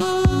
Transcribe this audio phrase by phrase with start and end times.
[0.00, 0.39] Bye.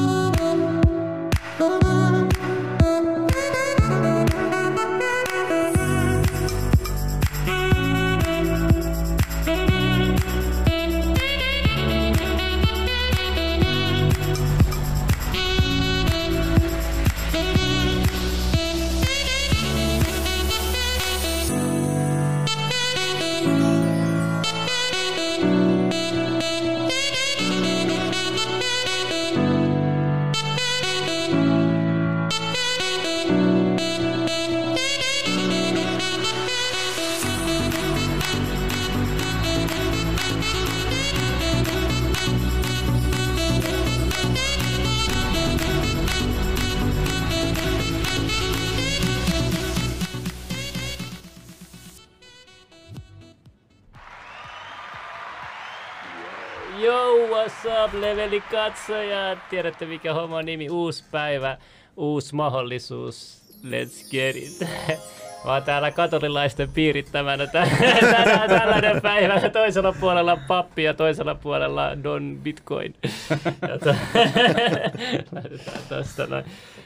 [58.30, 59.36] Leveli katsoja?
[59.50, 60.70] Tiedätte mikä homma nimi?
[60.70, 61.58] Uusi päivä,
[61.96, 63.42] uusi mahdollisuus.
[63.64, 64.68] Let's get it.
[65.44, 69.50] Oon täällä katolilaisten piirittämänä tällainen päivä.
[69.50, 72.94] Toisella puolella pappi ja toisella puolella Don Bitcoin.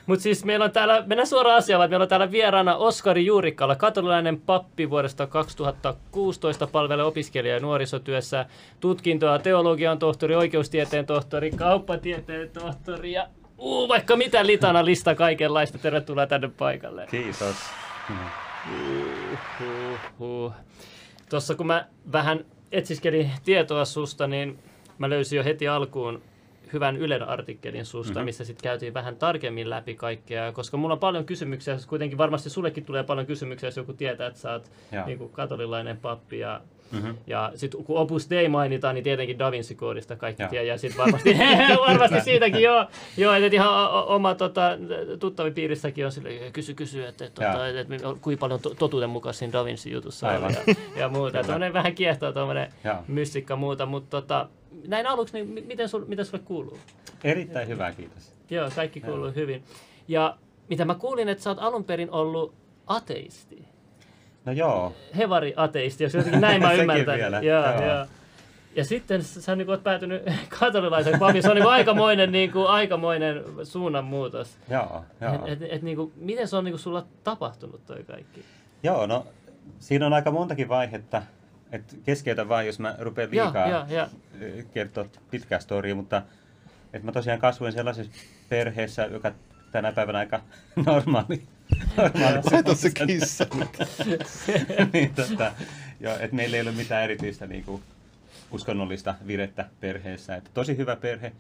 [0.06, 4.41] Mutta siis meillä on täällä, mennään suoraan asiaan, meillä on täällä vieraana Oskari Juurikkala, katolilainen
[4.41, 8.47] pappi vuodesta 2016, palvelee opiskelija- ja nuorisotyössä,
[8.80, 13.27] tutkintoa, teologian tohtori, oikeustieteen tohtori, kauppatieteen tohtori ja
[13.58, 15.78] uu, vaikka mitä litana lista kaikenlaista.
[15.78, 17.06] Tervetuloa tänne paikalle.
[17.10, 17.56] Kiitos.
[20.20, 20.52] Uhuhu.
[21.30, 24.58] Tuossa kun mä vähän etsiskelin tietoa susta, niin
[24.98, 26.22] mä löysin jo heti alkuun
[26.75, 28.25] hyvän Ylen artikkelin susta, mm-hmm.
[28.25, 32.84] missä sitten käytiin vähän tarkemmin läpi kaikkea, koska mulla on paljon kysymyksiä, kuitenkin varmasti sullekin
[32.84, 34.70] tulee paljon kysymyksiä, jos joku tietää, että sä oot
[35.06, 36.61] niin kuin katolilainen pappi ja
[36.92, 37.11] Mhm.
[37.27, 40.69] ja sitten kun Opus Dei mainitaan, niin tietenkin Da Vinci-koodista kaikki tiedät.
[40.69, 41.36] Ja sitten varmasti,
[41.89, 42.86] varmasti siitäkin joo.
[43.16, 44.70] Joo, että ihan oma tota,
[45.20, 49.53] tuttavipiirissäkin on sille, kysy, kysy, että, tota, että, että kuinka paljon to- totuuden mukaan siinä
[49.53, 51.38] Da Vinci-jutussa on ja, ja muuta.
[51.38, 52.72] Tuommoinen vähän kiehtoo tuommoinen
[53.09, 54.48] mystikka muuta, mutta tota,
[54.89, 56.78] näin aluksi, niin mi- miten, sul, miten sulle kuuluu?
[57.25, 58.34] Erittäin hyvä, kiitos.
[58.50, 59.65] Joo, kaikki kuuluu hyvin.
[60.09, 60.37] Ja
[60.71, 62.55] mitä mä kuulin, että sä oot alun perin ollut
[62.87, 63.65] ateisti.
[64.45, 67.17] No joo, Hevari ateisti, jos jotenkin näin mä ymmärtän.
[67.19, 67.83] vielä, Joo, joo.
[67.97, 68.06] joo.
[68.77, 70.22] Ja sitten sä niin oot päätynyt
[70.61, 71.43] katolilaisen papin.
[71.43, 74.56] Se on niin aikamoinen, niin kuin, aikamoinen suunnanmuutos.
[74.71, 75.47] joo, joo.
[75.47, 78.45] Et, et, et, niin kuin, miten se on niin kuin, sulla tapahtunut toi kaikki?
[78.83, 79.27] Joo, no
[79.78, 81.22] siinä on aika montakin vaihetta.
[81.74, 84.06] Et keskeytä vaan, jos mä rupean liikaa joo, joo.
[84.40, 86.22] eh, kertoa pitkää storia, mutta
[86.92, 88.12] et mä tosiaan kasvoin sellaisessa
[88.48, 89.32] perheessä, joka
[89.72, 90.40] tänä päivänä aika
[90.86, 91.42] normaali.
[91.96, 93.46] normaali Laita se kissa.
[94.92, 95.52] niin, tota,
[96.00, 97.82] joo, et meillä ei ole mitään erityistä niinku,
[98.50, 100.36] uskonnollista virettä perheessä.
[100.36, 101.32] Et tosi hyvä perhe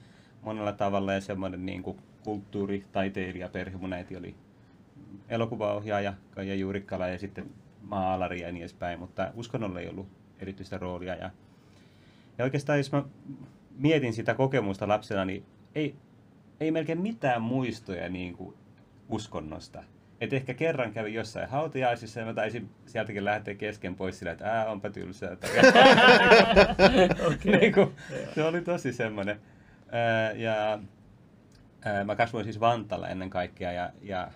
[0.42, 3.76] monella tavalla ja semmoinen niinku, kulttuuri, taiteilijaperhe.
[3.76, 4.34] Mun äiti oli
[5.28, 7.50] elokuvaohjaaja Kaija Juurikkala ja sitten
[7.82, 11.14] maalari ja niin edespäin, mutta uskonnolla ei ollut erityistä roolia.
[11.14, 11.30] Ja,
[12.38, 13.04] ja oikeastaan jos mä
[13.78, 15.94] mietin sitä kokemusta lapsena, niin ei,
[16.60, 18.54] ei melkein mitään muistoja niin kuin
[19.08, 19.84] uskonnosta.
[20.20, 24.52] Et ehkä kerran kävin jossain hautajaisissa ja mä taisin sieltäkin lähteä kesken pois sillä, että
[24.52, 25.36] ää, onpa tylsää.
[25.36, 25.50] Tai-
[27.60, 27.90] niin kuin,
[28.34, 29.40] se oli tosi semmoinen.
[29.92, 30.78] Ää, ja
[31.84, 34.30] ää, mä kasvoin siis Vantalla ennen kaikkea ja, ja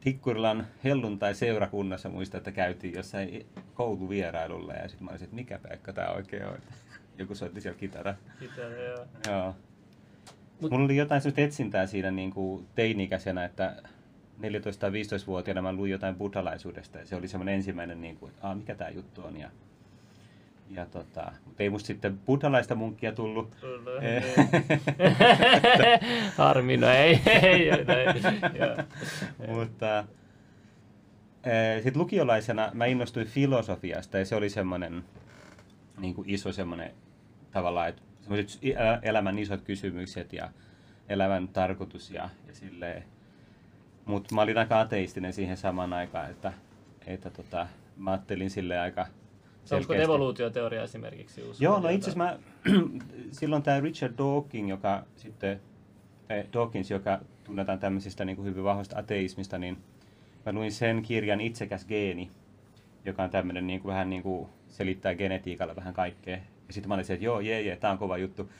[0.00, 6.08] Tikkurilan helluntai-seurakunnassa muistan, että käytiin jossain kouluvierailulla ja sitten mä olisin, että mikä paikka tämä
[6.08, 6.58] oikein on.
[7.18, 8.14] Joku soitti siellä kitara.
[8.38, 9.06] Sitä, joo.
[9.28, 9.54] Joo.
[10.60, 13.76] Mut- Mulla oli jotain sellaista etsintää siinä niin kuin teini-ikäisenä, että
[14.40, 18.46] 14- tai 15-vuotiaana mä luin jotain buddhalaisuudesta ja se oli semmoinen ensimmäinen, niin kuin, että
[18.48, 19.36] Aa, mikä tämä juttu on.
[19.36, 19.50] Ja,
[20.70, 23.56] ja tota, mutta ei musta sitten buddhalaista munkkia tullut.
[23.60, 24.34] Tullut, Eh.
[26.36, 27.78] Harmi, no ei, ei, ei, ei,
[28.58, 28.76] joo.
[29.54, 30.04] Mutta
[31.82, 35.04] sitten lukiolaisena mä innostuin filosofiasta ja se oli semmoinen
[35.98, 36.90] niin kuin iso semmoinen
[37.50, 38.60] tavallaan, että semmoiset
[39.02, 40.50] elämän isot kysymykset ja
[41.08, 43.04] elämän tarkoitus ja, ja silleen.
[44.04, 46.52] Mutta mä olin aika ateistinen siihen samaan aikaan, että,
[47.06, 47.66] että tota,
[47.96, 49.06] mä ajattelin sille aika
[49.74, 50.04] Onko selkeästi.
[50.04, 51.64] evoluutioteoria esimerkiksi uusi?
[51.64, 52.38] Joo, no itse asiassa
[53.38, 55.60] silloin tämä Richard Dawkins, joka sitten,
[56.30, 59.76] eh, Dawkins, joka tunnetaan tämmöisistä niin kuin hyvin vahvasta ateismista, niin
[60.46, 62.30] mä luin sen kirjan Itsekäs geeni,
[63.04, 66.36] joka on tämmöinen niin kuin, vähän niin kuin selittää genetiikalla vähän kaikkea.
[66.36, 68.50] Ja sitten mä olin se, että joo, jee, jee, tää on kova juttu.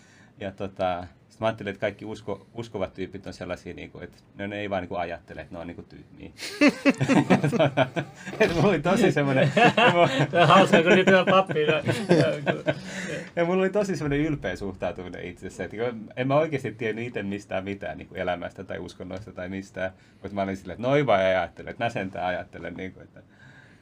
[0.41, 4.19] Ja tota, sitten mä ajattelin, että kaikki usko, uskovat tyypit on sellaisia, niin kuin, että
[4.37, 6.31] ne, ne ei vaan niin kuin ajattele, että ne on niin kuin tyhmiä.
[8.41, 9.53] että mulla oli tosi semmoinen...
[10.31, 11.61] Tämä on hauska, kun nyt on pappi.
[13.37, 15.77] ja mulla oli tosi semmoinen ylpeä suhtautuminen itsessä, että
[16.17, 20.35] en mä oikeasti tiennyt itse mistään mitään niin kuin elämästä tai uskonnoista tai mistään, mutta
[20.35, 22.75] mä olin silleen, että noin vaan ajattelen, että mä sentään ajattelen.
[22.75, 23.23] Niin kuin, että...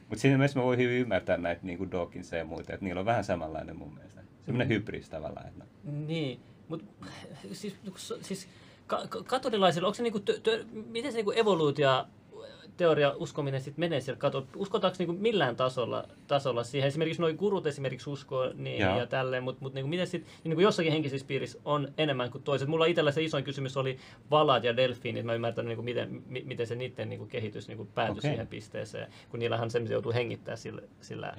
[0.09, 2.99] Mutta siinä mielessä mä voin hyvin ymmärtää näitä niin kuin Dawkinsia ja muita, että niillä
[2.99, 4.26] on vähän samanlainen mun mielestä.
[4.47, 4.73] Semmoinen mm.
[4.73, 5.47] hybris tavallaan.
[5.47, 5.65] Että...
[5.83, 6.39] Niin.
[6.67, 6.83] Mut,
[7.51, 7.75] siis,
[8.21, 8.47] siis
[9.25, 12.05] katolilaisilla, onko se niinku, tö, tö, miten se niinku evoluutio
[12.77, 16.87] teoria uskominen sitten menee siellä kato, Uskotaanko niinku millään tasolla, tasolla siihen?
[16.87, 18.97] Esimerkiksi noin gurut esimerkiksi uskoo niin, ja.
[18.97, 22.67] ja tälleen, mutta mut niinku, miten sitten niinku jossakin henkisessä piirissä on enemmän kuin toiset.
[22.67, 23.97] Mulla itsellä se isoin kysymys oli
[24.31, 25.25] valat ja delfiinit.
[25.25, 28.31] Mä ymmärtänyt, niinku, miten, miten se niiden niinku, kehitys niinku, päätyi okay.
[28.31, 31.33] siihen pisteeseen, kun niillähän se joutuu hengittämään sillä, sillä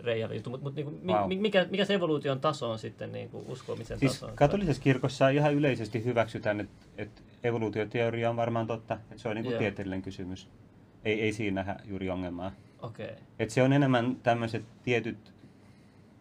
[0.00, 1.28] reijällä juttu, mutta mut, niinku, wow.
[1.28, 4.32] mikä, mikä se evoluution taso on sitten niinku, uskomisen siis taso?
[4.34, 9.52] Katolisessa kirkossa ihan yleisesti hyväksytään, että, että evoluutioteoria on varmaan totta, että se on niinku
[9.58, 10.48] tieteellinen kysymys.
[11.04, 12.52] Ei, ei siinä juuri ongelmaa.
[12.82, 13.08] Okay.
[13.38, 15.32] Et se on enemmän tämmöiset tietyt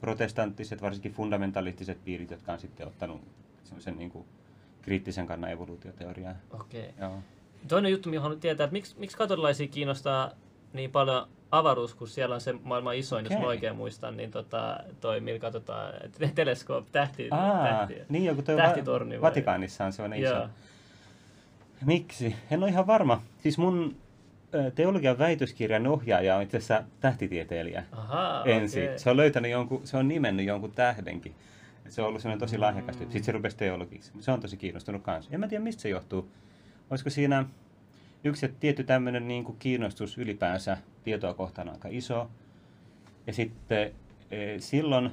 [0.01, 3.21] protestanttiset, varsinkin fundamentalistiset piirit, jotka on sitten ottanut
[3.63, 4.25] semmoisen niinku
[4.81, 6.35] kriittisen kannan evoluutioteoriaa.
[6.51, 6.89] Okei.
[6.97, 7.09] Okay.
[7.67, 10.31] Toinen juttu, mihin haluan tietää, että miksi, miksi katolilaisia kiinnostaa
[10.75, 13.37] niin paljon avaruus, kun siellä on se maailman isoin, okay.
[13.37, 15.93] jos mä oikein muistan, niin tota, toi, millä katsotaan,
[16.35, 19.21] teleskoop, tähti, Aa, tähti, niin joku toi tähtitorni.
[19.21, 20.35] Va- Vatikaanissa on sellainen iso.
[20.35, 20.47] Joo.
[21.85, 22.35] Miksi?
[22.51, 23.21] En ole ihan varma.
[23.43, 23.95] Siis mun
[24.75, 28.83] teologian väitöskirjan ohjaaja on itse asiassa tähtitieteilijä Aha, ensin.
[28.83, 28.97] Okay.
[28.97, 31.35] Se on löytänyt jonkun, se on nimennyt jonkun tähdenkin.
[31.89, 33.01] Se on ollut sellainen tosi lahjakas mm.
[33.01, 34.11] Sitten se rupesi teologiksi.
[34.19, 35.31] Se on tosi kiinnostunut kanssa.
[35.33, 36.29] En mä tiedä, mistä se johtuu.
[36.89, 37.45] Olisiko siinä
[38.25, 42.29] yksi tietty tämmöinen niin kuin kiinnostus ylipäänsä tietoa kohtaan aika iso.
[43.27, 43.91] Ja sitten
[44.31, 45.11] e, silloin,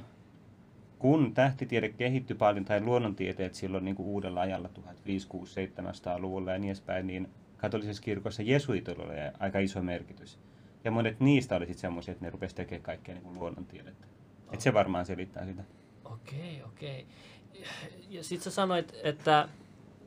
[0.99, 7.07] kun tähtitiede kehittyi paljon, tai luonnontieteet silloin niin kuin uudella ajalla 1500-1700-luvulla ja niin edespäin,
[7.07, 10.39] niin katolisessa kirkossa jesuitoilla oli aika iso merkitys.
[10.83, 14.07] Ja monet niistä oli sitten semmoisia, että ne rupesivat tekemään kaikkea niin kuin luonnontiedettä.
[14.51, 15.63] Et se varmaan selittää sitä.
[16.05, 17.05] Okei, okei.
[18.09, 19.49] Ja sitten sä sanoit, että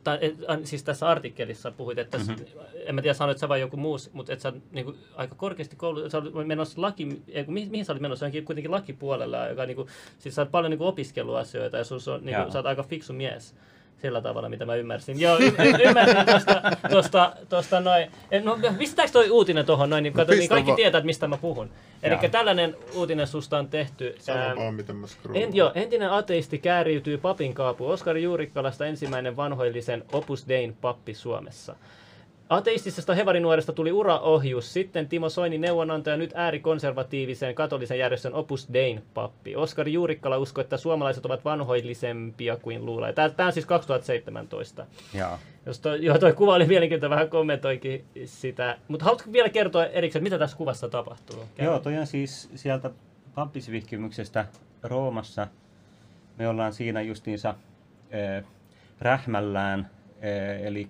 [0.06, 2.37] tai, et, siis tässä artikkelissa puhuit, että mm-hmm.
[2.75, 5.76] en mä tiedä sanoit sä vai joku muu, mutta että sä niin kuin, aika korkeasti
[5.76, 9.67] koulu, sä olit menossa laki, ei, mihin, mihin sä olit menossa, onkin kuitenkin lakipuolella, joka
[9.67, 9.88] niin kuin,
[10.19, 12.82] siis sä oot paljon niin kuin, opiskeluasioita ja sus on, niin kuin, sä oot aika
[12.82, 13.55] fiksu mies
[14.02, 15.20] sillä tavalla, mitä mä ymmärsin.
[15.20, 15.52] Joo, y-
[15.88, 18.10] ymmärsin tosta, tosta, tosta noin.
[18.44, 21.28] No, pistääkö toi uutinen tuohon noin, niin, kato, no, niin kaikki va- tietää, että mistä
[21.28, 21.70] mä puhun.
[22.02, 24.16] Eli tällainen uutinen susta on tehty.
[24.19, 27.88] Sano vaan, miten mä en, joo, entinen ateisti kääriytyy papin kaapu.
[27.88, 31.76] Oskari Juurikkalasta ensimmäinen vanhoillisen Opus Dein pappi Suomessa.
[32.48, 39.56] Ateistisesta hevarinuoresta tuli uraohjus, sitten Timo Soini neuvonantaja, nyt äärikonservatiivisen katolisen järjestön Opus Dein pappi.
[39.56, 43.12] Oskari Juurikkala uskoi, että suomalaiset ovat vanhoillisempia kuin luulee.
[43.12, 44.87] Tämä on siis 2017.
[45.14, 45.38] Jaa.
[45.66, 48.78] Jos toi, joo, toi kuva oli mielenkiintoinen, vähän kommentoikin sitä.
[48.88, 51.44] Mutta haluatko vielä kertoa erikseen, mitä tässä kuvassa tapahtuu?
[51.54, 51.66] Käy.
[51.66, 52.90] Joo, toi on siis sieltä
[53.34, 54.46] pappisvihkimyksestä
[54.82, 55.46] Roomassa.
[56.38, 58.44] Me ollaan siinä justiinsa äh,
[59.00, 59.90] rähmällään,
[60.25, 60.88] äh, eli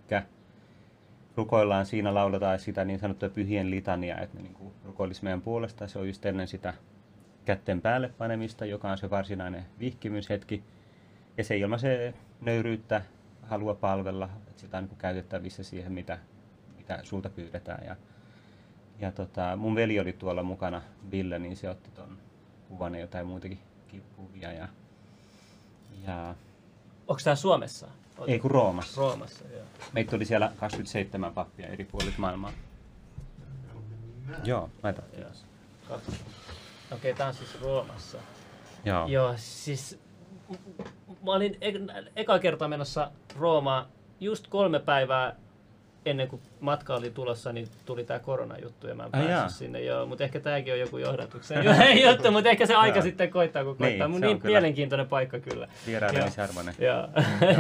[1.37, 5.89] rukoillaan siinä, lauletaan sitä niin sanottua pyhien litania, että ne niin kuin rukoilisi meidän puolesta.
[5.89, 6.75] Se on just ennen sitä
[7.45, 10.63] kätten päälle panemista, joka on se varsinainen vihkimyshetki.
[11.39, 13.03] Ja se ilmaisee nöyryyttä,
[13.43, 16.19] halua palvella, että sitä on niin käytettävissä siihen, mitä,
[16.77, 17.87] mitä sulta pyydetään.
[17.87, 17.97] Ja,
[18.99, 22.19] ja tota, mun veli oli tuolla mukana, Ville, niin se otti tuon
[22.69, 23.59] kuvan ja jotain muitakin
[24.17, 24.53] kuvia.
[24.53, 24.69] Ja,
[26.07, 26.35] ja...
[27.09, 27.89] Onko tämä Suomessa?
[28.27, 29.01] Ei kun Roomassa.
[29.01, 29.65] Roomassa, joo.
[29.93, 32.53] Meitä oli siellä 27 pappia eri puolit maailmaa.
[34.45, 35.03] Joo, laita.
[35.91, 36.15] Okei,
[36.93, 38.19] okay, tämä on siis Roomassa.
[38.85, 39.07] Joo.
[39.07, 39.99] Joo, siis
[41.25, 41.73] mä olin e-
[42.17, 43.87] eka kerta menossa Roomaan
[44.21, 45.37] just kolme päivää
[46.07, 49.49] ennen kuin matka oli tulossa, niin tuli tämä koronajuttu ja mä en päässyt jaa.
[49.49, 49.81] sinne.
[49.81, 51.65] Joo, mutta ehkä tämäkin on joku johdatuksen
[52.09, 54.09] juttu, mutta ehkä se aika sitten koittaa, kun koittaa.
[54.09, 55.69] Niin, niin mielenkiintoinen paikka kyllä.
[55.87, 56.75] Vierailemisarvoinen.
[56.79, 57.09] Joo.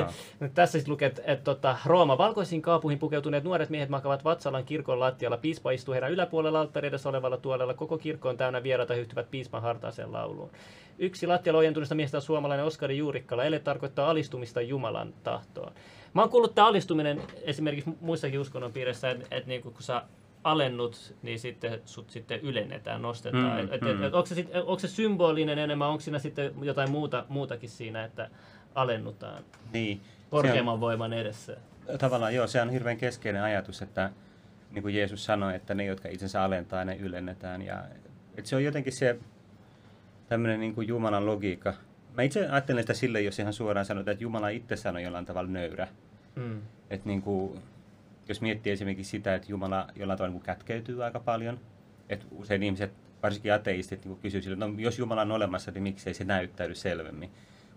[0.54, 5.36] Tässä sitten lukee, että, tota, Rooma, valkoisiin kaapuihin pukeutuneet nuoret miehet makavat Vatsalan kirkon lattialla.
[5.36, 7.74] Piispa istuu heidän yläpuolella alttari edessä olevalla tuolella.
[7.74, 10.50] Koko kirkko on täynnä vieraita hyhtyvät piispan hartaaseen lauluun.
[10.98, 13.44] Yksi lattialla ojentuneesta miestä on suomalainen Oskari Juurikkala.
[13.44, 15.72] Ele tarkoittaa alistumista Jumalan tahtoon.
[16.16, 20.02] Mä oon kuullut, että alistuminen esimerkiksi muissakin uskonnon piirissä, että, että niin kun sä
[20.44, 23.64] alennut, niin sitten sut sitten ylennetään, nostetaan.
[23.64, 23.88] Mm, et, mm.
[23.88, 27.68] Et, et, onko, se sit, onko se symbolinen enemmän, onko siinä sitten jotain muuta, muutakin
[27.68, 28.30] siinä, että
[28.74, 30.00] alennutaan niin.
[30.30, 31.56] korkeamman on, voiman edessä?
[31.98, 34.10] Tavallaan joo, se on hirveän keskeinen ajatus, että
[34.70, 37.62] niin kuin Jeesus sanoi, että ne, jotka itsensä alentaa, ne ylennetään.
[37.62, 37.84] Ja,
[38.36, 39.18] että se on jotenkin se
[40.28, 41.74] tämmöinen niin kuin Jumalan logiikka,
[42.16, 45.50] mä itse ajattelen sitä sille, jos ihan suoraan sanotaan, että Jumala itse on jollain tavalla
[45.50, 45.84] nöyrä.
[45.84, 46.05] Mm.
[46.90, 47.60] Että niin kuin,
[48.28, 51.60] jos miettii esimerkiksi sitä, että Jumala jollain tavalla niin kuin kätkeytyy aika paljon,
[52.08, 56.14] että usein ihmiset, varsinkin ateistit, niin kysyy sille, no jos Jumala on olemassa, niin miksei
[56.14, 57.30] se näyttäydy selvemmin.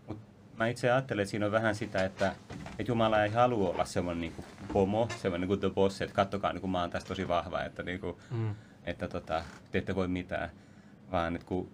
[0.08, 0.24] Mutta
[0.58, 2.36] mä itse ajattelen, että siinä on vähän sitä, että,
[2.80, 4.34] että Jumala ei halua olla semmoinen niin
[4.74, 7.64] pomo, semmoinen niin kuin the boss, että kattokaa, niin kuin mä oon tässä tosi vahva,
[7.64, 8.56] että, niin kuin, Mm.
[8.86, 10.50] että tota, te ette voi mitään,
[11.12, 11.72] vaan että kun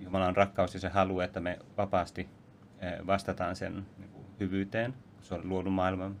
[0.00, 2.28] Jumala on rakkaus ja se haluaa, että me vapaasti
[2.80, 6.16] eh, vastataan sen niin kuin hyvyyteen, se on luonut maailman,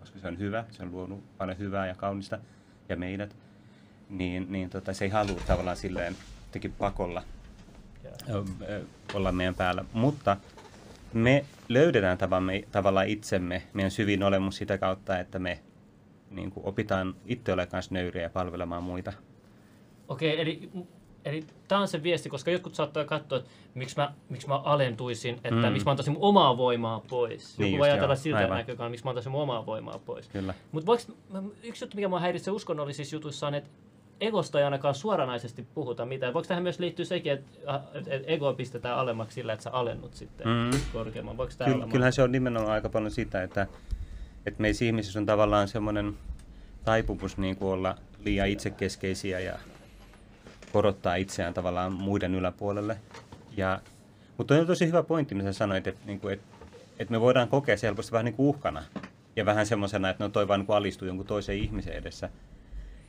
[0.00, 2.38] koska se on hyvä, se on luonut paljon hyvää ja kaunista
[2.88, 3.36] ja meidät,
[4.08, 7.22] niin, niin tota, se ei halua tavallaan silleen jotenkin pakolla
[8.28, 8.44] ö,
[9.14, 9.84] olla meidän päällä.
[9.92, 10.36] Mutta
[11.12, 15.60] me löydetään tavallaan, tavallaan itsemme, meidän syvin olemus sitä kautta, että me
[16.30, 19.12] niin kuin opitaan itse olemaan kanssa nöyriä ja palvelemaan muita.
[20.08, 20.70] Okei, eli,
[21.24, 25.34] eli tämä on se viesti, koska jotkut saattaa katsoa, että miksi mä, miksi mä alentuisin,
[25.34, 25.72] että Mm.
[25.72, 27.58] miksi mä antaisin mun omaa voimaa pois.
[27.58, 30.30] Niin Joku voi ajatella siltä näkökulmasta, miksi mä antaisin mun omaa voimaa pois.
[30.72, 30.92] Mutta
[31.62, 33.70] yksi juttu, mikä mua häiritsee uskonnollisissa jutuissa on, että
[34.20, 36.34] egosta ei ainakaan suoranaisesti puhuta mitään.
[36.34, 40.46] Voiko tähän myös liittyä sekin, että että ego pistetään alemmaksi sillä, että sä alennut sitten
[40.46, 40.70] Mm.
[40.92, 41.36] korkeamman?
[41.36, 41.86] Voiko Ky- olla?
[41.86, 43.66] kyllähän se on nimenomaan aika paljon sitä, että,
[44.46, 46.14] että meissä ihmisissä on tavallaan semmoinen
[46.84, 49.58] taipumus niin kuin olla liian itsekeskeisiä ja
[50.74, 52.96] korottaa itseään tavallaan muiden yläpuolelle.
[53.56, 53.80] Ja,
[54.38, 56.46] mutta on tosi hyvä pointti, mitä sanoit, että, niin kuin, että,
[56.98, 58.82] että me voidaan kokea se helposti vähän niin kuin uhkana.
[59.36, 62.30] Ja vähän semmoisena, että no toi vaan niin alistuu jonkun toisen ihmisen edessä.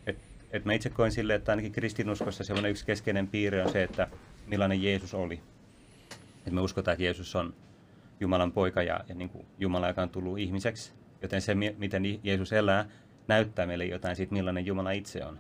[0.07, 0.17] Et,
[0.51, 4.07] et mä itse koen silleen, että ainakin kristinuskossa semmoinen yksi keskeinen piirre on se, että
[4.47, 5.41] millainen Jeesus oli.
[6.47, 7.53] Et me uskotaan, että Jeesus on
[8.19, 10.91] Jumalan poika ja, ja niin kuin Jumala, joka on tullut ihmiseksi.
[11.21, 12.85] Joten se, mi- miten Jeesus elää,
[13.27, 15.39] näyttää meille jotain siitä, millainen Jumala itse on.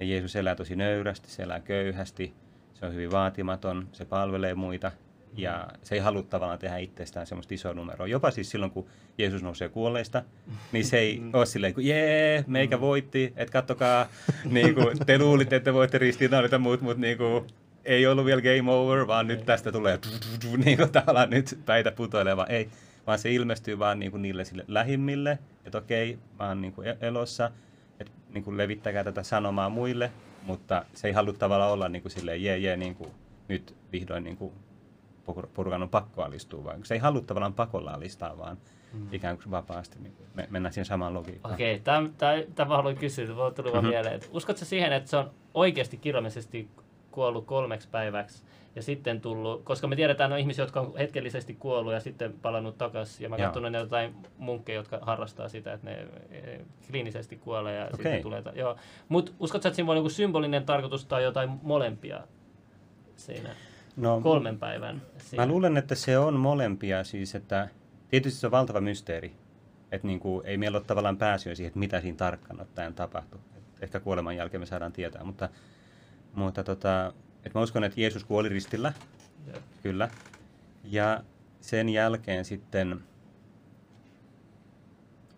[0.00, 2.32] Ja Jeesus elää tosi nöyrästi, se elää köyhästi,
[2.74, 4.92] se on hyvin vaatimaton, se palvelee muita.
[5.36, 8.06] Ja se ei halua tavallaan tehdä itsestään semmoista isoa numeroa.
[8.06, 8.86] Jopa siis silloin, kun
[9.18, 10.22] Jeesus nousee kuolleista,
[10.72, 14.08] niin se ei ole silleen kuin jee, meikä voitti, että kattokaa,
[14.44, 17.46] niin kuin, te luulitte, että voitte ristiinnaulita muut, mutta niin kuin,
[17.84, 19.98] ei ollut vielä game over, vaan nyt tästä tulee
[20.64, 22.46] niin kuin tavallaan nyt päitä putoileva.
[22.46, 22.68] Ei,
[23.06, 26.88] vaan se ilmestyy vaan niin kuin niille sille lähimmille, että okei, mä oon niin kuin
[27.00, 27.67] elossa, että
[28.34, 30.10] niin kuin levittäkää tätä sanomaa muille,
[30.42, 33.10] mutta se ei halua tavallaan olla niin kuin silleen, jee, jee, niin kuin,
[33.48, 34.52] nyt vihdoin niin kuin
[35.30, 38.58] por- porukan on pakko alistua, vaan se ei halua tavallaan pakolla alistaa, vaan
[38.92, 39.06] mm.
[39.12, 41.54] ikään kuin vapaasti niin kuin me, mennään siihen samaan logiikkaan.
[41.54, 43.90] Okei, tämä, tämä, tämä haluan kysyä, mulla tuli vaan Mhm.
[43.90, 46.68] mieleen, uskotko siihen, että se on oikeasti kirjallisesti
[47.10, 48.42] kuollut kolmeksi päiväksi
[48.78, 52.78] ja sitten tullut, koska me tiedetään, on ihmisiä, jotka on hetkellisesti kuollut ja sitten palannut
[52.78, 53.24] takaisin.
[53.24, 57.84] Ja mä katson näitä jotain munkkeja, jotka harrastaa sitä, että ne eh, kliinisesti kuolee ja
[57.84, 57.96] Okei.
[57.96, 58.42] sitten tulee...
[58.42, 58.76] Ta- joo.
[59.08, 62.20] Mutta uskotko, että siinä voi olla joku symbolinen tarkoitus tai jotain molempia
[63.16, 63.50] siinä
[63.96, 65.46] No, kolmen päivän siinä?
[65.46, 67.68] Mä luulen, että se on molempia, siis että
[68.08, 69.36] tietysti se on valtava mysteeri.
[69.92, 73.40] Että niin kuin, ei meillä ole tavallaan pääsyä siihen, että mitä siinä tarkkaan ottaen tapahtui.
[73.56, 75.48] Et ehkä kuoleman jälkeen me saadaan tietää, mutta,
[76.34, 77.12] mutta tota,
[77.44, 78.92] et mä uskon, että Jeesus kuoli ristillä,
[79.46, 79.58] Joo.
[79.82, 80.10] kyllä.
[80.84, 81.24] Ja
[81.60, 83.00] sen jälkeen sitten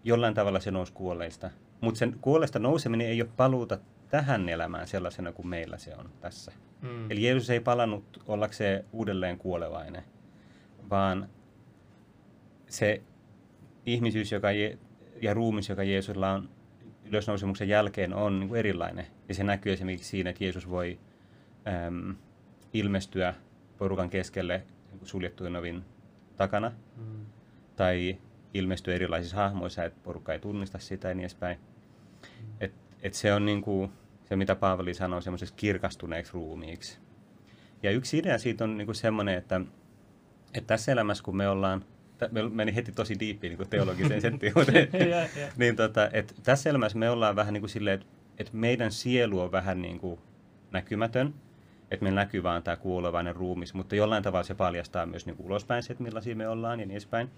[0.05, 1.51] jollain tavalla se nousi kuolleista.
[1.81, 3.79] Mutta sen kuolleista nouseminen ei ole paluuta
[4.11, 6.53] tähän elämään sellaisena kuin meillä se on tässä.
[6.83, 7.11] Mm.
[7.11, 10.03] Eli Jeesus ei palannut ollakseen uudelleen kuolevainen,
[10.91, 11.29] vaan
[12.69, 13.03] se
[13.87, 14.79] ihmisyys joka je,
[15.23, 16.49] ja ruumis, joka Jeesulla on
[17.05, 19.07] ylösnousemuksen jälkeen, on niin kuin erilainen.
[19.29, 20.99] Ja se näkyy esimerkiksi siinä, että Jeesus voi
[21.69, 22.15] äm,
[22.73, 23.35] ilmestyä
[23.79, 25.85] porukan keskelle niin suljettujen ovin
[26.37, 27.27] takana, Mm.
[27.77, 28.19] tai
[28.55, 31.59] ilmestyä erilaisissa hahmoissa, että porukka ei tunnista sitä ja niin edespäin.
[32.61, 33.93] Et, et se on niin kuin
[34.25, 36.99] se, mitä Paavali sanoo semmoiseksi kirkastuneeksi ruumiiksi.
[37.83, 39.61] Ja yksi idea siitä on niin kuin semmoinen, että,
[40.55, 41.85] että tässä elämässä, kun me ollaan,
[42.31, 45.53] me meni heti tosi diippiin niin teologiseen settiin, mutta Ja, ja.
[45.57, 48.07] niin tota, että tässä elämässä me ollaan vähän niin kuin silleen, että,
[48.39, 50.21] että meidän sielu on vähän niin kuin
[50.73, 51.35] näkymätön,
[51.91, 55.47] että meillä näkyy vaan tämä kuolevainen ruumis, mutta jollain tavalla se paljastaa myös niin kuin
[55.47, 57.31] ulospäin se, että millaisia me ollaan ja niin edespäin.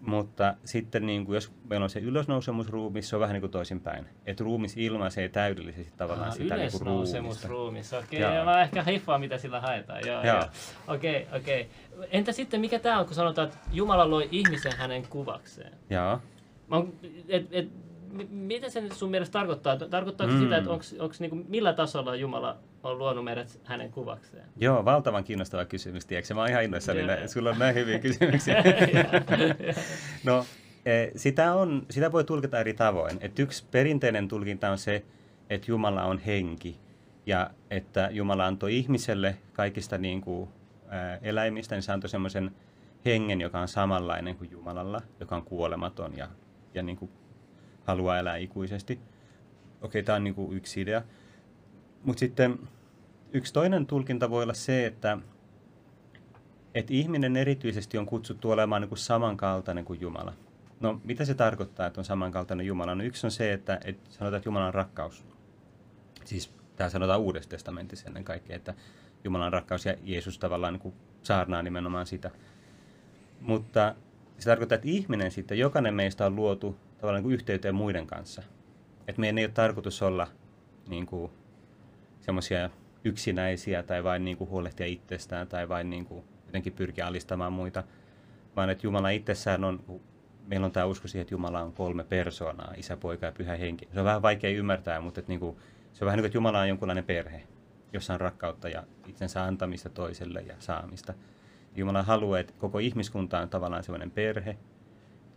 [0.00, 4.06] Mutta sitten niin kuin, jos meillä on se ylösnousemusruumis, se on vähän niin kuin toisinpäin.
[4.26, 7.18] Että ruumis ilmaisee täydellisesti tavallaan Ah, sitä niin kuin ruumista.
[7.18, 8.24] Ylösnousemusruumis, okei.
[8.24, 10.06] Okay, mä ehkä hiffaan, mitä sillä haetaan.
[10.06, 10.44] Joo, Joo.
[10.88, 11.70] Okei, okei.
[12.10, 15.72] Entä sitten, mikä tämä on, kun sanotaan, että Jumala loi ihmisen hänen kuvakseen?
[15.90, 16.20] Joo.
[16.68, 16.76] Mä
[17.28, 17.68] et, et,
[18.30, 19.76] mitä se nyt sun mielestä tarkoittaa?
[19.76, 20.40] Tarkoittaako Mm.
[20.40, 24.44] sitä, että onks, onks niinku, millä tasolla Jumala on luonut meidät hänen kuvakseen?
[24.56, 26.34] Joo, valtavan kiinnostava kysymys, tiedätkö?
[26.34, 28.62] Mä oon ihan innoissani, nä- sulla on näin hyviä kysymyksiä.
[30.24, 30.44] No,
[30.86, 33.18] eh, sitä, on, sitä voi tulkita eri tavoin.
[33.20, 35.04] Et yksi perinteinen tulkinta on se,
[35.50, 36.76] että Jumala on henki
[37.26, 40.48] ja että Jumala antoi ihmiselle kaikista niin kuin,
[40.88, 42.50] ää, eläimistä, niin se antoi semmoisen
[43.04, 46.28] hengen, joka on samanlainen kuin Jumalalla, joka on kuolematon ja,
[46.74, 47.10] ja niin kuin
[47.88, 49.00] haluaa elää ikuisesti.
[49.82, 51.02] Okei, tämä on niin kuin yksi idea.
[52.04, 52.58] Mutta sitten
[53.32, 55.18] yksi toinen tulkinta voi olla se, että,
[56.74, 60.32] että ihminen erityisesti on kutsuttu olemaan niin kuin samankaltainen kuin Jumala.
[60.80, 62.94] No, mitä se tarkoittaa, että on samankaltainen Jumala?
[62.94, 65.24] No, yksi on se, että, että sanotaan, että Jumala on rakkaus.
[66.24, 68.74] Siis tämä sanotaan Uudessa testamentissa ennen kaikkea, että
[69.24, 72.30] Jumalan rakkaus ja Jeesus tavallaan niin kuin saarnaa nimenomaan sitä.
[73.40, 73.94] Mutta
[74.38, 78.42] se tarkoittaa, että ihminen sitten, jokainen meistä on luotu tavallaan niin yhteyteen muiden kanssa.
[79.08, 80.26] Että meidän ei ole tarkoitus olla
[80.88, 81.32] niin kuin,
[82.20, 82.70] semmoisia
[83.04, 87.84] yksinäisiä tai vain niin kuin, huolehtia itsestään tai vain niin kuin, jotenkin pyrkiä alistamaan muita,
[88.56, 90.00] vaan että Jumala itsessään on,
[90.46, 93.88] meillä on tämä usko siihen, että Jumala on kolme persoonaa, isä, poika ja pyhä henki.
[93.92, 95.56] Se on vähän vaikea ymmärtää, mutta että niin kuin,
[95.92, 97.42] se on vähän niin kuin, että Jumala on jonkunlainen perhe,
[97.92, 101.14] jossa on rakkautta ja itsensä antamista toiselle ja saamista.
[101.76, 104.56] Jumala haluaa, että koko ihmiskunta on tavallaan sellainen perhe,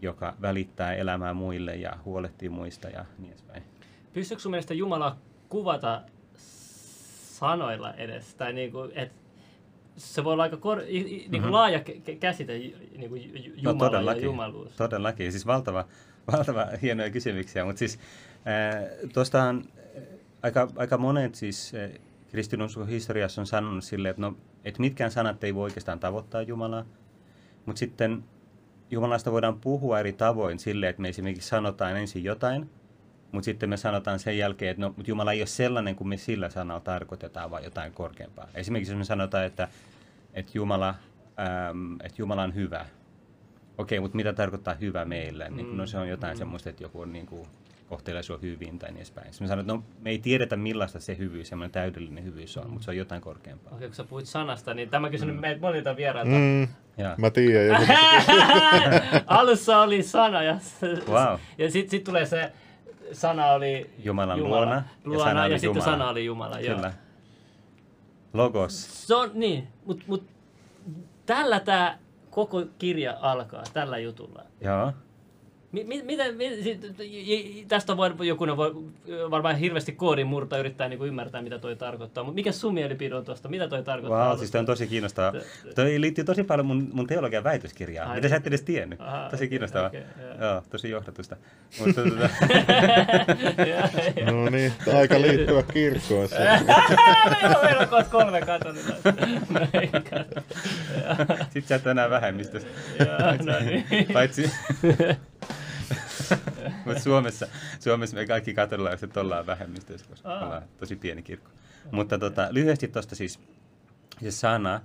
[0.01, 3.63] joka välittää elämää muille ja huolehtii muista ja niin edespäin.
[4.13, 5.17] Pystyykö sun mielestä Jumala
[5.49, 6.01] kuvata
[6.35, 8.35] sanoilla edes?
[8.35, 9.15] Tai niin kuin, että
[9.97, 11.51] se voi olla aika kor- niin kuin Mhm.
[11.51, 12.53] laaja kä- käsite
[12.97, 14.71] niin kuin Jumala ja Jumaluus.
[14.71, 15.85] Todellakin, siis valtava,
[16.31, 17.99] valtava hienoja kysymyksiä, mutta siis
[18.47, 19.63] äh, tuostahan
[19.97, 20.03] äh,
[20.43, 21.91] aika, aika monet siis äh,
[22.31, 26.85] kristinuskon historiassa on sanonut silleen, että, no, että mitkään sanat ei voi oikeastaan tavoittaa Jumalaa,
[27.65, 28.23] mutta sitten
[28.91, 32.69] Jumalasta voidaan puhua eri tavoin silleen, että me esimerkiksi sanotaan ensin jotain,
[33.31, 36.17] mutta sitten me sanotaan sen jälkeen, että no, mutta Jumala ei ole sellainen kuin me
[36.17, 38.47] sillä sanalla tarkoitetaan, vaan jotain korkeampaa.
[38.55, 39.67] Esimerkiksi jos me sanotaan, että,
[40.33, 40.95] että, Jumala,
[41.69, 42.85] äm, että Jumala on hyvä,
[43.77, 45.49] Okei, mutta mitä tarkoittaa hyvä meille?
[45.49, 46.37] Niin, no se on jotain Mm.
[46.37, 47.47] semmoista, että joku on niin kuin,
[47.91, 49.27] kohtelee sinua hyvin tai niin edespäin.
[49.33, 52.69] Sitten me sanoin, että no, me ei tiedetä millaista se hyvyys, semmoinen täydellinen hyvyys on,
[52.69, 53.73] mutta se on jotain korkeampaa.
[53.75, 55.41] Okei, kun sä puhuit sanasta, niin tämä kysynyt mm.
[55.41, 56.31] meiltä monilta vierailta.
[56.31, 56.67] Mm,
[56.97, 57.81] Ja, mä tiedän.
[57.81, 57.93] Joku,
[59.27, 60.57] Alussa oli sana ja,
[61.07, 61.39] Wow.
[61.57, 62.51] ja sitten sit tulee se
[63.11, 66.59] sana oli Jumalan Jumala, luona, ja luona sana ja, oli sitten sana oli Jumala.
[66.59, 66.75] Joo.
[66.75, 66.93] kyllä.
[68.33, 69.07] Logos.
[69.07, 70.23] Se on niin, mutta mut,
[71.25, 71.97] tällä tämä
[72.29, 74.43] koko kirja alkaa, tällä jutulla.
[74.61, 74.93] Joo.
[75.71, 78.75] Mi- mi- mitä, mi- sit- j- j- tästä voi jokunen voi
[79.31, 82.23] varmaan hirveästi koodin murta yrittää niinku ymmärtää, mitä toi tarkoittaa.
[82.23, 83.49] Mutta mikä sun mielipide on tuosta?
[83.49, 84.29] Mitä toi tarkoittaa?
[84.29, 85.33] Wow, siis toi on tosi kiinnostavaa.
[85.75, 88.09] Toi liittyy tosi paljon mun, mun teologian väitöskirjaan.
[88.09, 88.41] Ai Mitä sä niin.
[88.41, 89.01] et edes tiennyt?
[89.01, 89.87] Aha, tosi okei, kiinnostavaa.
[89.87, 90.01] okei,
[90.39, 90.49] joo.
[90.51, 91.35] joo, tosi johdatusta.
[91.79, 92.01] Mutta
[93.69, 94.31] joo.
[94.31, 96.29] no niin, aika liittyä kirkkoon.
[96.29, 96.35] se.
[96.39, 99.13] Meillä on- meillä on kohta kolme katolilaista.
[99.49, 100.41] No ei kato.
[101.49, 102.67] sit sä et enää vähemmistössä.
[102.99, 103.17] Joo,
[103.53, 103.85] no niin.
[104.13, 104.51] Paitsi...
[106.85, 107.47] Mutta Suomessa,
[107.79, 110.45] Suomessa me kaikki katolilaiset ollaan vähemmistössä, koska Aa.
[110.45, 111.51] ollaan tosi pieni kirkko.
[111.91, 113.39] Mutta tota, lyhyesti tuosta siis
[114.21, 114.81] se sana,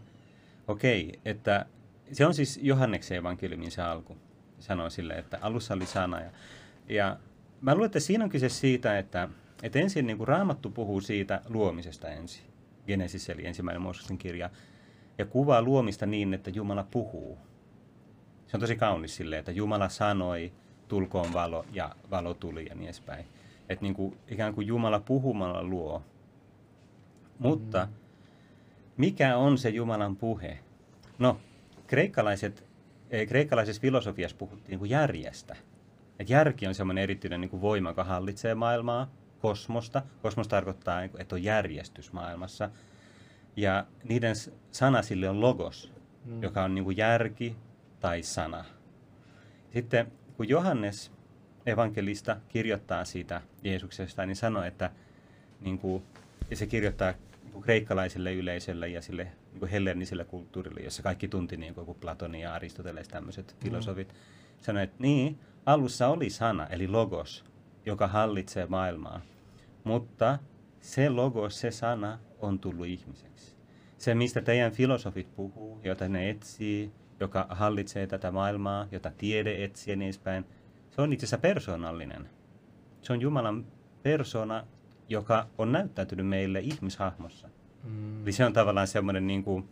[0.68, 1.66] okei, että
[2.12, 4.16] se on siis Johanneksen evankeliumin se alku.
[4.58, 6.20] Sanoo sille, että alussa oli sana.
[6.20, 6.30] Ja,
[6.88, 7.16] ja
[7.60, 9.28] mä luulen, että siinä on kyse siitä, että,
[9.62, 12.44] että ensin niin kuin Raamattu puhuu siitä luomisesta ensin.
[12.86, 14.50] Genesis eli ensimmäinen Mooseksen kirja.
[15.18, 17.38] Ja kuvaa luomista niin, että Jumala puhuu.
[18.46, 20.52] Se on tosi kaunis silleen, että Jumala sanoi,
[20.88, 23.24] tulkoon valo ja valo tuli ja niin edespäin.
[23.68, 26.02] Että niin kuin, ikään kuin Jumala puhumalla luo.
[27.38, 27.88] Mutta
[28.96, 30.58] mikä on se Jumalan puhe?
[31.18, 31.40] No,
[31.86, 32.64] kreikkalaiset,
[33.28, 35.56] kreikkalaisessa filosofiassa puhuttiin niin kuin järjestä.
[36.18, 40.02] Et järki on semmoinen erityinen niin kuin voima, joka hallitsee maailmaa, kosmosta.
[40.22, 42.70] Kosmos tarkoittaa, niin kuin, että on järjestys maailmassa.
[43.56, 44.34] Ja niiden
[44.70, 45.92] sana sille on logos,
[46.24, 46.42] Mm.
[46.42, 47.56] joka on niin kuin järki
[48.00, 48.64] tai sana.
[49.70, 51.12] Sitten kun Johannes
[51.66, 54.90] evankelista kirjoittaa siitä Jeesuksesta, niin sanoo, että
[55.60, 56.02] niin kuin,
[56.50, 61.28] ja se kirjoittaa niin kuin kreikkalaiselle yleisölle ja sille niin kuin helleniselle kulttuurille, jossa kaikki
[61.28, 64.14] tunti niin kuin Platoni ja Aristoteles tämmöiset filosofit.
[64.60, 67.44] Sanoi, että niin, alussa oli sana, eli logos,
[67.86, 69.20] joka hallitsee maailmaa.
[69.84, 70.38] Mutta
[70.80, 73.56] se logos, se sana on tullut ihmiseksi.
[73.98, 79.92] Se, mistä teidän filosofit puhuu, jota ne etsii, joka hallitsee tätä maailmaa, jota tiede etsii
[79.92, 80.44] ja niin edespäin,
[80.90, 82.28] se on itse asiassa persoonallinen.
[83.02, 83.66] Se on Jumalan
[84.02, 84.66] persona,
[85.08, 87.48] joka on näyttäytynyt meille ihmishahmossa.
[87.84, 88.22] Mm.
[88.22, 89.68] Eli se on tavallaan semmoinen niin kuin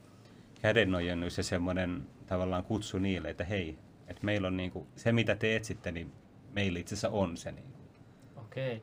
[0.63, 3.79] kädenojennus ja semmoinen tavallaan kutsu niille, että hei,
[4.09, 6.13] että meillä on niin kuin, se mitä te etsitte, niin
[6.53, 7.53] meillä itse asiassa on se.
[7.53, 8.45] Niin kuin.
[8.45, 8.83] Okei.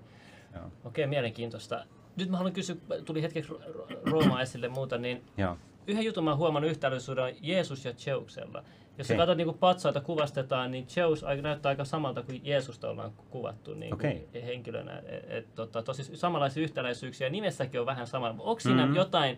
[0.83, 1.85] Okei, mielenkiintoista.
[2.15, 5.57] Nyt mä haluan kysyä, tuli hetkeksi Ro- Rooma esille muuta, niin Joo.
[5.87, 8.63] Yhden jutun mä oon huomannut yhtäällisyyden Jeesus ja Zeuksella.
[8.97, 9.17] Jos sä Okei.
[9.17, 13.93] katsot niin patsaita kuvastetaan, niin Zeus aika- näyttää aika samalta kuin Jeesusta ollaan kuvattu niin
[13.93, 14.29] Okei.
[14.33, 14.99] henkilönä.
[15.07, 17.29] Et, et, tota, tosi samanlaisia yhtäläisyyksiä.
[17.29, 18.29] Nimessäkin on vähän sama.
[18.29, 18.95] Onko siinä Mhm.
[18.95, 19.37] jotain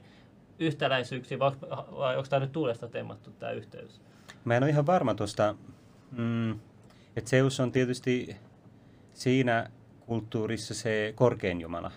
[0.59, 1.51] yhtäläisyyksiä vai,
[1.97, 4.01] vai onko tämä nyt tuulesta temmattu tämä yhteys?
[4.45, 5.55] Mä en ole ihan varma tuosta,
[6.11, 6.51] mm,
[7.15, 8.35] että Zeus on tietysti
[9.13, 11.91] siinä kulttuurissa se korkein jumala.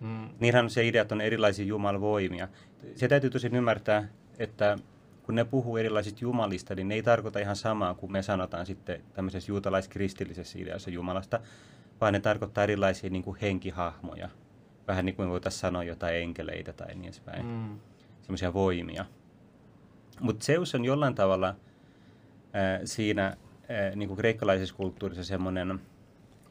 [0.00, 0.28] Mm.
[0.40, 2.48] Niinhän se idea, että on erilaisia jumalvoimia.
[2.94, 4.78] Se täytyy tosin ymmärtää, että
[5.22, 9.02] kun ne puhuu erilaisista jumalista, niin ne ei tarkoita ihan samaa kuin me sanotaan sitten
[9.14, 11.40] tämmöisessä juutalaiskristillisessä ideassa Jumalasta,
[12.00, 14.28] vaan ne tarkoittaa erilaisia niin kuin henkihahmoja.
[14.88, 17.46] Vähän niin kuin me voitaisiin sanoa jotain enkeleitä tai niin edespäin.
[17.46, 17.78] Mm.
[18.22, 19.04] Semmoisia voimia.
[20.20, 21.54] Mutta Zeus on jollain tavalla
[22.52, 23.36] ää, siinä ää,
[23.94, 25.80] niin kuin kreikkalaisessa kulttuurissa semmoinen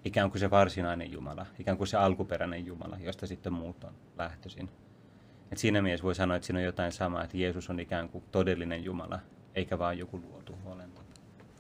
[0.06, 4.70] ikään kuin se varsinainen Jumala, ikään kuin se alkuperäinen Jumala, josta sitten muut on lähtöisin.
[5.52, 8.24] Et siinä mielessä voi sanoa, että siinä on jotain samaa, että Jeesus on ikään kuin
[8.32, 9.20] todellinen Jumala,
[9.56, 11.02] eikä vaan joku luotu olento.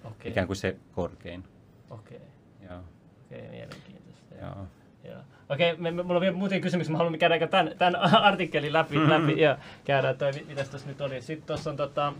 [0.03, 1.43] Okei, Ikään kuin se korkein.
[1.89, 2.21] okei,
[2.69, 2.79] Joo.
[3.25, 4.35] okei, mielenkiintoista.
[4.41, 4.67] joo.
[5.03, 5.21] Joo.
[5.49, 7.95] Okei, me, me, mulla on vielä muuten kysymys, mä haluan käydä tämän, tämän
[8.29, 9.09] artikkelin läpi, Mhm.
[9.09, 11.21] läpi ja käydään toi, mitä tässä nyt oli.
[11.21, 12.13] Sitten tuossa on tota,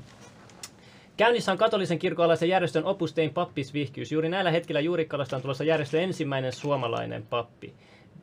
[1.17, 4.12] Käynnissä on katolisen kirkon alaisen järjestön Opus Dein pappisvihkyys.
[4.12, 7.73] Juuri näillä hetkillä Juurikkalasta on tulossa järjestön ensimmäinen suomalainen pappi.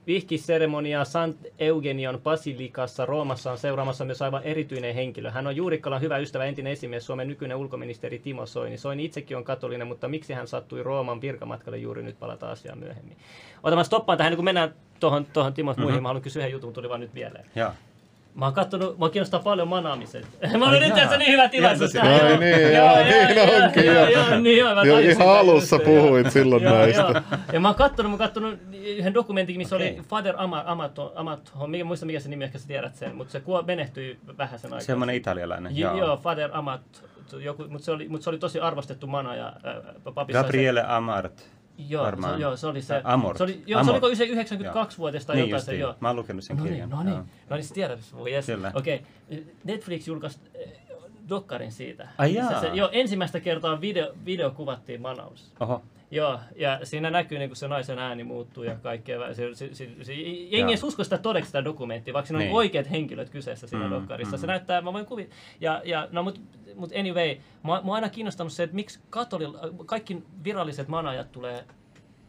[0.07, 5.31] Vihkiseremonia Sant Eugenion basilikassa Roomassa on seuraamassa myös aivan erityinen henkilö.
[5.31, 8.77] Hän on Juurikkalan hyvä ystävä, entinen esimies, Suomen nykyinen ulkoministeri Timo Soini.
[8.77, 13.17] Soini itsekin on katolinen, mutta miksi hän sattui Rooman virkamatkalle juuri nyt palata asiaan myöhemmin.
[13.63, 16.53] Otan mä stoppaan tähän, niin kun mennään tuohon, tuohon Timo muihin, mä haluan kysyä yhden
[16.53, 17.45] jutun, tuli vaan nyt mieleen.
[17.55, 17.71] Joo.
[18.35, 20.27] Mä oon kattonut, mä kiinnostaa paljon manaamiset.
[20.59, 21.97] Mä olin nyt tässä niin hyvä tilaisuus.
[21.97, 24.09] Ai niin, joo, niin onkin, joo.
[24.09, 24.39] joo.
[24.41, 27.23] Niin joo, mä Joo, tajusin ihan alussa puhuit silloin näistä.
[27.53, 31.67] Ja mä oon kattonut, mä oon kattonut yhden dokumentin, missä oli Father Ama- Amato, Amato,
[31.67, 34.87] mikä, muista mikä se nimi, ehkä sä tiedät sen, mutta se menehtyi vähän sen aikaa.
[34.87, 35.77] Semmoinen italialainen.
[35.77, 39.47] Joo, joo Father Amat, joku, mutta se, oli, mutta se oli tosi arvostettu mana ja
[39.47, 41.54] äh, papissa Gabriele Amart.
[41.79, 42.35] Joo, varmaan.
[42.35, 43.01] se, joo, se oli se.
[43.05, 43.39] Amort.
[43.39, 44.01] Se oli, joo, Amort.
[44.01, 45.81] se oliko 92 vuodesta tai Niin jotain justiin.
[45.81, 45.95] joo.
[46.01, 46.91] Mä oon lukenut sen No niin, kirjan.
[46.91, 47.17] no niin,
[47.51, 48.47] no niin, tiedät, voi yes.
[48.47, 48.73] Kyllä.
[48.75, 49.03] Okei,
[49.65, 50.73] Netflix julkaisi eh,
[51.29, 52.09] dokkarin siitä.
[52.19, 52.49] Ai jaa.
[52.55, 55.53] Se, se, joo, ensimmäistä kertaa video, video kuvattiin Manaus.
[55.61, 55.83] Oho.
[56.11, 59.35] Joo, ja siinä näkyy, niin kun se naisen ääni muuttuu ja kaikkea.
[59.35, 62.55] Se, se, se, se, jengi ei usko sitä todeksi sitä dokumenttia, vaikka siinä on Niin.
[62.57, 64.37] oikeat henkilöt kyseessä siinä Mm, dokkarissa.
[64.37, 64.41] mm.
[64.41, 65.37] Se näyttää, mä voin kuvitella.
[65.61, 66.41] Ja, ja, no, mut,
[66.77, 69.45] mut anyway, mua, mua on aina kiinnostanut se, että miksi katoli,
[69.87, 71.65] kaikki viralliset manajat tulee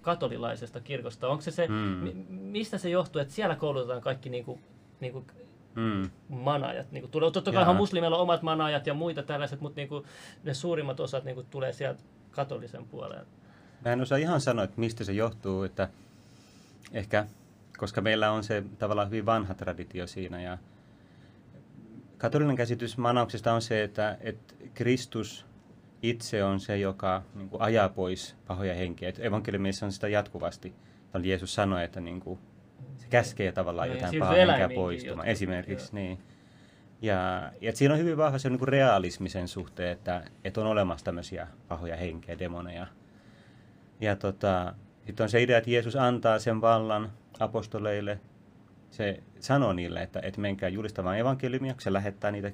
[0.01, 1.27] katolilaisesta kirkosta.
[1.27, 1.73] Onko se se, Mm.
[1.75, 4.59] mi, mistä se johtuu, että siellä koulutetaan kaikki niinku,
[4.99, 5.25] niinku
[5.75, 6.09] Mm.
[6.29, 6.91] manajat.
[6.91, 7.73] Niinku, tulee, totta kai Jaa.
[7.73, 10.05] muslimeilla on omat manajat ja muita tällaiset, mutta niinku,
[10.43, 13.25] ne suurimmat osat niinku, tulee sieltä katolisen puoleen.
[13.85, 15.89] Mä en osaa ihan sanoa, että mistä se johtuu, että
[16.91, 17.25] ehkä,
[17.77, 20.57] koska meillä on se tavallaan hyvin vanha traditio siinä ja
[22.17, 25.45] katolinen käsitys manauksesta on se, että, että Kristus
[26.01, 29.09] itse on se, joka niin kuin, ajaa pois pahoja henkiä.
[29.09, 30.73] Et Evankeliumissa on sitä jatkuvasti.
[31.11, 32.39] Täällä Jeesus sanoi, että niin kuin,
[32.97, 35.95] se käskee tavallaan Niin, jotain siirtyy pahaa henkeä poistumaan, esimerkiksi.
[35.95, 36.19] Niin.
[37.01, 40.67] Ja, ja siinä on hyvin vahva se niin kuin realismi sen suhteen, että, että on
[40.67, 42.87] olemassa tämmöisiä pahoja henkeä, demoneja.
[44.01, 44.73] Ja tota,
[45.05, 48.19] sitten on se idea, että Jeesus antaa sen vallan apostoleille.
[48.91, 52.51] Se sanoo niille, että, että menkää julistamaan evankeliumia, se lähettää niitä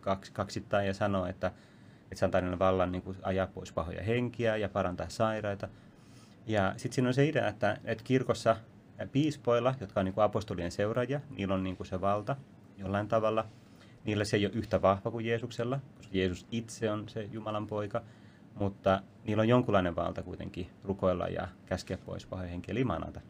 [0.00, 1.46] kaksi, kaksittain ja sanoo, että,
[2.02, 5.68] että se antaa niille vallan niin kuin ajaa pois pahoja henkiä ja parantaa sairaita.
[6.46, 8.56] Ja sitten siinä on se idea, että, että kirkossa
[9.12, 12.36] piispoilla, jotka on niin kuin apostolien seuraajia, niillä on niin kuin se valta
[12.78, 13.46] jollain tavalla.
[14.04, 18.02] Niillä se ei ole yhtä vahva kuin Jeesuksella, koska Jeesus itse on se Jumalan poika,
[18.58, 23.20] mutta niillä on jonkunlainen valta kuitenkin rukoilla ja käskeä pois pahoja henkiä eli manata.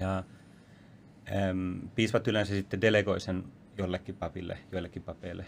[0.00, 0.24] Ja
[1.48, 3.44] äm, piispat yleensä sitten delegoi sen
[3.78, 5.46] jollekin papille, joillekin papeille,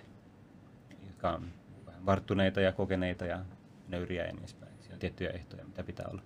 [1.06, 1.48] jotka on
[1.86, 3.44] vähän varttuneita ja kokeneita ja
[3.88, 4.72] nöyriä ja niin edespäin.
[4.80, 6.22] Siellä on tiettyjä ehtoja, mitä pitää olla.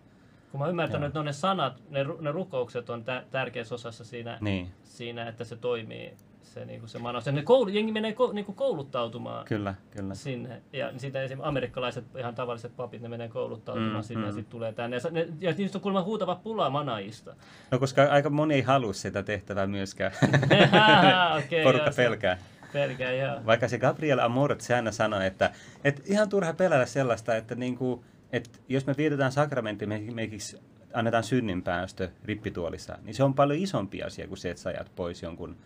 [0.51, 1.07] Kun mä ymmärtänyt, Joo.
[1.07, 5.29] että ne, on ne sanat, ne, ne rukoukset on tä- tärkeässä osassa siinä, Niin, siinä,
[5.29, 7.27] että se toimii, se, niin se manaus.
[7.27, 10.15] Ja ne koulu, jengi menee ko, niin kuin kouluttautumaan kyllä, kyllä.
[10.15, 10.63] sinne.
[10.73, 14.35] Ja siitä esimerkiksi amerikkalaiset, ihan tavalliset papit, ne menee kouluttautumaan Mm, sinne ja mm.
[14.35, 14.97] sitten tulee tänne.
[14.97, 17.35] Ja, ne, ja niistä on kuulemma huutava pula manaajista.
[17.71, 20.13] No koska aika moni ei halua sitä tehtävää myöskään.
[21.45, 22.39] Okei, Porukka joo, pelkää.
[22.73, 23.41] Pelkää, joo.
[23.47, 25.51] Vaikka se Gabriel Amort, se aina sanoi, että,
[25.85, 30.59] että ihan turha pelätä sellaista, että, niin kuin, että jos me vietetään sakramentti, me esimerkiksi
[30.95, 35.23] annetaan synninpäästö rippituolissa, niin se on paljon isompi asia kuin se, että sä ajat pois
[35.23, 35.57] jonkun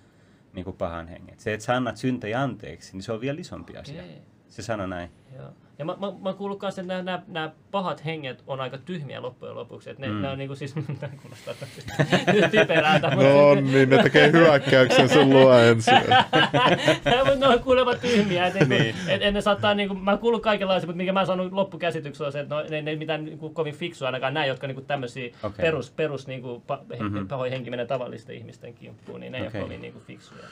[0.52, 1.38] niin kuin pahan hengen.
[1.38, 4.02] Se, että sä annat syntejä anteeksi, niin se on vielä isompi asia.
[4.02, 4.22] Okei.
[4.48, 5.10] Se sanoi näin.
[5.36, 5.52] Joo.
[5.78, 9.22] Ja mä, mä, mä kuullut kanssa, että nämä, nämä, nämä pahat henget on aika tyhmiä
[9.22, 9.90] loppujen lopuksi.
[9.90, 10.22] Että ne, Mm.
[10.22, 11.54] ne on niinku siis, tää kuulostaa
[12.50, 13.08] typerältä.
[13.10, 15.94] No on, niin ne tekee hyökkäyksen sun luo ensin.
[17.26, 18.46] mutta ne on kuulemma tyhmiä.
[18.46, 18.68] Et, niin.
[18.68, 18.94] Niin.
[19.08, 22.26] et, et ne saattaa, niinku, mä oon kuullut kaikenlaisia, mutta mikä mä oon saanut loppukäsityksen
[22.26, 24.82] on se, että no, ne, ne ei mitään niinku, kovin fiksua ainakaan nämä, jotka niinku,
[24.82, 25.64] tämmöisiä okay.
[25.64, 27.02] perus, perus niinku, pa, Mhm.
[27.04, 27.28] mm-hmm.
[27.28, 29.60] pahoin henki menee tavallisten ihmisten kimppuun, niin ne ei Okei.
[29.60, 30.44] ole kovin niinku, fiksuja.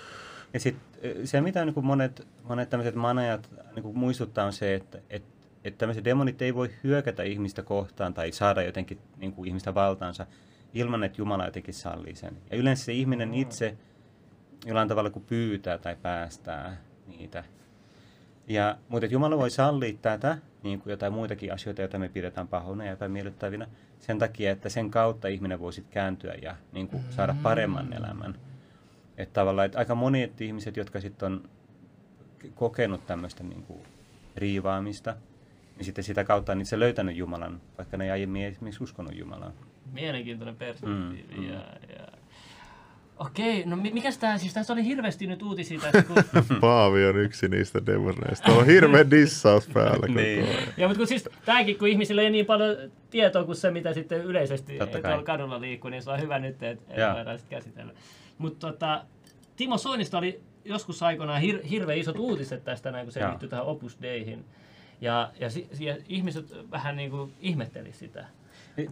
[0.55, 5.47] Ja sitten se, mitä niin monet, monet tämmöiset manajat niin muistuttaa, on se, että, että,
[5.65, 10.27] että tämmöiset demonit ei voi hyökätä ihmistä kohtaan tai saada jotenkin niin kuin ihmistä valtaansa
[10.75, 12.37] ilman, että Jumala jotenkin sallii sen.
[12.51, 13.77] Ja yleensä se ihminen itse
[14.67, 17.45] jollain tavalla kuin pyytää tai päästää niitä.
[18.49, 22.85] Ja, mutta Jumala voi sallia tätä, niin kuin jotain muitakin asioita, joita me pidetään pahoina
[22.85, 23.67] ja epämiellyttävinä,
[23.99, 28.35] sen takia, että sen kautta ihminen voi sitten kääntyä ja niin kuin, saada paremman elämän.
[29.19, 31.43] Että tavallaan, että aika monet ihmiset, jotka sitten on
[32.55, 33.81] kokenut tämmöistä niin kuin,
[34.37, 35.17] riivaamista,
[35.77, 39.53] niin sitten sitä kautta on itse löytänyt Jumalan, vaikka ne ei aiemmin esimerkiksi uskonut Jumalaan.
[39.93, 41.25] Mielenkiintoinen perspektiivi.
[41.37, 41.49] Mm, mm.
[41.49, 41.61] Ja,
[41.99, 42.07] ja...
[43.19, 46.17] Okei, no mi- mikäs tää siis, tässä oli hirveästi nyt uutisia tästä, kun...
[46.61, 48.53] Paavi on yksi niistä demoneista.
[48.53, 50.45] On hirveä dissaus päällä koko Niin.
[50.45, 50.63] ajan.
[50.77, 52.77] ja, mutta kun siis tääkin, kun ihmisillä ei niin paljon
[53.11, 57.01] tietoa kuin se, mitä sitten yleisesti tuolla kadulla liikkuu, niin se on hyvä nyt, että
[57.01, 57.15] Joo.
[57.15, 57.93] voidaan sitten käsitellä.
[58.39, 59.05] Mutta tota,
[59.57, 63.67] Timo Soinista oli joskus aikoinaan hir- hirveän isot uutiset tästä, näin, kun se liittyy tähän
[63.67, 64.45] Opus Deihin.
[65.01, 68.25] Ja, ja, si- ja ihmiset vähän niin kuin ihmetteli sitä.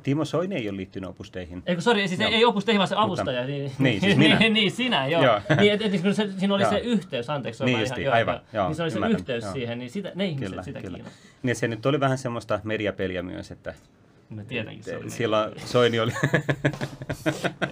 [0.02, 1.62] Timo Soini ei ole liittynyt opusteihin.
[1.66, 2.30] Eikö, sori, siis Joo.
[2.30, 3.44] ei Opus Dei, vaan se avustaja.
[3.46, 4.38] Niin, Niin, siis minä.
[4.38, 5.22] niin, sinä, joo.
[5.22, 5.40] Joo.
[5.60, 6.70] Niin, et, et, kun se, siinä oli Joo.
[6.70, 7.58] se yhteys, anteeksi.
[7.58, 8.42] se Niin joo, aivan, joo.
[8.52, 9.52] joo, Niin se oli se ymmärrän, yhteys joo.
[9.52, 10.96] siihen, niin sitä, ne ihmiset Kyllä, sitä kyllä.
[10.98, 11.22] kiinnostaa.
[11.42, 13.74] Niin se nyt oli vähän semmoista mediapeliä myös, että
[14.34, 15.10] No tietenkin se oli.
[15.10, 16.12] silloin Soini oli,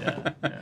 [0.05, 0.53] Joo, joo.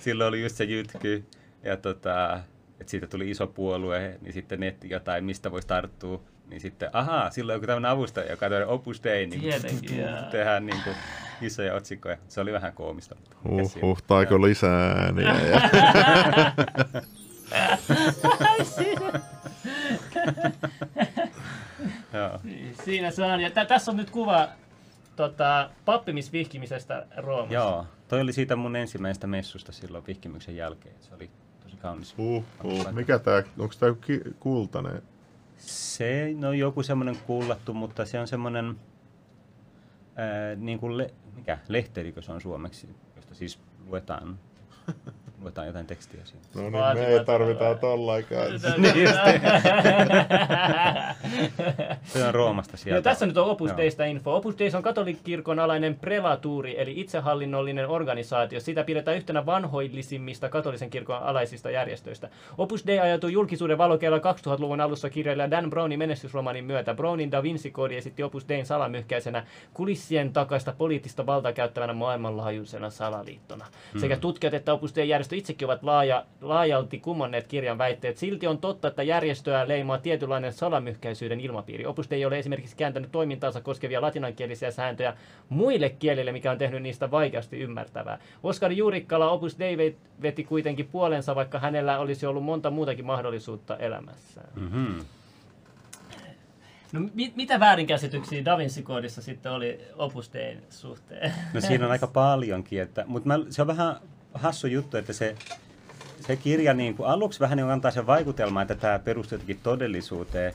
[0.00, 1.24] silloin oli just se jytky,
[1.62, 2.40] ja tota,
[2.80, 7.30] että siitä tuli iso puolue, niin sitten netti jotain, mistä voisi tarttua, niin sitten, ahaa,
[7.30, 9.42] silloin joku tämmöinen avustaja, joka on Opus Dei, niin
[10.30, 10.96] tehdään niin kuin
[11.40, 12.16] isoja otsikkoja.
[12.28, 13.16] Se oli vähän koomista.
[13.48, 13.86] Huh, siinä?
[13.86, 15.40] huhtaako lisää ääniä?
[15.40, 15.60] Ja...
[22.12, 22.40] Joo.
[22.42, 23.40] Niin, Siinä se on.
[23.40, 24.48] Ja tä, tässä on nyt kuva
[25.16, 27.54] tota, pappimisvihkimisestä Roomassa.
[27.54, 30.94] Joo, toi oli siitä mun ensimmäisestä messusta silloin vihkimyksen jälkeen.
[31.00, 31.30] Se oli
[31.62, 32.16] tosi kaunis.
[32.18, 32.92] Huh, huh.
[32.92, 35.02] Mikä tää, onko tää joku ki- kultainen?
[35.56, 38.80] Se no joku semmoinen kullattu, mutta se on semmoinen,
[40.16, 44.38] ää, niin kuin le, mikä, lehterikö se on suomeksi, josta siis luetaan,
[45.44, 46.44] luetaan jotain tekstiä siinä.
[46.54, 48.46] No niin, me ei tarvitaan tollainkaan.
[48.78, 49.08] Niin
[52.04, 52.96] Se on Roomasta sieltä.
[52.96, 53.76] Joo, tässä nyt on Opus.
[53.76, 54.36] Deista info.
[54.36, 58.60] Opus Deis on katolikkirkon alainen prelatuuri, eli itsehallinnollinen organisaatio.
[58.60, 62.28] Sitä pidetään yhtenä vanhoillisimmista katolisen kirkon alaisista järjestöistä.
[62.58, 66.94] Opus Dei ajautui julkisuuden valokeilla 2000-luvun alussa kirjailija Dan Brownin menestysromanin myötä.
[66.94, 73.66] Brownin Da Vinci-koodi esitti Opus Dein salamyhkäisenä kulissien takaista poliittista valtaa käyttävänä maailmanlaajuisena salaliittona.
[74.00, 78.16] Sekä tutkijat että Opus Dei järjestö itsekin ovat laaja, laajalti kumonneet kirjan väitteet.
[78.16, 81.86] Silti on totta, että järjestöä leimaa tietynlainen salamyhkäisyyden ilmapiiri.
[81.86, 85.16] Opus ei ole esimerkiksi kääntänyt toimintaansa koskevia latinankielisiä sääntöjä
[85.48, 88.18] muille kielille, mikä on tehnyt niistä vaikeasti ymmärtävää.
[88.42, 94.48] Oskar Juurikkala Opus Dei veti kuitenkin puolensa, vaikka hänellä olisi ollut monta muutakin mahdollisuutta elämässään.
[94.56, 95.04] Mm-hmm.
[96.92, 101.32] No mit, mitä väärinkäsityksiä Da Vinci-koodissa sitten oli Opus Dein suhteen?
[101.54, 103.96] No siinä on aika paljonkin, että, mutta mä, se on vähän
[104.34, 105.36] hassu juttu, että se,
[106.26, 110.54] se kirja niin kuin aluksi vähän niin antaa sen vaikutelman, että tämä perustuu jotenkin todellisuuteen,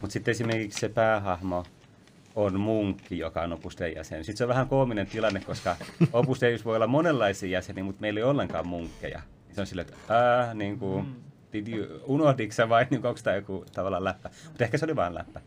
[0.00, 1.64] mutta sitten esimerkiksi se päähahmo
[2.36, 4.24] on munkki, joka on Opus Dei jäsen.
[4.24, 5.76] Sitten se on vähän koominen tilanne, koska
[6.12, 9.20] Opus Dei voi olla monenlaisia jäseniä, mutta meillä ei ole ollenkaan munkkeja.
[9.52, 11.14] Se on silleen, että ää, niin kuin, Mm.
[12.04, 14.30] unohditko sä vai niin onko tämä joku tavallaan läppä?
[14.48, 15.40] Mutta ehkä se oli vain läppä.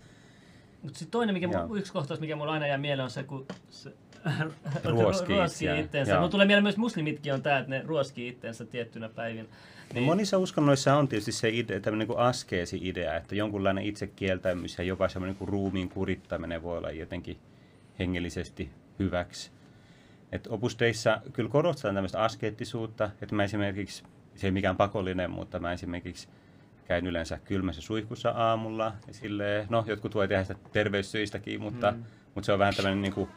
[0.81, 3.45] Mutta sitten toinen, mikä mulla, yksi kohtaus, mikä mulla aina jää mieleen, on se, kun
[3.69, 3.93] se
[4.83, 6.15] Ruoskii ruoskii itteensä.
[6.15, 9.47] Mulla tulee mieleen myös muslimitkin on tämä, että ne ruoskii itteensä tiettynä päivinä.
[9.93, 10.03] Niin.
[10.03, 15.37] Monissa uskonnoissa on tietysti se idea, tämmöinen niin askeesi-idea, että jonkunlainen itsekieltämys ja jopa semmoinen
[15.39, 17.37] niin ruumiin kurittaminen voi olla jotenkin
[17.99, 19.51] hengellisesti hyväksi.
[20.31, 24.03] Et Opus Deissa kyllä korostetaan tämmöistä askeettisuutta, että mä esimerkiksi,
[24.35, 26.27] se ei mikään pakollinen, mutta mä esimerkiksi
[26.87, 28.93] käyn yleensä kylmässä suihkussa aamulla.
[29.07, 32.03] Ja silleen, no, jotkut voi tehdä sitä terveyssyistäkin, mutta, mm.
[32.35, 33.29] Mutta se on vähän tämmöinen niin kuin,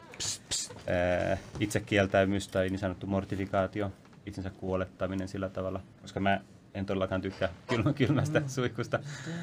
[0.87, 3.91] ää, itsekieltäymys tai niin sanottu mortifikaatio,
[4.25, 6.39] itsensä kuolettaminen sillä tavalla, koska mä
[6.73, 8.47] en todellakaan tykkää kylmä, kylmästä mm.
[8.47, 8.99] suihkusta.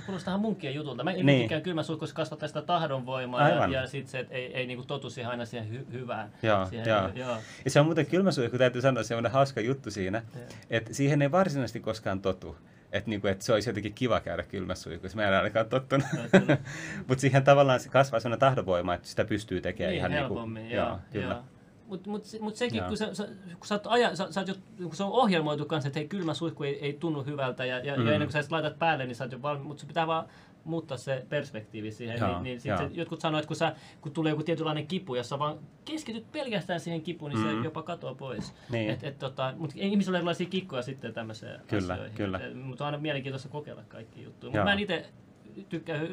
[0.06, 1.04] Kuulostaa munkkien jutulta.
[1.04, 1.26] Mä Niin.
[1.26, 1.40] niin.
[1.40, 3.72] tykkään kylmä suihkussa kasvattaa sitä tahdonvoimaa ja, Aivan.
[3.72, 6.32] ja sitten se, että ei, ei niinku totu siihen aina siihen hy- hyvään.
[6.42, 7.08] Joo, siihen, joo.
[7.14, 7.36] joo.
[7.64, 10.22] Ja se on muuten kylmäsuihku, täytyy sanoa, se on hauska juttu siinä,
[10.70, 12.56] että siihen ei varsinaisesti koskaan totu.
[12.94, 15.16] Että niinku, et se olisi jotenkin kiva käydä kylmäsuihkussa.
[15.16, 16.06] Mä en ainakaan tottunut.
[16.32, 16.56] Totta.
[17.08, 20.76] Mutta siihen tavallaan se kasvaa sellainen tahdonvoima, että sitä pystyy tekemään Niin, ihan helpommin, niinku,
[20.76, 21.34] joo, kyllä.
[21.34, 21.42] joo.
[21.86, 22.88] Mutta mut, mut sekin, Joo.
[22.88, 23.24] kun, sä, sä,
[23.58, 26.64] kun, sä aja, sä, sä jo, kun se on ohjelmoitu kanssa, että hei, kylmä suihku
[26.64, 28.06] ei, ei tunnu hyvältä ja, ja, Mm.
[28.06, 30.26] ja ennen kuin sä laitat päälle, niin sä oot jo valmis, mutta se pitää vaan
[30.64, 32.18] muuttaa se perspektiivi siihen.
[32.18, 35.14] Joo, niin, niin sit se, jotkut sanoo, että kun, sä, kun tulee joku tietynlainen kipu,
[35.14, 37.50] jos sä vaan keskityt pelkästään siihen kipuun, niin Mm.
[37.60, 38.54] se jopa katoaa pois.
[38.70, 38.90] Niin.
[38.90, 42.16] Et, et, tota, mutta ihmisillä on erilaisia kikkoja sitten tämmöiseen Kyllä, asioihin.
[42.16, 42.40] kyllä.
[42.54, 44.50] Mutta on aina mielenkiintoista kokeilla kaikki juttuja.
[44.50, 45.06] Mutta mä en itse
[45.68, 46.10] tykkää, en,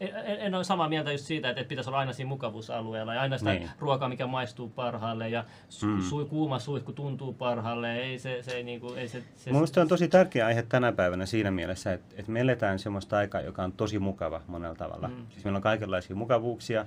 [0.00, 3.38] en, en ole samaa mieltä just siitä, että, pitäisi olla aina siinä mukavuusalueella ja aina
[3.38, 3.70] sitä Niin.
[3.78, 6.00] ruokaa, mikä maistuu parhaalle ja su, Mm.
[6.02, 7.96] su, kuuma suihku tuntuu parhaalle.
[7.96, 11.26] Ei se, se, ei niinku, ei se, se, Mielestäni on tosi tärkeä aihe tänä päivänä
[11.26, 15.08] siinä mielessä, että, että me eletään semmoista aikaa, joka on tosi mukava monella tavalla.
[15.08, 15.26] Mm.
[15.30, 16.86] Siis meillä on kaikenlaisia mukavuuksia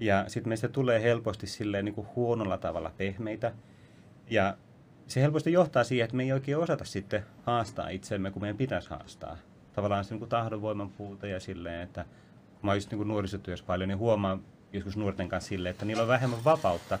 [0.00, 3.52] ja sitten meistä tulee helposti silleen niin kuin huonolla tavalla pehmeitä.
[4.30, 4.56] Ja
[5.06, 8.90] se helposti johtaa siihen, että me ei oikein osata sitten haastaa itsemme, kun meidän pitäisi
[8.90, 9.36] haastaa.
[9.76, 12.04] Tavallaan se niin tahdonvoiman puute ja silleen, että
[12.62, 14.40] mä oon just niin nuorisotyössä paljon, niin huomaan
[14.72, 16.98] joskus nuorten kanssa silleen, että niillä on vähemmän vapautta,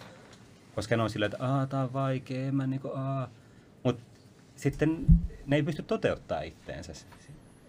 [0.74, 3.28] koska ne on silleen, että aah, tää on vaikea, mä niinku aah.
[3.82, 4.00] Mut
[4.56, 5.06] sitten
[5.46, 6.92] ne ei pysty toteuttaa itteensä.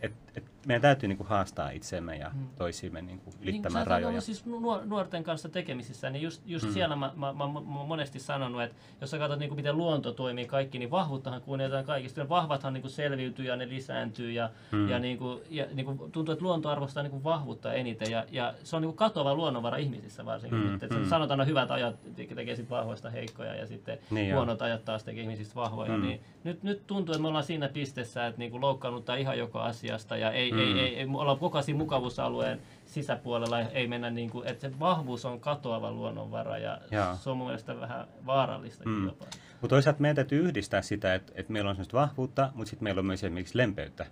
[0.01, 2.47] Et, et meidän täytyy niinku haastaa itsemme ja Mm.
[2.57, 4.09] toisiimme niinku niin, ylittämään sä oot rajoja.
[4.09, 6.71] ollut siis nuor- nuorten kanssa tekemisissä, niin just, just Mm.
[6.73, 10.45] siellä mä, mä, mä, mä, monesti sanonut, että jos sä katsot niin miten luonto toimii
[10.45, 12.21] kaikki, niin vahvuuttahan kuunnellaan kaikista.
[12.21, 14.89] Ne vahvathan niin selviytyy ja ne lisääntyy ja, Mm.
[14.89, 18.25] ja, niin kuin, ja niin kuin, tuntuu, että luonto arvostaa niin kuin vahvuutta eniten ja,
[18.31, 20.59] ja se on niin kuin katoava luonnonvara ihmisissä varsinkin.
[20.59, 21.05] Mm, nyt, että mm.
[21.05, 25.03] Sanotaan, että hyvät ajat te- tekee sit vahvoista heikkoja ja sitten Niin huonot ajat taas
[25.03, 25.97] tekee ihmisistä vahvoja.
[25.97, 26.01] Mm.
[26.01, 29.63] Niin nyt, nyt tuntuu, että me ollaan siinä pisteessä, että niin kuin loukkaannuttaa ihan joka
[29.63, 30.63] asiasta ja ei, Mm.
[30.77, 35.25] ei, ei, ei, ollaan koko ajan mukavuusalueen sisäpuolella, ei mennä niin kuin, että se vahvuus
[35.25, 37.15] on katoava luonnonvara ja Joo.
[37.15, 39.05] se on mun mielestä vähän vaarallistakin Mm.
[39.05, 39.25] jopa.
[39.61, 42.99] Mutta toisaalta meidän täytyy yhdistää sitä, että, että meillä on semmoista vahvuutta, mutta sitten meillä
[42.99, 44.05] on myös esimerkiksi lempeyttä.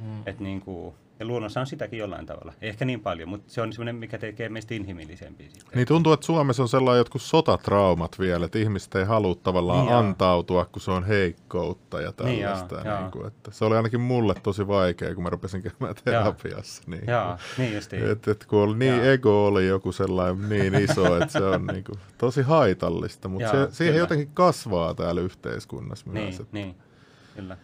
[0.00, 0.22] Mm.
[0.26, 2.52] Et niinku, ja luonnossa on sitäkin jollain tavalla.
[2.60, 5.72] Ei Ehkä niin paljon, mutta se on semmoinen, mikä tekee meistä inhimillisempiä sitten.
[5.74, 9.86] Niin tuntuu, että Suomessa on sellainen jotkut sotatraumat vielä, että ihmiset ei halua tavallaan Niin
[9.86, 12.80] niin antautua, kun se on heikkoutta ja Niin tällaista.
[12.84, 13.00] joo.
[13.00, 16.82] niin kuin, että se oli ainakin mulle tosi vaikea, kun mä rupesin käymään terapiassa.
[16.86, 18.10] Niin, Joo, niin justiin.
[18.10, 19.04] Et, et, kun oli niin Joo.
[19.04, 23.66] ego oli joku sellainen niin iso, että se on niin kuin, tosi haitallista, mutta Joo,
[23.66, 24.02] se, siihen kyllä.
[24.02, 26.24] jotenkin kasvaa täällä yhteiskunnassa myös.
[26.24, 26.74] Niin, että niin,
[27.36, 27.56] kyllä.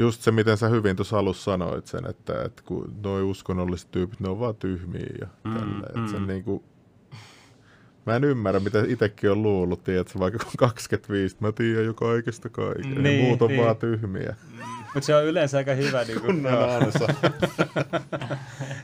[0.00, 4.20] Just se, miten sä hyvin tuossa alussa sanoit sen, että, että kun noi uskonnolliset tyypit,
[4.20, 5.94] ne on vaan tyhmiä ja Mm, tälleen.
[5.94, 6.00] mm.
[6.00, 6.08] Mm.
[6.08, 6.62] Se niin kuin,
[8.06, 12.48] mä en ymmärrä, mitä itsekin on luullut, tiedätkö, vaikka kun 25, mä tiedän jo kaikesta
[12.48, 12.90] kaiken.
[12.90, 13.62] Niin, Niin, muut on niin.
[13.64, 14.34] vaan tyhmiä.
[14.94, 16.04] Mutta se on yleensä aika hyvä.
[16.04, 16.42] Niin kuin,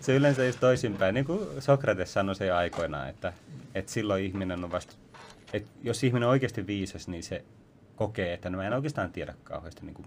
[0.01, 1.15] se yleensä just toisinpäin.
[1.15, 3.33] Niin kuin Sokrates sanoi se aikoinaan, että,
[3.75, 4.93] että silloin ihminen on vasta...
[5.53, 7.45] Että jos ihminen on oikeasti viisas, niin se
[7.97, 10.07] kokee, että no mä en oikeastaan tiedä kauheasti niin kuin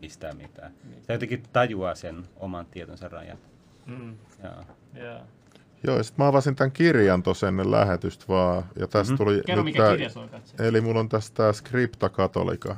[0.00, 0.72] mistään mitään.
[1.06, 3.38] Se jotenkin tajuaa sen oman tietonsa rajat.
[3.86, 4.16] Mm.
[4.44, 4.52] Joo.
[4.96, 5.22] Yeah.
[5.86, 8.64] Joo, ja sit mä avasin tämän kirjan tuossa ennen lähetystä vaan.
[8.78, 9.22] Ja tästä Mhm.
[9.22, 10.66] tuli Kerro, nyt mikä tää- kirja se on katsoa.
[10.66, 12.76] Eli mulla on tässä tää Scripta Katolika.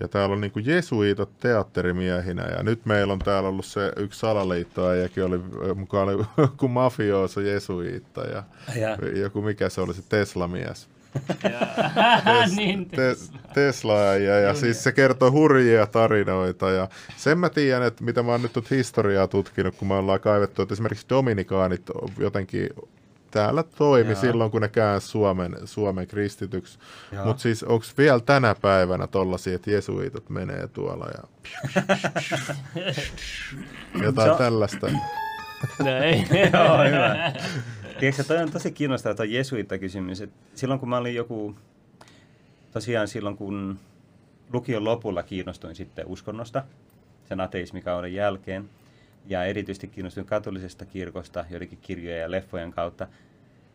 [0.00, 2.42] Ja täällä on niinku jesuitot teatterimiehinä.
[2.56, 5.38] Ja nyt meillä on täällä ollut se yksi salaliittoäijäkin oli
[5.74, 8.42] mukaan oli joku mafiooso jesuiitta ja
[8.76, 10.88] Ja, joku mikä se oli se Tesla-mies.
[12.24, 13.32] Tes, niin, Te, tes.
[13.54, 18.32] Tesla ja, ja siis se kertoo hurjia tarinoita ja sen mä tiedän, että mitä mä
[18.32, 21.82] oon nyt tuota historiaa tutkinut, kun me ollaan kaivettu, että esimerkiksi dominikaanit
[22.18, 22.68] jotenkin
[23.30, 24.20] täällä toimi Joo.
[24.20, 26.78] silloin, kun ne käänsi Suomen, Suomen kristityksi.
[27.24, 31.52] Mutta siis onko vielä tänä päivänä tollasia, että jesuitot menee tuolla ja
[34.04, 34.90] jotain tällaista.
[35.78, 36.26] No ei.
[36.52, 37.32] Joo, hyvä.
[38.00, 40.20] Tiedätkö, toi on tosi kiinnostava tuo jesuitta-kysymys.
[40.20, 41.56] Et silloin kun mä olin joku,
[42.72, 43.78] tosiaan silloin kun
[44.52, 46.64] lukion lopulla kiinnostuin sitten uskonnosta,
[47.28, 48.70] sen ateismikauden jälkeen,
[49.26, 53.08] ja erityisesti kiinnostuin katolisesta kirkosta joidenkin kirjojen ja leffojen kautta,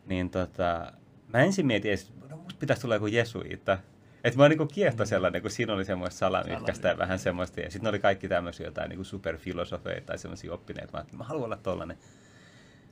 [0.06, 0.92] niin tota,
[1.32, 3.78] mä ensin mietin, että no, musta pitäisi tulla joku jesuitta.
[4.24, 7.60] Että mä niinku kiehto sellainen, kun siinä oli semmoista salamyhkästä ja vähän semmoista.
[7.60, 10.92] Ja sitten oli kaikki tämmöisiä jotain niinku superfilosofeita tai semmoisia oppineita.
[10.92, 11.96] Mä ajattelin, mä haluan olla tollanen.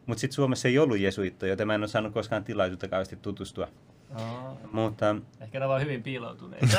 [0.06, 3.68] Mutta sitten Suomessa ei ollut jesuittoja, joten mä en ole saanut koskaan tilaisuutta kauheasti tutustua.
[4.14, 4.58] Oh.
[4.72, 6.66] Mutta Ehkä ne on vaan hyvin piiloutuneita.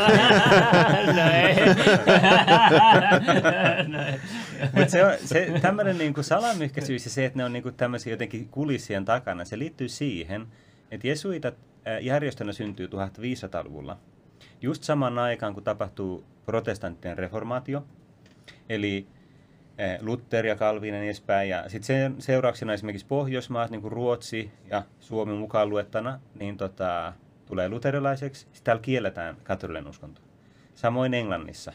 [1.15, 1.55] no ei.
[3.87, 3.99] no.
[4.73, 8.49] Mutta se, on- se tämmöinen niinku salamyhkäisyys ja se, että ne on niinku tämmöisiä jotenkin
[8.49, 10.47] kulissien takana, se liittyy siihen,
[10.91, 11.55] että jesuitat
[12.01, 13.97] järjestönä syntyy 1500-luvulla.
[14.61, 17.85] Just samaan aikaan, kun tapahtuu protestanttinen reformaatio,
[18.69, 19.07] eli
[20.01, 21.49] Luther ja Calvin ja niin edespäin.
[21.49, 27.13] Ja sitten sen seurauksena esimerkiksi Pohjoismaat, niin kuin Ruotsi ja Suomi mukaan luettuna, niin tota,
[27.45, 28.41] tulee luterilaiseksi.
[28.41, 30.21] Sitten täällä kielletään katolinen uskonto.
[30.75, 31.73] Samoin Englannissa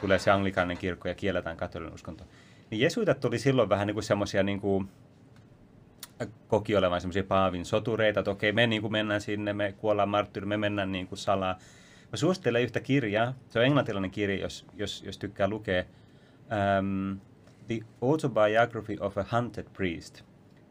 [0.00, 2.24] tulee se anglikainen kirkko ja kielletään katolinen uskonto.
[2.70, 4.88] Niin jesuitat tuli silloin vähän niin kuin semmoisia niin kuin,
[6.48, 10.46] koki olevan semmoisia paavin sotureita, että okei, me niin kuin mennään sinne, me kuollaan marttyyri,
[10.46, 11.58] me mennään niin kuin salaa.
[12.12, 15.84] Mä suosittelen yhtä kirjaa, se on englantilainen kirja, jos, jos, jos tykkää lukea,
[16.50, 17.20] um,
[17.66, 20.22] The Autobiography of a Hunted Priest,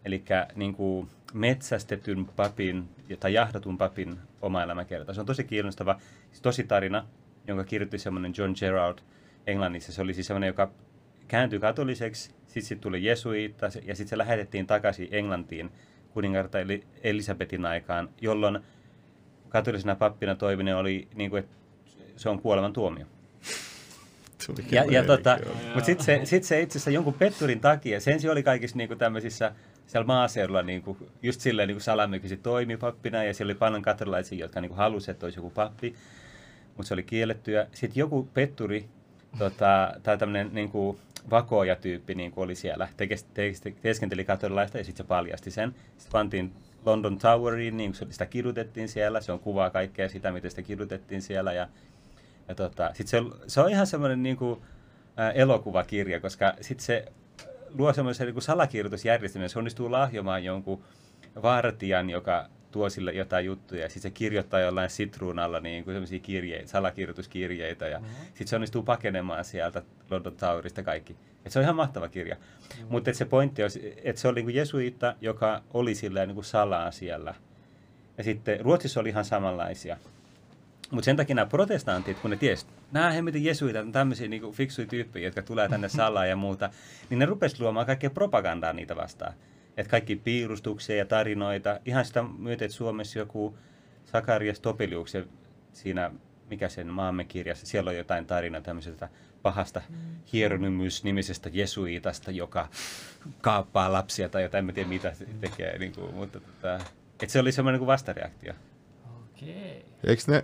[0.06, 0.24] eli
[0.56, 5.14] niin kuin metsästetyn papin tai jahdatun papin oma elämäkerta.
[5.14, 7.06] Se on tosi kiinnostava, siis tosi tarina,
[7.48, 9.00] jonka kirjoitti semmoinen John Gerard
[9.48, 9.92] Englannissa.
[9.92, 10.72] Se oli siis semmoinen, joka
[11.28, 15.72] kääntyi katoliseksi, sitten sit tuli jesuitta ja sitten se lähetettiin takaisin Englantiin
[16.14, 16.62] kuningatar
[17.04, 18.60] Elisabetin aikaan, jolloin
[19.50, 21.56] katolisena pappina toiminen oli niin kuin, että
[22.16, 23.06] se on kuoleman tuomio.
[24.72, 28.32] Ja, ja tota, mutta sitten se, sit se itse asiassa jonkun petturin takia, sen se
[28.32, 29.52] oli kaikissa niin kuin tämmöisissä
[29.88, 34.40] siellä maaseudulla niin kuin, just silleen niin salamykyisesti toimi pappina ja siellä oli paljon katolilaisia,
[34.40, 35.96] jotka niin halusivat, että olisi joku pappi,
[36.78, 37.68] mutta se oli kiellettyä.
[37.72, 38.86] Sitten joku petturi
[39.38, 40.98] tota, tai tämmöinen niin kuin
[41.30, 42.88] vakoja-tyyppi niin kuin oli siellä,
[43.82, 45.76] teeskenteli katolilaista ja sitten se paljasti sen.
[45.98, 46.54] Sitten pantiin
[46.86, 51.54] London Toweriin, niin sitä kidutettiin siellä, se on kuvaa kaikkea sitä, miten sitä kidutettiin siellä
[51.54, 51.68] ja,
[52.48, 54.62] ja tota, sit se, se on ihan semmoinen niin kuin,
[55.20, 57.06] ä, elokuvakirja, koska sitten se
[57.70, 60.84] luo semmoisen niin salakirjoitusjärjestelmän, se onnistuu lahjomaan jonkun
[61.42, 66.20] vartijan, joka tuo sille jotain juttuja, ja sitten se kirjoittaa jollain sitruunalla niin kuin semmoisia
[66.20, 68.16] kirjeitä, salakirjoituskirjeitä, ja mm-hmm.
[68.26, 69.82] sitten se onnistuu pakenemaan sieltä
[70.12, 71.16] London Towerista kaikki.
[71.46, 72.36] Et se on ihan mahtava kirja.
[72.36, 72.88] Mm-hmm.
[72.90, 73.70] Mutta se pointti on,
[74.04, 77.36] että se oli niin kuin jesuitta, joka oli silleen niin kuin salaa siellä.
[78.18, 79.98] Ja sitten Ruotsissa oli ihan samanlaisia.
[80.92, 84.88] Mutta sen takia nämä protestantit, kun ne ties, nämä hemmetin jesuita on tämmöisiä niin fiksuja
[84.88, 86.70] tyyppejä, jotka tulee tänne salaa ja muuta,
[87.10, 89.34] niin ne rupesivat luomaan kaikkea propagandaa niitä vastaan.
[89.78, 93.58] Että kaikki piirustuksia ja tarinoita, ihan sitä myötä, että Suomessa joku
[94.06, 95.14] Sakarias Topelius,
[95.74, 96.12] siinä,
[96.50, 99.10] mikä sen maamme kirjassa, siellä on jotain tarinaa tämmöisestä
[99.42, 99.82] pahasta
[100.34, 102.68] Hieronymus-nimisestä jesuitasta, joka
[103.42, 106.76] kaappaa lapsia tai jotain, en tiedä mitä se tekee, niin kuin, mutta tota,
[107.10, 108.54] että se oli semmoinen kuin vastareaktio.
[109.42, 109.86] Okei.
[110.04, 110.42] Eikö ne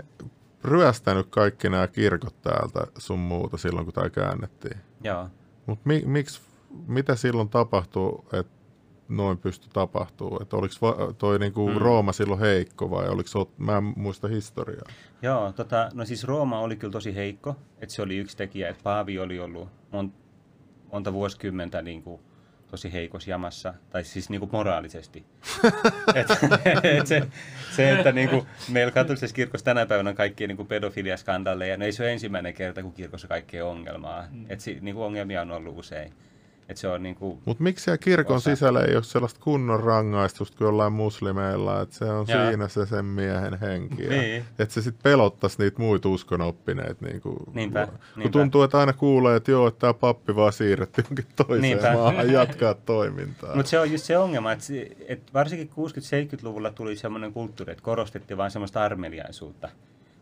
[0.64, 4.78] ryöstänyt kaikki nämä kirkot täältä sun muuta silloin, kun tämä käännettiin?
[5.04, 5.28] Joo.
[5.66, 6.42] Mutta mi- miksi,
[6.88, 8.52] mitä silloin tapahtuu, että
[9.10, 10.39] noin pysty tapahtuu?
[10.42, 11.78] Että oliko va- toi niinku mm.
[11.78, 14.86] Rooma silloin heikko vai oliko mä en muista historiaa.
[15.22, 18.84] Joo, tota, no siis Rooma oli kyllä tosi heikko, että se oli yksi tekijä, että
[18.84, 20.12] Paavi oli ollut mon-
[20.92, 22.22] monta vuosikymmentä niin kuin
[22.72, 25.26] tosi heikossa jamassa, tai siis niin kuin moraalisesti.
[26.16, 26.28] et,
[26.84, 27.24] et se,
[27.76, 31.92] se, että niin kuin meillä katolisessa kirkossa tänä päivänä on kaikkia niin pedofiliaskandaaleja, no ei
[31.92, 34.28] se ole ensimmäinen kerta, kun kirkossa kaikkea ongelmaa.
[34.32, 34.46] Mm.
[34.50, 36.14] Et si, niin kuin ongelmia on ollut usein.
[36.72, 38.50] Et se on niinku Mutta miksi siellä kirkon osa.
[38.50, 42.48] sisällä ei ole sellaista kunnon rangaistusta kuin jollain muslimeilla, että se on Joo.
[42.48, 44.08] siinä se sen miehen henki.
[44.08, 44.46] Niin.
[44.60, 47.06] Että se sitten pelottaisi niitä muita uskonoppineita.
[47.06, 48.32] Niinku, niinpä, kun niinpä.
[48.32, 51.94] tuntuu, että aina kuulee, että joo, että tämä pappi vaan siirrettiin jonkin toiseen niinpä.
[51.94, 53.56] maahan jatkaa toimintaa.
[53.56, 54.66] Mutta se on just se ongelma, että,
[55.08, 59.70] että varsinkin 60-70-luvulla tuli sellainen kulttuuri, että korostettiin vain semmoista armeliaisuutta.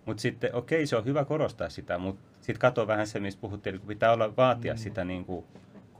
[0.06, 3.76] Mutta sitten, okei, se on hyvä korostaa sitä, mutta sitten katso vähän se, mistä puhuttiin,
[3.76, 4.78] että pitää olla vaatia mm.
[4.78, 5.46] sitä niin kuin,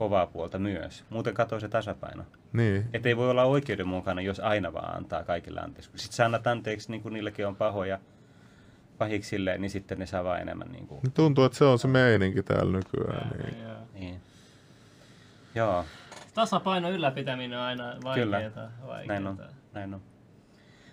[0.00, 1.04] kovaa puolta myös.
[1.10, 2.24] Muuten katoaa se tasapaino.
[2.52, 2.88] Niin.
[2.92, 5.90] Että ei voi olla oikeudenmukainen, jos aina vaan antaa kaikille anteeksi.
[5.94, 7.98] Sitten sä annat anteeksi, niin kuin niilläkin on pahoja
[8.98, 10.72] pahiksille, niin sitten ne saa vaan enemmän.
[10.72, 11.00] Niin kuin...
[11.14, 13.30] Tuntuu, että se on se meininki täällä nykyään.
[13.38, 13.62] Ja, niin.
[13.62, 13.76] Ja.
[13.94, 14.20] niin.
[15.54, 15.84] Joo.
[16.34, 18.26] Tasapaino ylläpitäminen on aina vaikeaa.
[18.26, 18.50] Kyllä,
[19.06, 19.38] näin on.
[19.72, 20.02] Näin on.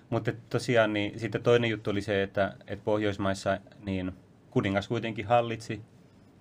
[0.10, 4.12] Mutta tosiaan niin, sitten toinen juttu oli se, että, että Pohjoismaissa niin
[4.50, 5.82] kuningas kuitenkin hallitsi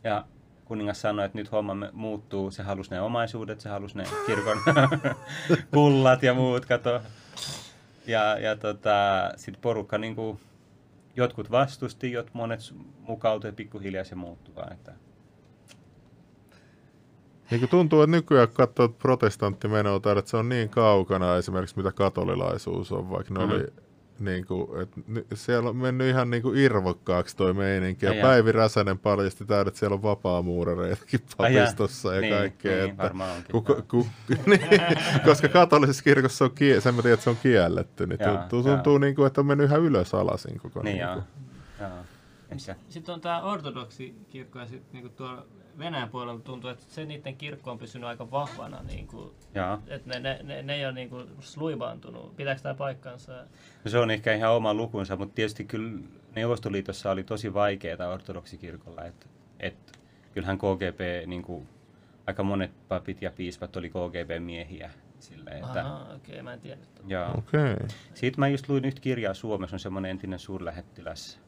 [0.05, 0.25] ja
[0.67, 2.51] kuningas sanoi, että nyt homma muuttuu.
[2.51, 4.59] Se halusi ne omaisuudet, se halusi ne kirkon
[5.75, 7.01] kullat ja muut, kato.
[8.07, 10.41] Ja, ja tota, sitten porukka, niin kuin,
[11.17, 12.61] jotkut vastusti, jot monet
[12.99, 14.55] mukautui pikkuhiljaa se muuttuu.
[14.73, 14.93] Että...
[17.51, 21.93] Niin kuin tuntuu, että nykyään kun katsoo protestanttimenoa, että se on niin kaukana esimerkiksi mitä
[21.93, 23.55] katolilaisuus on, vaikka ne mm-hmm.
[23.55, 23.86] oli
[24.21, 28.07] niin kuin, että siellä on mennyt ihan niin kuin irvokkaaksi toi meininki.
[28.07, 32.77] Ja Ai Päivi Räsänen paljasti täällä, että siellä on vapaamuurareitakin papistossa ja niin, kaikkea.
[32.77, 33.11] Niin, että,
[33.53, 34.07] ku, ku, ku,
[34.47, 34.61] niin,
[35.25, 38.63] koska katolisessa kirkossa on, kie, sen mä tiedän, että se on kielletty, niin jaa, tuntuu,
[38.63, 40.97] tuntuu niin kuin, että on mennyt ihan ylös alasin koko niin.
[40.97, 41.89] Niin,
[42.51, 45.47] niin Sitten on tämä ortodoksi kirkko ja sitten niin tuolla
[45.79, 48.83] Venäjän puolella tuntuu, että se niiden kirkko on pysynyt aika vahvana.
[48.83, 49.31] Niin kuin,
[49.87, 52.37] että ne, ne, ne, ne ei ole niin kuin sluivaantunut.
[52.37, 53.33] Pitääkö tämä paikkansa?
[53.85, 55.99] No se on ehkä ihan oma lukunsa, mutta tietysti kyllä
[56.35, 59.05] Neuvostoliitossa oli tosi vaikeaa ortodoksikirkolla.
[59.05, 59.27] Että,
[59.61, 59.93] että
[60.35, 61.69] kyllähän KGB, niin kuin,
[62.27, 64.91] aika monet papit ja piispat oli KGB-miehiä.
[65.19, 66.81] Silleen, että, Aha, okei, okay, mä en tiedä.
[67.07, 67.31] Joo.
[67.39, 67.77] Okay.
[68.15, 71.46] Sitten mä just luin yhtä kirjaa Suomessa, on semmoinen entinen suurlähettiläs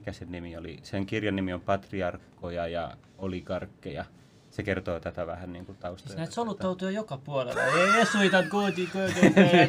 [0.00, 0.78] mikä sen nimi oli?
[0.82, 4.04] Sen kirjan nimi on Patriarkkoja ja oligarkkeja.
[4.50, 6.06] se kertoo tätä vähän niin kuin taustaa.
[6.08, 7.62] Siis näitä soluttautuja joka puolella.
[7.62, 8.88] Ei jesuitat kuuti,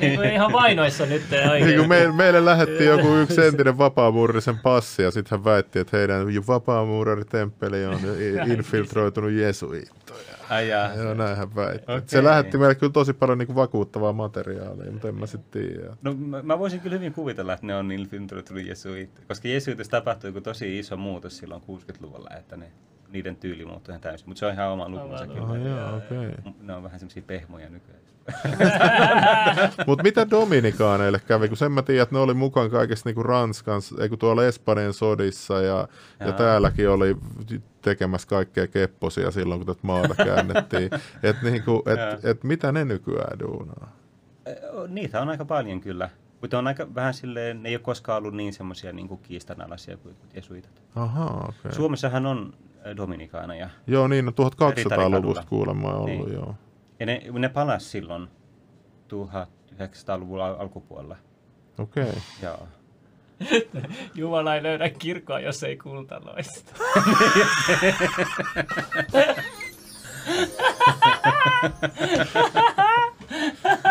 [0.02, 1.24] niin ihan vainoissa nyt
[1.66, 5.98] Niin kuin me, meille lähetti joku yksi entinen vapaamuurisen passi ja sitten hän väitti, että
[5.98, 8.00] heidän vapaamuuraritemppeli on
[8.58, 10.01] infiltroitunut jesuittoja.
[10.60, 10.94] Jaa.
[10.94, 11.92] Joo, näin hän väitti.
[11.92, 12.08] Okei.
[12.08, 15.98] Se lähetti meille kyllä tosi paljon niin kuin vakuuttavaa materiaalia, mutta en mä sitten tiedä.
[16.02, 20.28] No mä, mä voisin kyllä hyvin kuvitella, että ne on infiltroitunut jesuit, koska jesuitissa tapahtui
[20.28, 22.72] joku tosi iso muutos silloin 60-luvulla, että ne,
[23.12, 25.42] niiden tyyli muuttui ihan täysin, mutta se on ihan oma lukunsa kyllä.
[25.42, 25.98] Oh, joo.
[25.98, 26.54] Okay.
[26.62, 28.02] Ne on vähän semmoisia pehmoja nykyään.
[29.88, 33.82] Mutta mitä Dominikaaneille kävi, kun sen mä tiedän, että ne oli mukaan kaikessa niinku Ranskan,
[34.02, 35.88] ei kun tuolla Espanjan sodissa ja,
[36.20, 37.18] ja täälläkin oli
[37.82, 40.90] tekemässä kaikkea kepposia silloin, kun tätä maata käännettiin.
[41.24, 42.32] että niinku, et, Jaa.
[42.32, 43.92] et mitä ne nykyään duunaa?
[44.88, 46.10] Niitä on aika paljon kyllä,
[46.42, 50.16] mutta on aika vähän silleen, ne ei ole koskaan ollut niin semmoisia niin kiistanalaisia kuin
[50.34, 50.82] jesuitat.
[50.96, 51.60] Okei.
[51.60, 51.72] Okay.
[51.72, 52.54] Suomessahan on
[52.86, 55.44] ö, dominikaaneja, Joo, niin, no 1200-luvusta Ritarikadulla.
[55.50, 56.34] kuulemma on ollut, Niin.
[56.34, 56.56] joo.
[57.00, 58.28] ja ne, ne palasi silloin
[59.08, 61.18] 1900-luvun al- alkupuolella.
[61.80, 62.04] Okei.
[62.04, 62.16] Okay.
[62.44, 62.68] Joo.
[64.16, 66.74] Jumala ei löydä kirkkoa, jos ei kultaloista.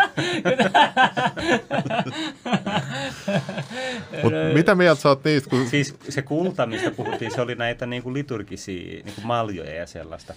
[4.23, 7.85] Mut mitä mieltä sä oot niistä, kun Siis se kulta, mistä puhuttiin, se oli näitä
[7.85, 10.33] niinku liturgisia niinku maljoja ja sellaista.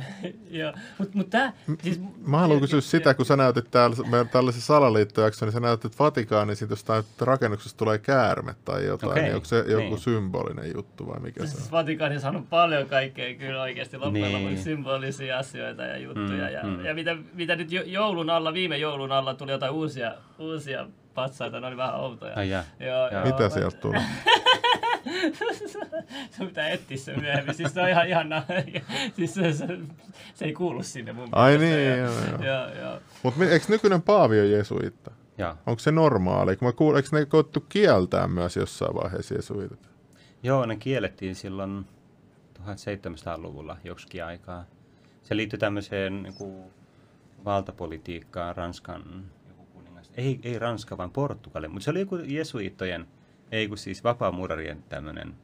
[0.50, 2.00] Joo, mutta mut tää, siis...
[2.26, 6.56] Mä haluan kysyä sitä, kun sä näytit täällä, meidän tällaisen salaliittojakson, niin sä näytit Vatikaaniin,
[6.56, 9.98] siitä jostain rakennuksesta tulee käärme tai jotain, Okei, niin onko se joku niin.
[9.98, 11.56] symbolinen juttu vai mikä se on?
[11.56, 14.44] Siis Vatikaanissa on paljon kaikkea kyllä oikeasti loppujen Niin.
[14.44, 16.46] lopuksi symbolisia asioita ja juttuja.
[16.46, 16.84] Mm, ja, mm.
[16.84, 21.60] ja mitä, mitä nyt jo- joulun alla, viime joulun alla tuli jotain uusia, uusia patsaita,
[21.60, 22.32] ne oli vähän outoja.
[22.36, 22.64] Ai jaa.
[22.80, 23.24] Joo, Joo.
[23.24, 24.02] Mitä mä- sieltä tulee?
[26.36, 27.54] Sun pitää etsiä se myöhemmin.
[27.54, 28.26] Siis se on ihan, ihan
[29.16, 29.66] siis se, se,
[30.34, 31.76] se, ei kuulu sinne mun Ai mielestä.
[31.76, 32.44] niin, ja, joo, joo.
[32.44, 33.00] joo, joo.
[33.22, 35.10] Mutta eikö nykyinen paavi ole jesuitta?
[35.38, 35.54] Joo.
[35.66, 36.56] Onko se normaali?
[36.56, 39.90] Kun mä kuul, eikö ne koettu kieltää myös jossain vaiheessa jesuitat?
[40.42, 41.86] Joo, ne kiellettiin silloin
[42.58, 44.64] 1700-luvulla joksikin aikaa.
[45.22, 46.64] Se liittyi tämmöiseen niin
[47.44, 49.24] valtapolitiikkaan Ranskan.
[50.16, 51.68] Ei, ei Ranska, vaan Portugali.
[51.68, 53.06] Mutta se oli joku jesuittojen,
[53.52, 55.34] ei kun siis vapaamuurarien tämmöinen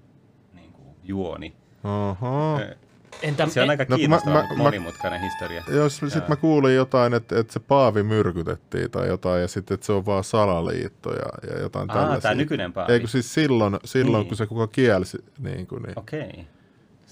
[0.54, 1.56] niin kuin, juoni.
[1.84, 2.58] Aha.
[2.60, 2.76] Ö,
[3.22, 5.62] Entä, Se on aika No, mä- kiinnostava, mä- mutta mä- monimutkainen historia.
[5.68, 9.86] Jos sitten mä kuulin jotain, että, että se paavi myrkytettiin tai jotain, ja sitten että
[9.86, 12.20] se on vaan salaliitto ja, ja jotain Aa, tällaisia.
[12.20, 12.92] tää nykyinen paavi.
[12.92, 14.28] Eikö siis silloin, silloin Niin.
[14.28, 16.32] kun se kuka kielsi, niin, kuin, niin Okei.
[16.36, 16.46] Mä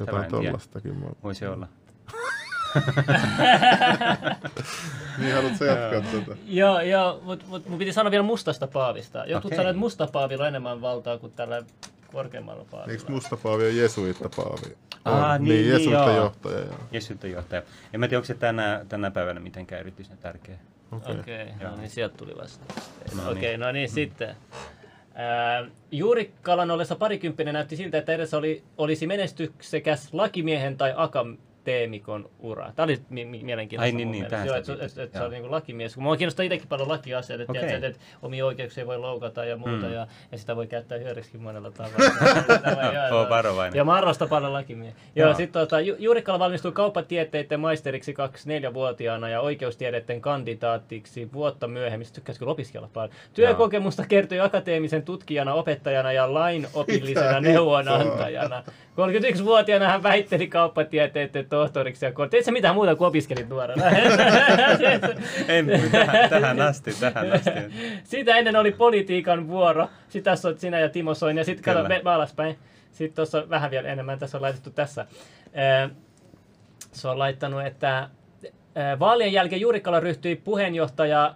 [0.00, 0.52] jotain.
[1.00, 1.06] Mä...
[1.22, 1.68] Voisi olla.
[5.18, 6.36] Niin haluatko jatkaa tätä?
[6.46, 9.24] Joo, joo mutta mut, mun piti sanoa vielä mustasta paavista.
[9.26, 9.56] Jotkut Okei.
[9.56, 11.62] sanoo, että musta paavilla on enemmän valtaa kuin tällä
[12.12, 12.92] korkeammalla paavilla.
[12.92, 14.76] Eikö musta paavi on jesuitta paavi?
[15.04, 15.44] Aa, On.
[15.44, 16.16] niin, niin, niin, jesuitta joo.
[16.16, 16.58] johtaja.
[16.58, 16.74] Joo.
[16.92, 17.62] Jesuitan johtaja.
[17.92, 20.58] En mä tiedä, onko se tänä, tänä päivänä mitenkään erityisen tärkeä.
[20.92, 21.20] Okei.
[21.20, 21.70] Okei, okay, Joo.
[21.70, 22.74] no niin sieltä tuli vasta.
[23.16, 23.60] No Okei, okay, niin.
[23.60, 24.36] no niin sitten.
[25.14, 30.94] Ää, Juurikkalan ollessa parikymppinen näytti siltä, että edessä oli, olisi menestyksekäs lakimiehen tai
[31.64, 32.72] akateemikon ura.
[32.76, 35.26] Tämä oli mi- mi- mielenkiintoista Ai niin, niin, tähän Joo, että, että, että se joo.
[35.26, 35.94] oli niin lakimies.
[35.94, 37.74] Kun mua kiinnostaa itsekin paljon lakiasioita, että, okay.
[37.74, 39.92] että, että omia oikeuksia voi loukata ja muuta, Mm.
[39.92, 41.96] ja, ja sitä voi käyttää hyödyksikin monella tavalla.
[43.16, 43.76] Oo varovainen.
[43.78, 44.94] Ja mä arvostan paljon lakimiehiä.
[45.16, 45.36] Joo, Joo.
[45.36, 52.06] sitten tota, Ju- Juurikkala valmistui kauppatieteiden maisteriksi 24-vuotiaana ja oikeustieteiden kandidaatiksi vuotta myöhemmin.
[52.06, 53.10] Sitten Tykkäisikö opiskella paljon?
[53.34, 58.62] Työkokemusta kertoi akateemisen tutkijana, opettajana ja lainopillisena neuvonantajana.
[59.40, 63.84] 31-vuotiaana hän väitteli kauppatieteiden tohtoriksi ja kor- Teit sä mitään muuta kuin opiskelit nuorena?
[65.48, 67.50] En, tähän, tähän asti, tähän asti.
[68.04, 69.88] Sitä ennen oli politiikan vuoro.
[70.08, 71.40] Sitten tässä on sinä ja Timo Soini.
[71.40, 72.58] Ja sitten kato, me, me alaspäin.
[72.92, 74.18] Sitten tuossa vähän vielä enemmän.
[74.18, 75.06] Tässä on laitettu tässä.
[75.54, 75.90] Ää,
[76.92, 78.08] Se on laittanut, että
[78.74, 81.34] ää, vaalien jälkeen Juurikkala ryhtyi puheenjohtaja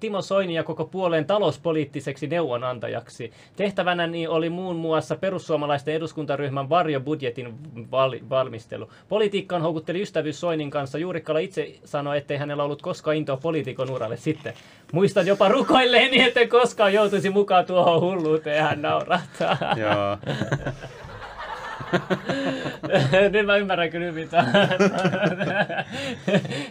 [0.00, 3.32] Timo Soini ja koko puolueen talouspoliittiseksi neuvonantajaksi.
[3.56, 7.54] Tehtävänä niin oli muun muassa perussuomalaisten eduskuntaryhmän varjobudjetin
[7.90, 8.88] val- valmistelu.
[9.08, 10.98] Politiikkaan houkutteli ystävyys Soinin kanssa.
[10.98, 14.54] Juurikkala itse sanoi, ettei hänellä ollut koskaan intoa poliitikon uralle sitten.
[14.92, 19.56] Muistan jopa rukoilleeni, etten koskaan joutuisi mukaan tuohon hulluuteen ja hän naurahtaa.
[19.76, 20.34] Joo.
[23.32, 24.68] Nyt mä ymmärrän kyllä tämän.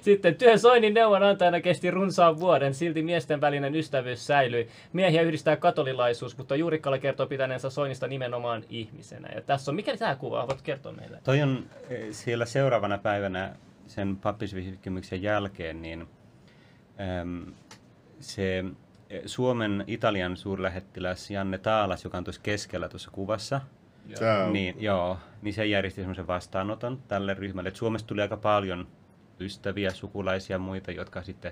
[0.02, 4.68] Sitten työ Soinin neuvonantajana kesti runsaan vuoden, silti miesten välinen ystävyys säilyi.
[4.94, 9.30] Miehiä yhdistää katolilaisuus, mutta Juurikkala kertoo pitäneensä Soinista nimenomaan ihmisenä.
[9.36, 10.48] Ja tässä on, mikä tämä kuva?
[10.48, 11.20] Voit kertoa meille?
[11.24, 13.56] Toi on eh, siellä seuraavana päivänä
[13.88, 16.08] sen pappisvihkimyksen jälkeen, niin
[17.22, 17.46] äm,
[18.20, 18.66] se
[19.10, 23.62] eh, Suomen Italian suurlähettiläs Janne Taalas, joka on tuossa keskellä tuossa kuvassa,
[24.52, 25.18] Niin, joo.
[25.42, 27.70] Niin se järjesti semmoisen vastaanoton tälle ryhmälle.
[27.70, 28.88] Et Suomesta tuli aika paljon
[29.40, 31.52] ystäviä, sukulaisia ja muita, jotka sitten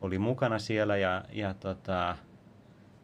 [0.00, 0.96] oli mukana siellä.
[0.96, 2.16] Ja, ja tota,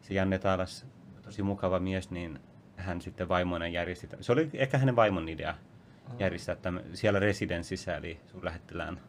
[0.01, 0.85] se Janne Taalas,
[1.21, 2.39] tosi mukava mies, niin
[2.75, 4.07] hän sitten vaimoina järjesti.
[4.07, 5.55] tämän- Se oli ehkä hänen vaimon idea
[6.19, 8.99] järjestää tämän, siellä residenssissä, eli suurlähettilään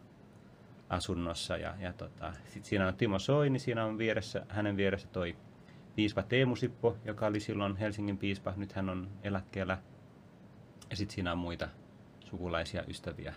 [0.88, 1.56] asunnossa.
[1.56, 5.36] Ja, ja tota, sit siinä on Timo Soini, siinä on vieressä, hänen vieressä toi
[5.94, 9.78] piispa Teemu Sippo, joka oli silloin Helsingin piispa, nyt hän on eläkkeellä.
[10.90, 11.68] Ja sitten siinä on muita
[12.20, 13.34] sukulaisia, ystäviä,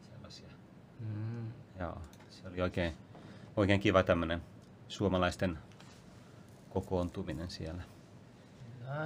[0.00, 0.48] sellaisia.
[1.00, 1.52] Mm.
[1.80, 2.96] Joo, se oli oikein,
[3.56, 4.42] oikein kiva tämmöinen
[4.88, 5.58] suomalaisten
[6.70, 7.82] kokoontuminen siellä.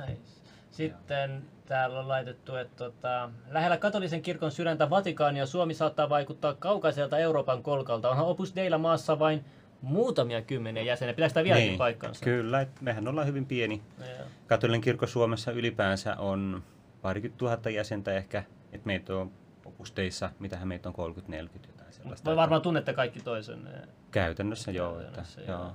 [0.06, 0.40] Nice.
[0.70, 7.18] Sitten täällä on laitettu, että tota, lähellä katolisen kirkon sydäntä Vatikaania Suomi saattaa vaikuttaa kaukaiselta
[7.18, 8.10] Euroopan kolkalta.
[8.10, 9.44] Onhan Opus Deillä maassa vain
[9.82, 11.14] muutamia kymmeniä jäseniä.
[11.14, 12.24] Pitääkö tämä vieläkin paikkansa?
[12.24, 13.82] Niin, Kyllä, että mehän ollaan hyvin pieni.
[13.98, 14.08] Joo.
[14.46, 16.62] Katolinen kirkko Suomessa ylipäänsä on
[17.02, 19.30] parikymmentä tuhatta jäsentä ehkä, että meitä on
[19.64, 21.18] opusteissa, mitähän meitä on 30-40
[21.66, 22.24] jotain sellaista.
[22.24, 23.70] Voi varmaan tunnette kaikki toisenne.
[24.10, 25.00] Käytännössä joo.
[25.00, 25.46] Että, joo.
[25.48, 25.72] joo.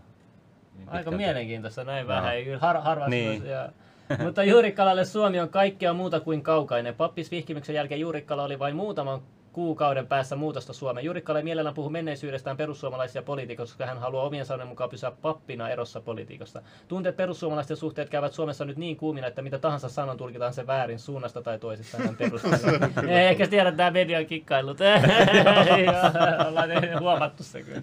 [0.73, 1.17] Hyvin Aika pitkälti.
[1.17, 2.35] mielenkiintoista näin vähän.
[2.35, 3.45] Ei Har, harvassa Niin.
[3.45, 3.69] ja,
[4.23, 6.95] Mutta Juurikkalalle Suomi on kaikkea muuta kuin kaukainen.
[6.95, 9.21] Pappisvihkimyksen jälkeen Juurikkala oli vain muutaman
[9.55, 11.05] kuukauden päässä muutosta Suomeen.
[11.05, 15.69] Juurikkala ei mielellään puhu menneisyydestään perussuomalaisia poliitikosta, koska hän haluaa omien sanojen mukaan pysyä pappina
[15.69, 16.61] erossa politiikasta.
[16.87, 20.99] Tunteet perussuomalaisten suhteet käyvät Suomessa nyt niin kuumina, että mitä tahansa sanon tulkitaan se väärin
[20.99, 21.97] suunnasta tai toisesta.
[21.97, 22.89] Hän perusteella.
[23.19, 24.79] Ei ehkä tiedä tämä median kikkailut.
[24.79, 27.81] Joo, Ollaan huomattu se kyllä.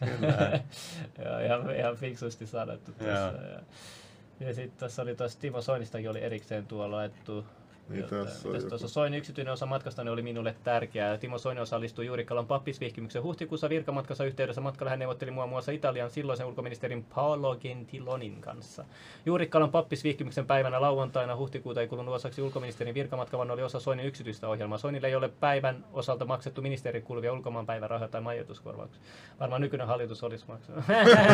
[0.00, 0.60] Kyllä.
[1.24, 3.34] Joo, ihan, ihan fiksusti sanottu tässä.
[4.40, 7.44] Ja, ja sitten tässä oli tuossa Timo Soinistakin oli erikseen tuolla laittu.
[7.88, 11.18] Niin tässä tuossa Soinin yksityinen osa matkastani oli minulle tärkeää.
[11.18, 14.60] Timo Soini osallistui Juurikkalan pappisvihkimyksen huhtikuussa virkamatkansa yhteydessä.
[14.60, 18.84] Matkalla hän neuvotteli muun muassa Italian silloisen ulkoministerin Paolo Gentilonin kanssa.
[19.26, 24.48] Juurikkalan pappisvihkimyksen päivänä lauantaina huhtikuuta ei kulunut osaksi ulkoministerin virkamatka, vaan oli osa Soinin yksityistä
[24.48, 24.78] ohjelmaa.
[24.78, 29.02] Soinille ei ole päivän osalta maksettu ministerin kuuluvia ulkomaanpäivärahoja tai majoituskorvauksia.
[29.40, 30.84] Varmaan nykyinen hallitus olisi maksanut.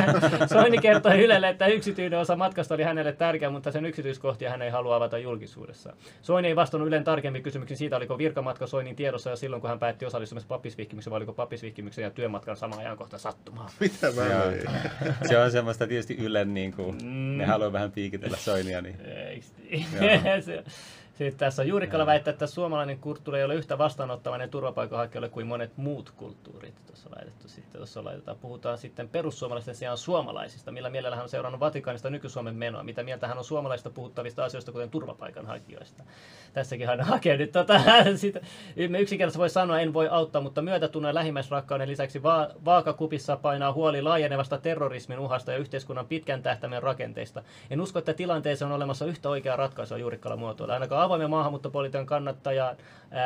[0.52, 4.70] Soini kertoi Ylelle, että yksityinen osa matkasta oli hänelle tärkeä, mutta sen yksityiskohtia hän ei
[4.70, 5.92] halua avata julkisuudessa.
[6.22, 9.78] Soini ei vastannut Ylen tarkemmin kysymyksiin siitä, oliko virkamatka Soinin tiedossa ja silloin, kun hän
[9.78, 13.70] päätti osallistumista pappisvihkimykseen, vai oliko pappisvihkimyksen ja työmatkan sama ajankohta sattumaa.
[13.80, 14.50] Mitä mä Joo.
[14.50, 14.62] vein?
[15.28, 17.38] Se on semmoista tietysti Ylen, niin kuin, Mm.
[17.38, 18.96] ne haluaa vähän piikitellä Soinia, niin.
[20.44, 20.64] Se-
[21.14, 25.76] Sitten tässä on Juurikkala väittää, että suomalainen kulttuuri ei ole yhtä vastaanottavainen turvapaikanhakijoille kuin monet
[25.76, 26.74] muut kulttuurit.
[26.86, 28.36] Tuossa on laitettu sitten, tuossa laitetaan.
[28.38, 30.72] Puhutaan sitten perussuomalaisten sijaan suomalaisista.
[30.72, 32.82] Millä mielellä hän on seurannut Vatikaanista nyky-Suomen menoa?
[32.82, 36.04] Mitä mieltä hän on suomalaisista puhuttavista asioista, kuten turvapaikanhakijoista?
[36.52, 37.80] Tässäkin hän hakee nyt tota,
[38.16, 38.40] sitä.
[38.88, 43.72] Me yksinkertaisesti voi sanoa, en voi auttaa, mutta myötätunnon ja lähimmäisrakkauden lisäksi va- vaakakupissa painaa
[43.72, 47.42] huoli laajenevasta terrorismin uhasta ja yhteiskunnan pitkän tähtäimen rakenteista.
[47.70, 50.74] En usko, että tilanteeseen on olemassa yhtä oikeaa ratkaisua Juurikkala muotoilla.
[50.74, 52.76] Ainakaan avoimen maahanmuuttopolitiikan kannattaja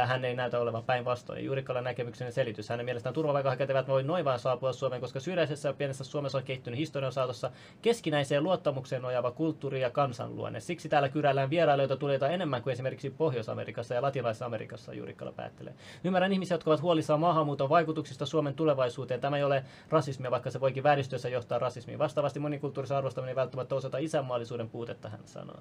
[0.07, 1.45] hän ei näytä olevan päinvastoin.
[1.45, 2.69] Juurikkalan näkemyksen selitys.
[2.69, 6.45] Hänen mielestään turvapaikanhakijat eivät voi noin vaan saapua Suomeen, koska syrjäisessä ja pienessä Suomessa on
[6.45, 7.51] kehittynyt historian saatossa
[7.83, 10.61] keskinäiseen luottamukseen nojaava kulttuuri ja kansanluonne.
[10.61, 15.75] Siksi täällä kyräillään vierailijoita tulee enemmän kuin esimerkiksi Pohjois-Amerikassa ja Latinalaisessa Amerikassa, Juurikkala päättelee.
[16.05, 19.21] Ymmärrän ihmisiä, jotka ovat huolissaan maahanmuuton vaikutuksista Suomen tulevaisuuteen.
[19.21, 21.99] Tämä ei ole rasismia, vaikka se voikin vääristössä johtaa rasismiin.
[21.99, 25.59] Vastaavasti monikulttuurisen arvostaminen ei välttämättä osoita isänmaallisuuden puutetta, hän sanoo.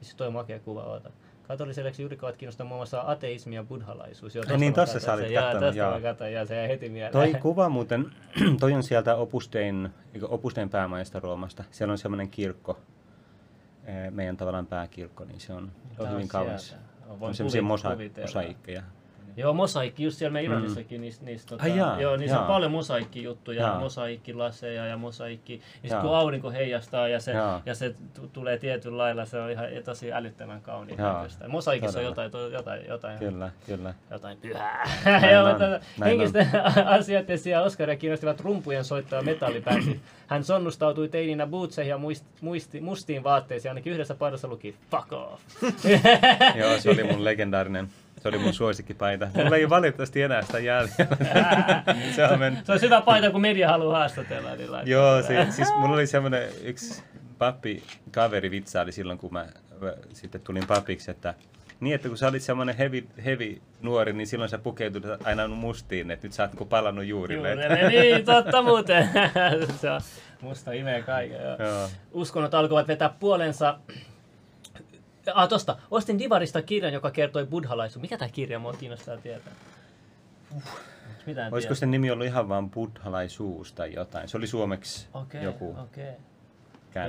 [0.00, 1.10] Sitten toi makea kuva oota.
[1.48, 4.34] Katoliselle juurikkaat kiinnostaa muun muassa ateismi ja buddhalaisuus.
[4.34, 5.32] Joo, niin, katsoin sä olit sen.
[5.32, 5.94] Joo, kattonut, tosta joo.
[5.94, 7.12] mä katsoin, ja se jäi heti mieleen.
[7.12, 8.06] Toi kuva muuten,
[8.60, 9.90] toi on sieltä Opustein,
[10.28, 11.64] Opustein päämaista Roomasta.
[11.70, 12.78] Siellä on semmoinen kirkko,
[13.84, 16.76] eh, meidän tavallaan pääkirkko, niin se on, se on hyvin kaunis.
[17.08, 18.82] On On semmoisia mosa- mosaikkeja.
[19.36, 22.48] Joo, mosaikki, just siellä meidän Iranissakin, niistä, niistä tota, Ai jaa, joo, niissä on jaa.
[22.52, 23.80] paljon mosaikkijuttuja, Jaa.
[23.80, 26.02] mosaikkilaseja ja mosaikki, ja sitten Jaa.
[26.02, 27.62] kun aurinko heijastaa ja se, Jaa.
[27.66, 27.94] ja se
[28.32, 31.48] tulee tietyllä lailla, se on ihan tosi älyttömän kauniin näköistä.
[31.48, 33.94] Mosaikissa on jotain, to- jotain, jotain, Kyllä, kyllä.
[34.10, 34.90] jotain pyhää.
[35.32, 36.46] Joo, on, mutta henkisten
[36.98, 40.00] asioiden sijaan Oskaria kiinnostivat rumpujen soittoja metallibändi.
[40.26, 43.70] Hän sonnustautui teininä bootseihin ja muist, muisti, mustiin vaatteisiin.
[43.70, 45.42] Ainakin yhdessä paidassa luki fuck off.
[46.60, 47.88] Joo, se oli mun legendaarinen,
[48.20, 49.28] se oli mun suosikkipaita.
[49.34, 51.06] Mulla ei valitettavasti enää sitä jäljellä.
[52.16, 52.66] se on mennyt.
[52.66, 54.56] Se on hyvä paita, kun media haluaa haastatella.
[54.56, 54.70] Niin.
[54.84, 57.02] Joo, se, siis mulla oli semmoinen yksi
[57.38, 59.46] pappi kaveri vitsaili silloin, kun mä
[60.12, 61.34] sitten tulin papiksi, että
[61.80, 66.10] niin, että kun sä olit semmoinen heavy, heavy nuori, niin silloin sä pukeutut aina mustiin,
[66.10, 67.50] että nyt sä oot palannut juurille.
[67.50, 69.08] Juurelle, niin, totta muuten.
[69.80, 70.00] se on
[70.40, 71.40] musta imee kaiken.
[71.42, 71.56] Joo.
[71.68, 71.88] Joo.
[72.12, 73.78] Uskonnot alkoivat vetää puolensa.
[75.34, 75.76] Ah, tosta.
[75.90, 78.02] Ostin Divarista kirjan, joka kertoi buddhalaisuus.
[78.02, 78.58] Mikä tämä kirja?
[78.58, 79.52] Mua kiinnostaa tietää.
[81.26, 84.28] Mitään Olisiko sen nimi ollut ihan vaan buddhalaisuus tai jotain?
[84.28, 85.76] Se oli suomeksi Okei, joku.
[85.82, 86.12] okei.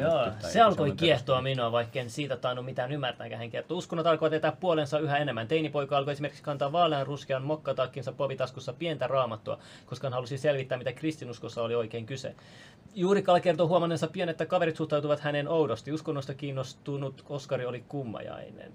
[0.02, 3.78] Joo, se alkoi kiehtoa minua, vaikka en siitä tainnut mitään ymmärtääkään hän kertoo.
[3.78, 5.48] Uskonnot alkoi tietää puolensa yhä enemmän.
[5.48, 10.94] Teinipoika alkoi esimerkiksi kantaa vaalean ruskean mokkatakkinsa povitaskussa pientä raamattua, koska hän halusi selvittää, mitä
[10.94, 12.36] kristinuskossa oli oikein kyse.
[12.96, 15.92] Juurikala kertoo huomanneensa pian, että kaverit suhtautuvat hänen oudosti.
[15.92, 18.74] Uskonnosta kiinnostunut Oskari oli kummajainen.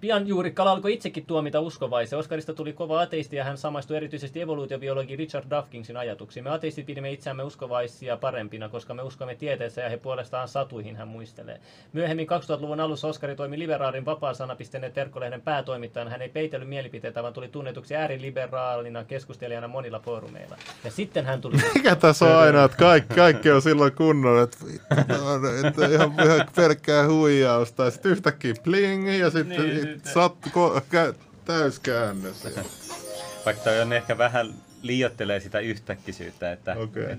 [0.00, 2.18] Pian Juurikkala alkoi itsekin tuomita uskovaisia.
[2.18, 6.44] Oskarista tuli kova ateisti ja hän samaistui erityisesti evoluutiobiologi Richard Dawkinsin ajatuksiin.
[6.44, 11.08] Me ateistit pidimme itseämme uskovaisia parempina, koska me uskomme tieteeseen ja he puolestaan satuihin, hän
[11.08, 11.60] muistelee.
[11.92, 16.10] Myöhemmin 2000-luvun alussa Oskari toimi liberaalin vapaa-sana.net terkkolehden päätoimittajana.
[16.10, 20.56] Hän ei peitellyt mielipiteitä, vaan tuli tunnetuksi ääriliberaalina keskustelijana monilla foorumeilla.
[20.84, 21.56] Ja sitten hän tuli...
[21.74, 25.14] Mikä tässä on aina, että kaikki, kaikki on silloin kunnon, että, vittu,
[25.66, 27.84] että ihan, ihan pelkkää huijausta.
[27.84, 31.14] Ja sitten yhtäkkiä pling ja sitten Niin, sitten- sat, ko, kä,
[31.44, 32.44] täyskäännös.
[33.46, 37.04] Vaikka toi on ehkä vähän liiottelee sitä yhtäkkisyyttä, että Okei.
[37.04, 37.16] Okay.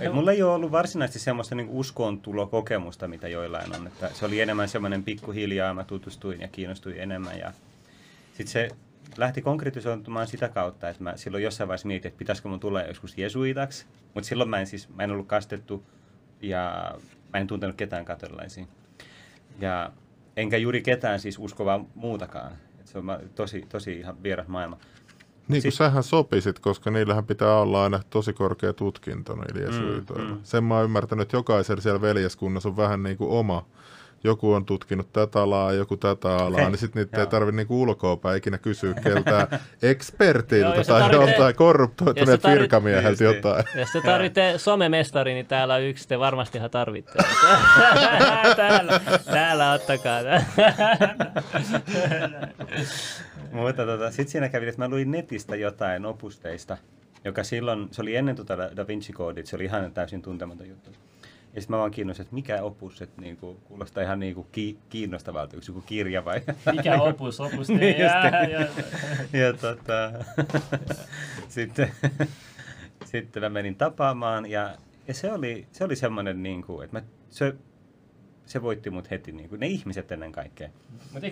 [0.00, 3.86] Et mulla ei ole ollut varsinaisesti semmoista niin uskontulokokemusta, mitä joillain on.
[3.86, 7.38] Että se oli enemmän semmoinen pikkuhiljaa, mä tutustuin ja kiinnostuin enemmän.
[7.38, 7.52] Ja
[8.28, 8.68] sitten se
[9.16, 13.18] lähti konkretisoitumaan sitä kautta, että mä silloin jossain vaiheessa mietin, että pitäisikö mun tulla joskus
[13.18, 13.86] jesuitaksi.
[14.14, 15.84] Mutta silloin mä en, siis, mä en ollut kastettu
[16.42, 16.94] ja
[17.32, 18.66] mä en tuntenut ketään katolilaisia.
[19.60, 19.92] Ja
[20.36, 22.52] enkä juuri ketään siis uskovaa muutakaan.
[22.80, 23.04] Et se on
[23.34, 24.76] tosi, tosi ihan vieras maailma.
[25.48, 30.24] Niin kuin Sit- sähän sopisit, koska niillähän pitää olla aina tosi korkea tutkinto niillä jesuitoilla.
[30.28, 30.34] mm.
[30.34, 33.66] Mm, Sen mä oon ymmärtänyt, että jokaisella siellä veljeskunnassa on vähän niin kuin oma.
[34.24, 37.30] Joku on tutkinut tätä alaa, joku tätä alaa, niin sitten niitä ei joo.
[37.30, 39.46] tarvitse niinku ulkoapäin ikinä kysyä keltään
[39.82, 43.64] ekspertiltä Joo, jos sä tai tarvitset- joltain korruptoituneet virkamieheltä Niin, jotain.
[43.74, 47.12] Jos te tarvitte somemestari, niin täällä on yksi, te varmastihan tarvitte.
[48.56, 50.20] täällä, täällä ottakaa.
[53.52, 56.76] Mutta tota, sitten siinä kävi, että mä luin netistä jotain opusteista,
[57.24, 60.90] joka silloin, se oli ennen tota Da Vinci-koodit, se oli ihan täysin tuntematon juttu.
[61.54, 65.56] Ja sitten mä vaan kiinnostin, että mikä opus, että niinku, kuulostaa ihan niinku ki- kiinnostavalta,
[65.56, 66.40] yksi joku kirja vai...
[66.76, 67.40] Mikä opus?
[67.40, 68.60] Opus Niin niin jää, ja,
[69.32, 70.12] ja tota,
[71.48, 71.92] sitten,
[73.04, 74.76] sitten mä menin tapaamaan ja,
[75.08, 77.54] ja se oli, se oli semmoinen, niin kuin, että mä, se,
[78.52, 80.68] se voitti mut heti, niin kuin, ne ihmiset ennen kaikkea.
[81.12, 81.28] Mutta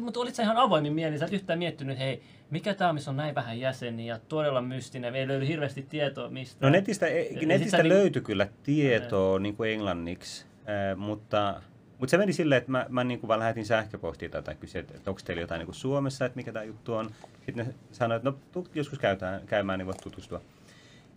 [0.00, 1.18] mut olit sä ihan avoimin mielin?
[1.18, 5.14] Sä et yhtään miettinyt, hei, mikä on, missä on näin vähän jäseniä ja todella mystinen.
[5.14, 6.66] Ei löydy hirveästi tietoa mistä.
[6.66, 10.96] No netistä, e- Ja netistä sit sä niinku- löytyi kyllä tietoa niin kuin englanniksi, äh,
[10.96, 11.60] mutta,
[11.98, 14.94] mutta se meni silleen, että mä, mä niin kuin vaan lähetin sähköpostia tätä kysyä, että,
[14.96, 17.10] että onko teillä jotain niin kuin Suomessa, että mikä tämä juttu on.
[17.46, 20.40] Sitten ne sanoivat, että no joskus käytään, käymään, niin voit tutustua.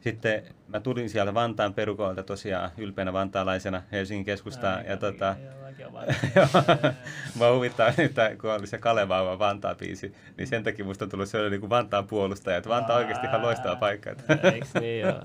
[0.01, 4.85] Sitten mä tulin sieltä Vantaan perukoilta tosiaan ylpeänä vantaalaisena Helsingin keskustaan.
[4.85, 5.35] Ja tota,
[6.35, 6.47] Joo.
[7.39, 11.51] Mä huvittaa, että kun oli se Kalevauva Vantaa-biisi, niin sen takia musta on tullut sellainen
[11.51, 14.09] niin kuin Vantaan puolustaja, että Vantaa oikeasti ihan loistava paikka.
[14.11, 14.49] Että.
[14.53, 15.21] Eiks niin joo?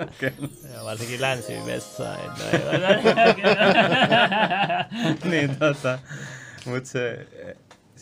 [0.74, 2.58] Ja varsinkin Länsi-Westside.
[5.30, 5.98] niin tota,
[6.66, 7.26] mutta se,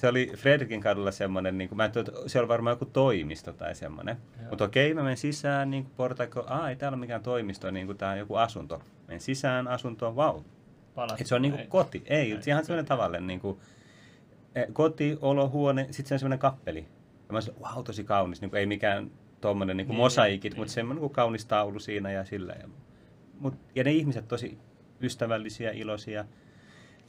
[0.01, 3.53] se oli Fredrikin kadulla semmoinen, niin kuin, mä ajattelin, että se oli varmaan joku toimisto
[3.53, 4.17] tai semmoinen.
[4.49, 7.87] Mutta okei, mä menen sisään, niin kuin portaikko, aa, ei täällä ole mikään toimisto, niin
[7.87, 8.83] kuin tää on joku asunto.
[9.09, 10.43] Menen sisään asuntoon, vau.
[10.95, 11.21] Palat.
[11.21, 13.59] Et se on niin kuin koti, ei, se ihan semmoinen tavallinen niin kuin,
[14.55, 16.81] eh, koti, olohuone, sitten se on semmoinen kappeli.
[17.29, 20.61] Ja mä sanoin, wow, tosi kaunis, niin kuin, ei mikään tuommoinen niin Niin, mosaikit, niin.
[20.61, 22.53] mutta semmoinen niin kaunis taulu siinä ja sillä.
[22.61, 22.69] Ja,
[23.39, 24.59] mut, ja ne ihmiset tosi
[25.01, 26.25] ystävällisiä, iloisia.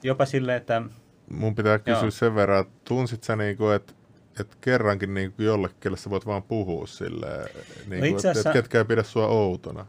[0.04, 0.82] Jopa silleen, että
[1.30, 2.12] Mun pitää kysyä Joo.
[2.12, 3.94] sen verran, että tunsit sä niinku, että
[4.40, 7.50] et kerrankin niinku jollekin, sä voit vaan puhua silleen,
[7.88, 9.86] niinku, itse että asiassa- et ketkä ei pidä sua outona.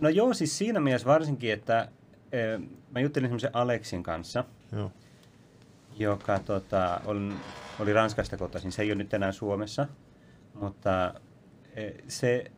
[0.00, 1.88] No joo, siis siinä mielessä varsinkin, että
[2.32, 4.92] eh, mä juttelin semmoisen Aleksin kanssa, Joo.
[5.98, 7.34] joka tota, on,
[7.80, 8.72] oli Ranskasta kotoisin.
[8.72, 9.86] Se ei ole nyt enää Suomessa,
[10.54, 11.14] mutta
[11.76, 12.50] eh, se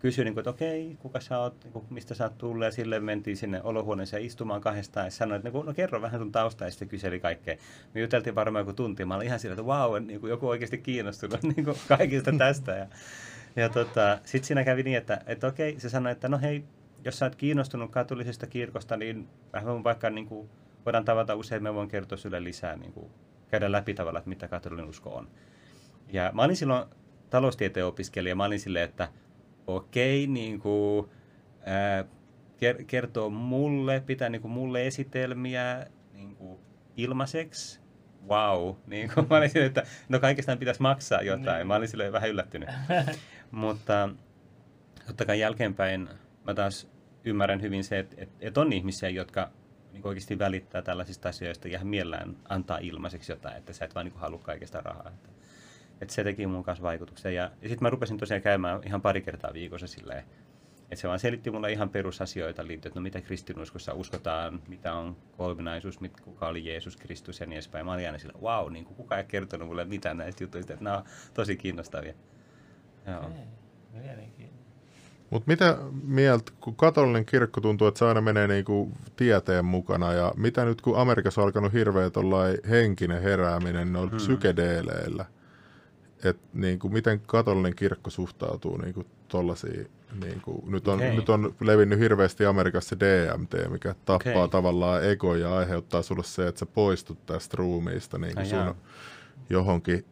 [0.00, 2.70] kysyi, niin kuin, että okei, kuka sä oot, niin kuin, mistä sä oot tullut, ja
[2.70, 6.64] sille mentiin sinne olohuoneeseen istumaan kahdestaan, ja sanoi, että no, no kerro vähän sun tausta,
[6.64, 7.56] ja sitten kyseli kaikkea.
[7.94, 10.48] Me juteltiin varmaan joku tunti, mä olin ihan sillä, että vau, wow, niin kuin joku
[10.48, 12.72] oikeasti kiinnostunut niin kuin kaikista tästä.
[12.72, 12.86] Ja,
[13.56, 16.64] ja tota, sitten siinä kävi niin, että, että okei, se sanoi, että no hei,
[17.04, 20.50] jos sä oot kiinnostunut katolisesta kirkosta, niin vähän vaikka niin kuin,
[20.86, 23.10] voidaan tavata usein, me voin kertoa sulle lisää, niin kuin,
[23.48, 25.28] käydä läpi tavalla, että mitä katolinen usko on.
[26.12, 26.84] Ja mä olin silloin
[27.30, 29.08] taloustieteen opiskelija, mä olin silleen, että
[29.66, 31.08] okei, niin kuin,
[31.66, 32.04] ää,
[32.56, 36.60] ker- kertoo mulle, pitää niin kuin, mulle esitelmiä niin kuin,
[36.96, 37.80] ilmaiseksi.
[38.28, 38.74] Wow.
[38.86, 41.56] Niin kuin, mä olin silleen, että no kaikestaan pitäisi maksaa jotain.
[41.56, 41.66] Niin.
[41.66, 42.68] Mä olin silleen vähän yllättynyt.
[43.50, 44.08] Mutta
[45.06, 46.08] totta kai jälkeenpäin
[46.46, 46.88] mä taas
[47.24, 49.50] ymmärrän hyvin se, että, että, että on ihmisiä, jotka
[49.92, 54.06] niin oikeasti välittää tällaisista asioista ja ihan mielellään antaa ilmaiseksi jotain, että sä et vaan
[54.06, 55.08] niin halua kaikesta rahaa.
[55.14, 55.28] Että,
[56.00, 57.34] että se teki mun kanssa vaikutuksen.
[57.34, 60.24] Ja, ja sitten mä rupesin tosiaan käymään ihan pari kertaa viikossa silleen,
[60.90, 65.16] Et se vaan selitti mulle ihan perusasioita liittyen, että no mitä kristinuskossa uskotaan, mitä on
[65.36, 67.86] kolminaisuus, mit, kuka oli Jeesus Kristus ja niin edespäin.
[67.86, 70.84] Mä olin aina sillä, wow, niin kuin kuka ei kertonut mulle mitään näistä jutuista, että
[70.84, 72.14] nämä on tosi kiinnostavia.
[73.06, 73.30] Joo.
[73.92, 74.60] Mielenkiintoista.
[75.30, 80.32] Mutta mitä mieltä, kun katolinen kirkko tuntuu, että se aina menee niinku tieteen mukana, ja
[80.36, 82.10] mitä nyt kun Amerikassa on alkanut hirveä
[82.68, 84.16] henkinen herääminen noilla Hmm.
[84.16, 85.24] psykedeeleillä,
[86.24, 89.90] että niinku, miten katolinen kirkko suhtautuu niinku tollasiin,
[90.24, 91.16] niinku, nyt, on, Okei.
[91.16, 94.48] nyt on levinnyt hirveästi Amerikassa DMT, mikä tappaa Okei.
[94.48, 98.74] tavallaan ego ja aiheuttaa sulle se, että sä poistut tästä ruumiista niinku Ai sun
[99.50, 100.04] johonkin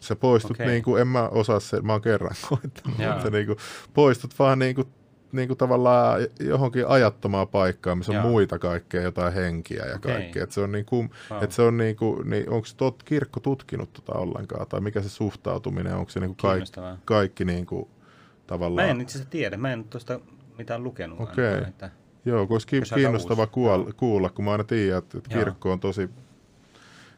[0.00, 0.66] sä poistut Okei.
[0.66, 3.58] niin kuin, en mä osaa se, mä oon kerran koittanut, mutta niin kuin,
[3.94, 4.88] poistut vaan niin kuin,
[5.34, 10.12] niin kuin tavallaan johonkin ajattomaan paikkaan, missä on muita kaikkea, jotain henkiä ja Okei.
[10.12, 10.42] kaikkea.
[10.42, 11.44] Että se on niin kuin, Wow.
[11.44, 15.08] että se on niin kuin, niin onko tot, kirkko tutkinut tota ollenkaan, tai mikä se
[15.08, 18.88] suhtautuminen, onko se niin kuin kaikki, kaikki niin kuin, Mä tavallaan...
[18.88, 20.20] en itse asiassa tiedä, mä en tuosta
[20.58, 21.20] mitään lukenut.
[21.20, 21.44] Okei.
[21.46, 21.90] ainakaan, Että,
[22.24, 26.10] Joo, kun olisi kiinnostava kuulla, kuulla, kun mä aina tiedän, että, että kirkko on tosi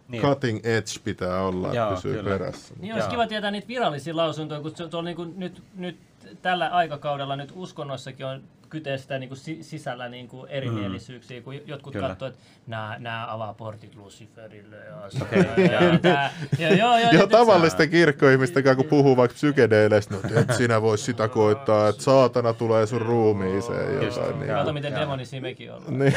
[0.08, 2.30] niin, cutting edge pitää olla, että Joo, pysyy kyllä.
[2.30, 2.74] perässä.
[2.80, 3.10] Niin olisi Joo.
[3.10, 5.96] kiva tietää niitä virallisia lausuntoja, kun se, tuolla niin kuin nyt, nyt
[6.42, 8.42] tällä aikakaudella nyt uskonnossakin on
[8.76, 12.08] kytee sitä niin kuin si- sisällä niin kuin erimielisyyksiä, kun jotkut Kyllä.
[12.08, 17.10] katsoo, että nämä, nämä avaa portit Luciferille ja, Okei, ja, ja, tää- ja, joo, joo,
[17.12, 21.88] Joo, nyt- tavallisten kirkkoihmisten kanssa, kun puhuu vaikka psykedeileistä, no, et sinä voi sitä koittaa,
[21.88, 24.38] että saatana tulee sun ruumiiseen Just, jotain.
[24.40, 24.50] Niin.
[24.52, 25.98] Kato, miten demonisia mekin ollaan.
[25.98, 26.14] niin,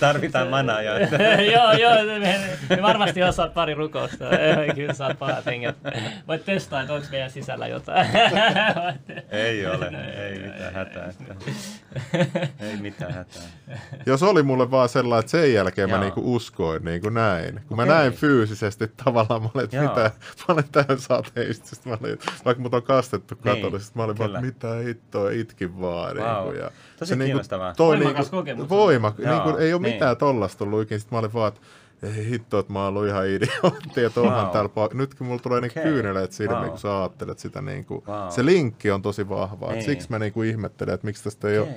[0.00, 0.96] tarvitaan manaa jo.
[0.96, 2.40] Että, joo, joo, me,
[2.76, 4.24] me varmasti osaat pari rukousta.
[4.74, 5.76] Kyllä saat pahat henget.
[6.28, 8.06] Voit testaa, että onko meidän sisällä jotain.
[9.30, 11.06] ei ole, ei mitään hätää.
[11.06, 11.34] Että,
[12.60, 13.42] ei mitään hätää.
[14.06, 16.04] jos oli mulle vaan sellainen, että sen jälkeen mä Joo.
[16.04, 17.60] niinku uskoin niinku näin.
[17.68, 17.94] Kun mä Okei.
[17.94, 20.10] näin fyysisesti tavallaan, mä olin, että mitä,
[20.48, 21.88] mä olin täysin ateistista.
[21.88, 26.16] Mä olin, vaikka mut on kastettu Niin, katolisesta, mä olin vaan, mitä hittoa, itkin vaan.
[26.16, 26.44] Vau.
[26.44, 27.74] Niinku, ja Tosi se niinku kiinnostavaa.
[27.74, 28.68] Toi Voimakas niinku, kokemus.
[28.68, 29.94] Voima, niinku, ei ole niin.
[29.94, 30.98] mitään tollasta ollut ikinä.
[30.98, 31.60] Sitten mä olin vaan, että
[32.02, 34.52] ei hitto, että mä oon ollut ihan idiootti, että onhan Wow.
[34.52, 35.82] täällä pa- Nyt kun mulla tulee niin Okei.
[35.82, 36.70] kyyneleet silmiin, Wow.
[36.70, 38.28] kun sä ajattelet sitä, niin kuin, Wow.
[38.28, 39.72] se linkki on tosi vahva.
[39.72, 39.84] Niin.
[39.84, 41.68] Siksi mä niin kuin ihmettelen, että miksi tästä ei ole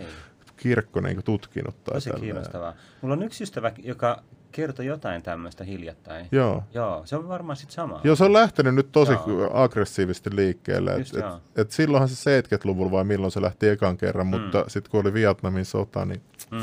[0.58, 1.84] kirkko niin kuin tutkinut.
[1.84, 2.24] Tai Tosi tälleen.
[2.24, 2.74] kiinnostavaa.
[3.02, 6.28] Mulla on yksi ystävä, joka kertoi jotain tämmöistä hiljattain.
[6.32, 6.64] Joo.
[6.74, 8.02] Joo, se on varmaan sitten sama.
[8.04, 9.50] Joo, se on lähtenyt nyt tosi Joo.
[9.54, 10.98] aggressiivisesti liikkeelle.
[10.98, 14.40] Just Et, et, et silloinhan se 70-luvulla vai milloin se lähti ekan kerran, mm.
[14.40, 16.60] mutta sitten kun oli Vietnamin sota, niin Mm.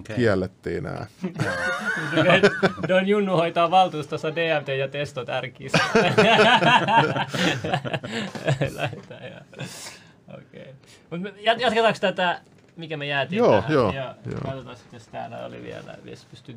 [0.00, 0.16] Okay.
[0.16, 1.06] kiellettiin nämä.
[2.88, 5.78] Don Junnu hoitaa valtuustossa DMT ja testot ärkissä.
[10.38, 10.74] Okei.
[11.10, 12.40] Mut me- jat- Jatketaanko tätä,
[12.80, 13.72] mikä me jäätiin Joo, tähän?
[13.72, 14.40] joo, ja joo.
[14.44, 16.56] Katsotaan sitten, jos täällä oli vielä, jos pystyy.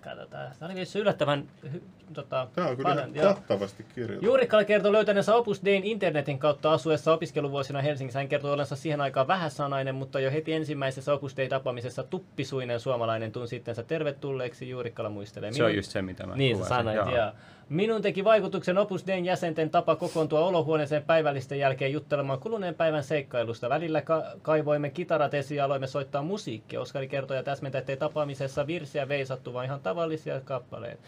[0.00, 0.50] Katsotaan.
[0.58, 3.12] Tämä oli vissi yllättävän hy, tota, Tämä on kyllä paljon.
[3.34, 4.26] kattavasti kirjoitettu.
[4.26, 8.18] Juurikkala kertoi löytäneensä Opus Dein internetin kautta asuessa opiskeluvuosina Helsingissä.
[8.18, 13.32] Hän kertoi olensa siihen aikaan vähäsanainen, mutta jo heti ensimmäisessä Opus Dei tapaamisessa tuppisuinen suomalainen
[13.32, 14.68] tunsi itsensä tervetulleeksi.
[14.70, 15.52] Juurikkala muistelee.
[15.52, 16.76] Se on Minun- just se, mitä mä niin, kuvasin.
[16.76, 17.16] sanoit, Joo.
[17.16, 17.32] joo.
[17.70, 23.68] Minun teki vaikutuksen Opus Dein jäsenten tapa kokoontua olohuoneeseen päivällisten jälkeen juttelemaan kuluneen päivän seikkailusta.
[23.68, 26.80] Välillä ka- kaivoimme kitarat esiin ja aloimme soittaa musiikkia.
[26.80, 31.02] Oskari kertoi ja täsmentää, ettei tapaamisessa virsiä veisattu, vaan ihan tavallisia kappaleita.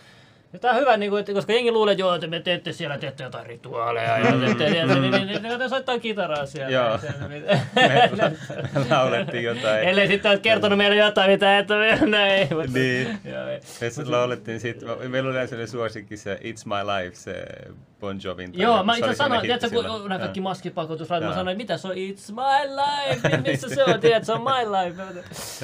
[0.52, 2.72] Ja tämä on hyvä, niin kuin, että, koska jengi luulee, että joo, että me teette
[2.72, 6.70] siellä teette jotain rituaaleja ja teette, teette, niin, niin, niin, niin, soittaa kitaraa siellä.
[6.70, 6.98] Joo.
[7.28, 7.44] Niin-
[7.74, 9.80] Me la- laulettiin jotain.
[9.88, 12.48] Ellei sitten olet kertonut meille jotain, mitä et ole näin.
[12.56, 13.18] mutta- Niin.
[13.24, 13.46] Joo.
[13.80, 16.74] Me laulettiin sit, meillä oli sellainen suosikki se It's My
[17.04, 17.44] Life, se
[18.00, 18.50] Bon Jovin.
[18.54, 20.44] Joo, mä se itse sanoin, tiedätkö, hitti kun nämä kaikki Joo.
[20.44, 24.40] maskipakotuslait, mä sanoin, mitä se on It's my life, missä se on, tiedät, se on
[24.42, 25.02] my life.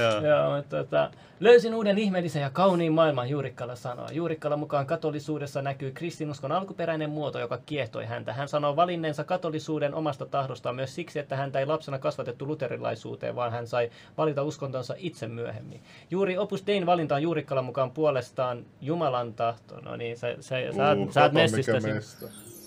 [0.02, 0.26] Joo.
[0.26, 1.10] Joo, mutta tota,
[1.40, 4.08] löysin uuden ihmeellisen ja kauniin maailman, Juurikkala sanoo.
[4.12, 8.32] Juurikkala mukaan katolisuudessa näkyy kristinuskon alkuperäinen muoto, joka kiehtoi häntä.
[8.32, 13.52] Hän sanoo valinneensa katolisuuden omasta tahdostaan myös siksi, että häntä ei lapsena kasvatettu luterilaisuuteen, vaan
[13.52, 15.80] hän sai valita uskontonsa itse myöhemmin.
[16.10, 19.80] Juuri Opus Dein valinta on Juurikkala mukaan puolestaan Jumalan tahto.
[19.80, 21.80] No niin, sä, sä, sä, Uu, sä oot messistä.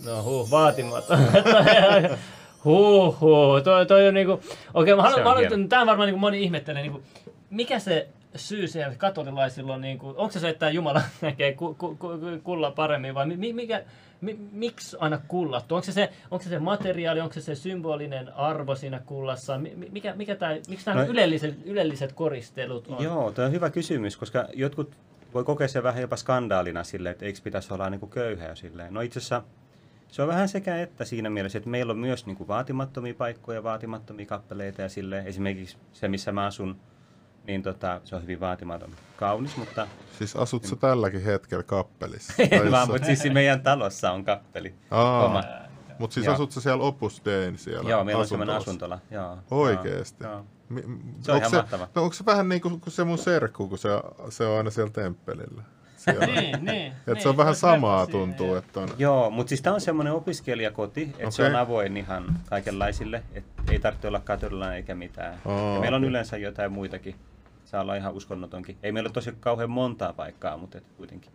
[0.06, 1.20] No huh, vaatimaton.
[2.66, 3.64] huh, huh.
[3.64, 4.40] Toi, toi on niinku...
[4.74, 5.68] Okei, mä haluan, on mä haluan hieno.
[5.68, 7.02] tää varmaan niinku moni ihmettelee, niinku,
[7.50, 11.96] mikä se syy siellä katolilaisilla on, niinku, onko se se, että Jumala näkee ku, ku,
[11.96, 12.10] ku,
[12.44, 13.84] kulla paremmin vai mi, mikä,
[14.22, 15.76] mi, miksi aina kullattu?
[15.76, 19.58] Onko se se, onko se se materiaali, onko se se symbolinen arvo siinä kullassa?
[19.58, 23.04] Mi, mi- mikä, mikä tää, miksi nämä No- ylelliset, ylelliset koristelut on?
[23.04, 24.92] Joo, tuo on hyvä kysymys, koska jotkut
[25.34, 28.94] voi kokea sen vähän jopa skandaalina silleen, että eikö pitäisi olla niin kuin köyhä silleen.
[28.94, 29.44] No itse asiassa
[30.08, 33.64] se on vähän sekä että siinä mielessä, että meillä on myös niin kuin vaatimattomia paikkoja,
[33.64, 35.28] vaatimattomia kappaleita ja silleen.
[35.28, 36.76] Esimerkiksi se, missä mä asun,
[37.48, 38.90] niin tota, se on hyvin vaatimaton.
[39.18, 39.88] Kaunis, mutta
[40.18, 42.34] Siis asut sä tälläkin hetkellä kappelissa?
[42.52, 44.74] en vaan, mutta siis meidän talossa on kappeli.
[44.92, 45.26] Aa.
[45.26, 45.44] Oma.
[46.00, 46.36] Mutta siis Joo.
[46.36, 49.00] asut sä siellä Opus Dein siellä Joo, meillä on semmoinen asuntola.
[49.12, 49.38] Joo.
[49.52, 50.24] Oikeesti?
[50.24, 50.46] Joo.
[50.70, 50.82] Mi-
[51.22, 51.88] Se on onko ihan mahtava.
[51.96, 53.90] No, onko se vähän niin kuin se mun serkku, kun se,
[54.30, 55.64] se on aina siellä temppelillä?
[56.02, 56.26] Siellä.
[56.26, 56.92] niin, niin.
[56.92, 58.58] Et niin, se on vähän voisi samaa tuntuu, joo.
[58.58, 58.90] että on...
[58.98, 61.32] Joo, mutta siis tämä on semmoinen opiskelijakoti, että okay.
[61.32, 65.42] se on avoin ihan kaikenlaisille, että ei tarvitse olla katolilla eikä mitään.
[65.46, 67.16] Aa, ja meillä on yleensä jotain muitakin.
[67.66, 68.78] Saa olla ihan uskonnotonkin.
[68.84, 71.32] Ei meillä ole tosi kauhean montaa paikkaa, mutta et kuitenkin.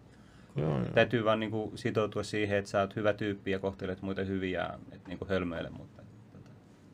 [0.57, 0.89] Joo, joo.
[0.95, 4.79] Täytyy vaan niinku sitoutua siihen, että sä oot hyvä tyyppi ja kohtelet muita hyvin ja
[4.93, 5.71] et niinku hölmöile.
[5.71, 6.03] Mutta,
[6.33, 6.49] tota,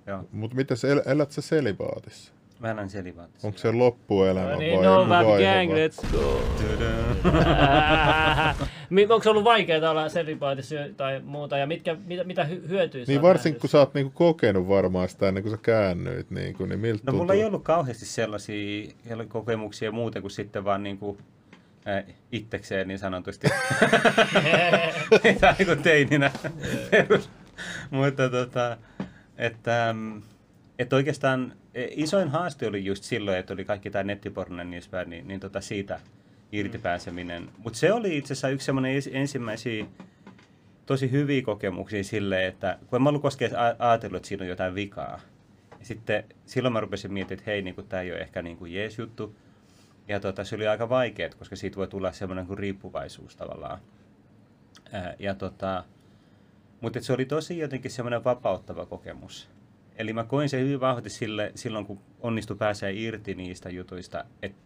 [0.06, 2.32] joo, Mut miten el, elät sä selibaatissa?
[2.62, 3.46] Mä elän selibaatissa.
[3.48, 5.88] Onko se loppuelämä No vai niin, joku no vaihe Gang, vai?
[5.88, 6.40] let's go.
[9.14, 13.12] Onko se ollut vaikeaa olla celibaatissa tai muuta, ja mitkä, mitä, mitä hy- hyötyjä sä
[13.12, 16.80] Niin varsinkin kun sä oot niinku kokenut varmaan sitä ennen kuin sä käännyit, niinku, niin
[16.80, 17.18] miltä No tuntuu?
[17.18, 18.92] mulla ei ollut kauheasti sellaisia
[19.28, 21.18] kokemuksia muuten kuin sitten vaan niinku,
[21.88, 23.48] äh, itsekseen niin sanotusti.
[25.40, 26.30] Tai niin teininä.
[26.90, 27.30] Perus.
[27.90, 28.76] Mutta tota,
[29.38, 30.22] että, mm,
[30.78, 34.82] että oikeastaan e, isoin haaste oli just silloin, että oli kaikki tämä nettiporno ja niin,
[35.06, 36.00] niin, niin tota siitä
[36.52, 37.48] irti pääseminen.
[37.58, 39.86] Mutta se oli itse asiassa yksi semmoinen ensimmäisiä
[40.86, 44.74] tosi hyviä kokemuksia silleen, että kun en mä ollut koskaan ajatellut, että siinä on jotain
[44.74, 45.20] vikaa.
[45.78, 48.74] Ja sitten silloin mä rupesin miettimään, että hei, niin tämä ei ole ehkä niin kuin
[48.74, 49.36] jees juttu.
[50.08, 53.78] Ja tota, se oli aika vaikeaa, koska siitä voi tulla semmoinen kuin riippuvaisuus tavallaan.
[54.92, 55.84] Ää, ja tota,
[56.80, 59.48] mutta se oli tosi jotenkin semmoinen vapauttava kokemus.
[59.96, 64.58] Eli mä koin sen hyvin vahvasti sille, silloin, kun onnistui pääsee irti niistä jutuista, että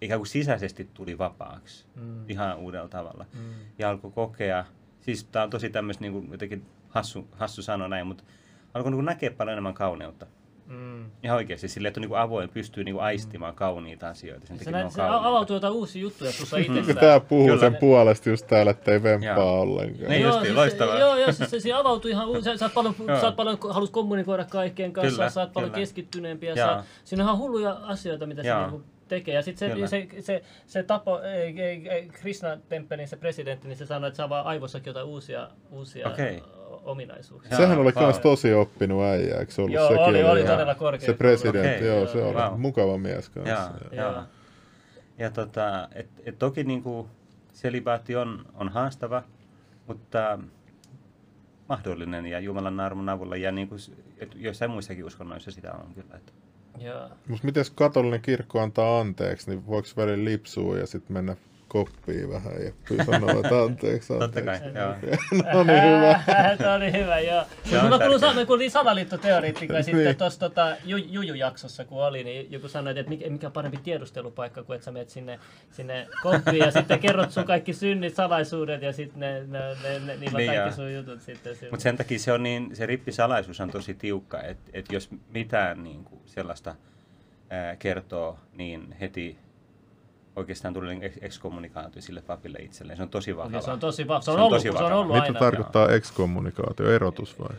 [0.00, 2.24] ikään kuin sisäisesti tuli vapaaksi Mm.
[2.28, 3.26] ihan uudella tavalla.
[3.34, 3.40] Mm.
[3.78, 4.64] Ja alkoi kokea,
[5.00, 8.24] siis tää on tosi tämmöistä niin jotenkin hassu, hassu sanoa näin, mutta
[8.74, 10.26] alkoi niin näkeä paljon enemmän kauneutta.
[10.26, 10.32] Mm.
[11.22, 14.46] Ihan oikeasti silleen, että on niin avoin, pystyy niin aistimaan kauniita asioita.
[14.46, 17.06] Sen Se, takia ne nä, on se avautuu jotain uusia juttuja sussa Niin itsestään.
[17.06, 17.60] Tää puhuu Kyllä.
[17.60, 19.60] sen puolesta just täällä, ettei vemppaa Joo.
[19.60, 20.10] ollenkaan.
[20.10, 20.22] Niin.
[20.22, 20.98] Joo, justiin, siis- loistavaa.
[20.98, 22.42] Joo, joo, siis se, se avautuu ihan uusi.
[22.42, 25.70] Sä, sä, oot paljon, sä oot paljon, haluat kommunikoida kaikkien kanssa, Kyllä, sä oot paljon
[25.70, 25.80] kyllä.
[25.82, 28.60] keskittyneempi ja sä, siinä on ihan hulluja asioita, mitä se Joo.
[28.60, 29.34] niinku tekee.
[29.34, 29.86] Ja sitten se, Kyllä.
[29.86, 34.16] se, se, se tapo, ei, ei, ei, Krishna Temppelin se presidentti, niin se sanoi, että
[34.16, 36.42] saa vaan aivossakin jotain uusia, uusia Okei.
[36.56, 37.56] o- ominaisuuksia.
[37.56, 39.74] Sehän oli kans tosi oppinut äijä, eikö se ollut?
[39.74, 41.06] Joo, Sekin oli, oli todella korkea.
[41.06, 42.60] Se presidentti, Okei, joo, se oli wow.
[42.60, 43.70] mukava mies kanssa.
[43.92, 44.12] Joo, Joo.
[44.12, 44.22] joo.
[45.18, 47.08] Ja tota, et, et toki niinku
[47.52, 49.22] selibaatti on, on haastava,
[49.86, 50.38] mutta
[51.68, 56.16] mahdollinen ja Jumalan armon avulla ja niinku, s- et joissain muissakin uskonnoissa sitä on kyllä.
[56.16, 56.32] Että.
[57.28, 61.36] Mutta miten katolinen kirkko antaa anteeksi, niin voiko välillä lipsua ja sitten mennä
[61.70, 64.94] koppiin vähän ja sanoa, että anteeksi, Totta kai, joo.
[65.54, 66.20] no niin, hyvä.
[66.58, 67.44] Tämä oli hyvä, joo.
[67.64, 69.84] Se on Mutta kuulin salaliittoteoreetikkoja Niin.
[69.84, 73.76] sitten tuossa tota, Ju- Juju-jaksossa, kun oli, niin joku sanoi, että mikä, mikä on parempi
[73.84, 75.38] tiedustelupaikka, kuin että sä menet sinne,
[75.72, 80.16] sinne koppiin ja sitten kerrot sun kaikki synnit, salaisuudet ja sitten ne, ne, ne, ne,
[80.16, 80.70] niillä on Niin, kaikki joo.
[80.72, 81.56] sun jutut sitten.
[81.70, 85.84] Mutta sen takia se, on niin, se rippisalaisuus on tosi tiukka, että et jos mitään
[85.84, 86.74] niin kuin sellaista
[87.50, 89.38] ää, kertoo, niin heti
[90.40, 92.96] oikeastaan tulee niin eks- ekskommunikaatio sille papille itselleen.
[92.96, 93.56] Se on tosi vahva.
[93.56, 94.20] Ja se on tosi vahva.
[94.22, 95.00] Se on, Se on ollut, tosi se on vakava.
[95.00, 95.38] ollut Mitä aina.
[95.38, 97.56] tarkoittaa ekskommunikaatio, erotus vai?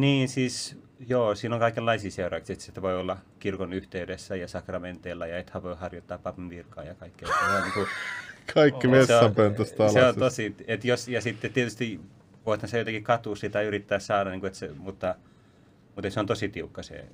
[0.00, 2.52] Niin siis, joo, siinä on kaikenlaisia seurauksia.
[2.52, 6.94] että Sitä voi olla kirkon yhteydessä ja sakramenteilla ja ethän voi harjoittaa papin virkaa ja
[6.94, 7.28] kaikkea.
[7.28, 7.86] Se on, niin kuin,
[8.54, 8.92] Kaikki Oo.
[8.92, 9.92] vessanpöntöstä alas.
[9.92, 12.00] se on tosi, että jos, ja sitten tietysti
[12.46, 15.14] voithan se jotenkin katua sitä ja yrittää saada, niin kuin, että se, mutta,
[15.94, 17.04] mutta se on tosi tiukka se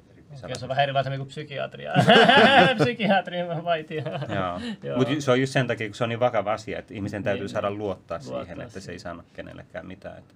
[0.45, 1.93] Okei, se on vähän erilaisemmin kuin psykiatria.
[2.80, 4.03] Psykiatrin vaitio.
[4.35, 4.61] Joo.
[4.82, 4.97] Joo.
[4.99, 7.45] Mutta se on just sen takia, kun se on niin vakava asia, että ihmisen täytyy
[7.45, 7.78] Niin, saada niin.
[7.78, 8.93] luottaa, Luottaa siihen, että se siihen.
[8.93, 10.18] ei sano kenellekään mitään.
[10.18, 10.35] Että,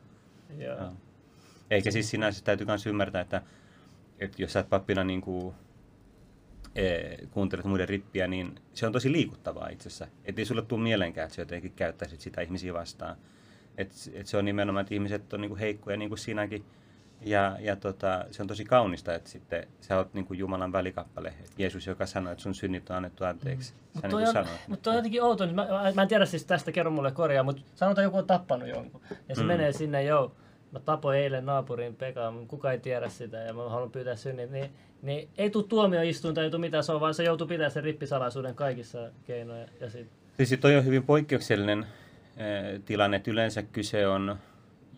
[0.59, 0.79] Joo.
[0.79, 0.93] joo.
[1.71, 3.43] Eikä siis sinänsä täytyy myös ymmärtää, että,
[4.19, 5.55] että jos sä oot pappina niin kuin,
[6.75, 10.07] e, kuuntelet muiden rippiä, niin se on tosi liikuttavaa itse asiassa.
[10.25, 13.17] Että ei sulle tule mieleenkään, että sä jotenkin käyttäisit sitä ihmisiä vastaan.
[13.79, 16.65] Et, et se on nimenomaan, että ihmiset on niin kuin heikkoja niin kuin sinäkin.
[17.21, 21.35] Ja, ja tota, se on tosi kaunista, että sitten sä oot niin kuin Jumalan välikappale.
[21.59, 23.69] Jeesus, joka sanoi, että sun synnit on annettu anteeksi.
[23.69, 25.47] Sä Mutta niin toi, kuin on, mut toi on jotenkin outo.
[25.47, 28.69] Mä, mä, mä en tiedä siis tästä, kerro mulle korjaa, mutta sanotaan joku on tappanut
[28.69, 29.01] jonkun.
[29.29, 29.47] Ja se Mm.
[29.47, 30.33] menee sinne, joo,
[30.73, 34.51] mä tapoin eilen naapurin Pekan, kuka ei tiedä sitä ja mä haluan pyytää synnit.
[34.51, 34.71] Niin,
[35.03, 38.55] niin ei tule tuomioistuinta, ei tule mitään, se on vaan se joutuu pitämään sen rippisalaisuuden
[38.55, 39.67] kaikissa keinoja.
[39.81, 41.87] Ja sit, Siis toi on hyvin poikkeuksellinen
[42.37, 44.37] eh, tilanne, että yleensä kyse on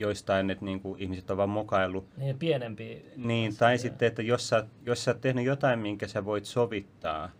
[0.00, 2.16] joistain, että niin kuin ihmiset on vaan mokaillut.
[2.16, 3.06] niin pienempi.
[3.16, 7.30] Niin, tai sitten, että jos sä, jos sä oot tehnyt jotain, minkä sä voit sovittaa,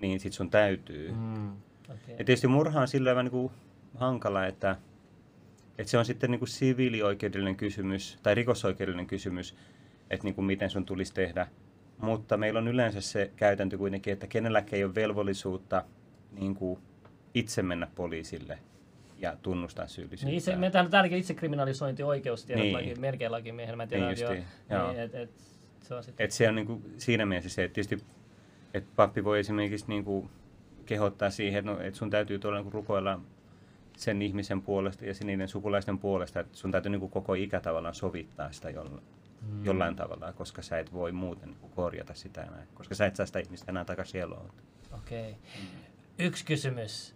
[0.00, 1.12] niin sit sun täytyy.
[1.12, 1.50] Mm.
[1.84, 2.14] Okay.
[2.18, 3.52] Ja tietysti murha on sillä niin kuin
[3.94, 4.76] hankala, että,
[5.78, 9.54] että se on sitten niin kuin siviilioikeudellinen kysymys tai rikosoikeudellinen kysymys,
[10.10, 11.46] että niin kuin miten sun tulisi tehdä.
[11.98, 15.84] Mutta meillä on yleensä se käytäntö kuitenkin, että kenelläkään ei ole velvollisuutta
[16.32, 16.80] niin kuin
[17.34, 18.58] itse mennä poliisille
[19.18, 20.26] ja tunnustaa syyllisyyttä.
[20.30, 22.74] Niin se, meillä on täälläkin itsekriminalisointi oikeus, tiedät, Niin.
[22.74, 24.88] laki, melkein lakimiehellä, mä en tiedä, Niin joo.
[24.90, 25.30] Niin, et, et,
[25.82, 26.24] se on sitten.
[26.24, 28.04] Et se on niinku siinä mielessä se, että tietysti
[28.74, 30.30] että pappi voi esimerkiksi niinku
[30.86, 33.20] kehottaa siihen, että no, et sun täytyy tuolla niinku rukoilla
[33.96, 37.94] sen ihmisen puolesta ja sen niiden sukulaisten puolesta, että sun täytyy niinku koko ikä tavallaan
[37.94, 39.02] sovittaa sitä jolla,
[39.48, 39.64] Mm.
[39.64, 43.26] jollain tavalla, koska sä et voi muuten niinku korjata sitä enää, koska sä et saa
[43.26, 44.50] sitä ihmistä enää takaisin eloon.
[44.92, 45.36] Okei.
[46.18, 47.14] Yksi kysymys.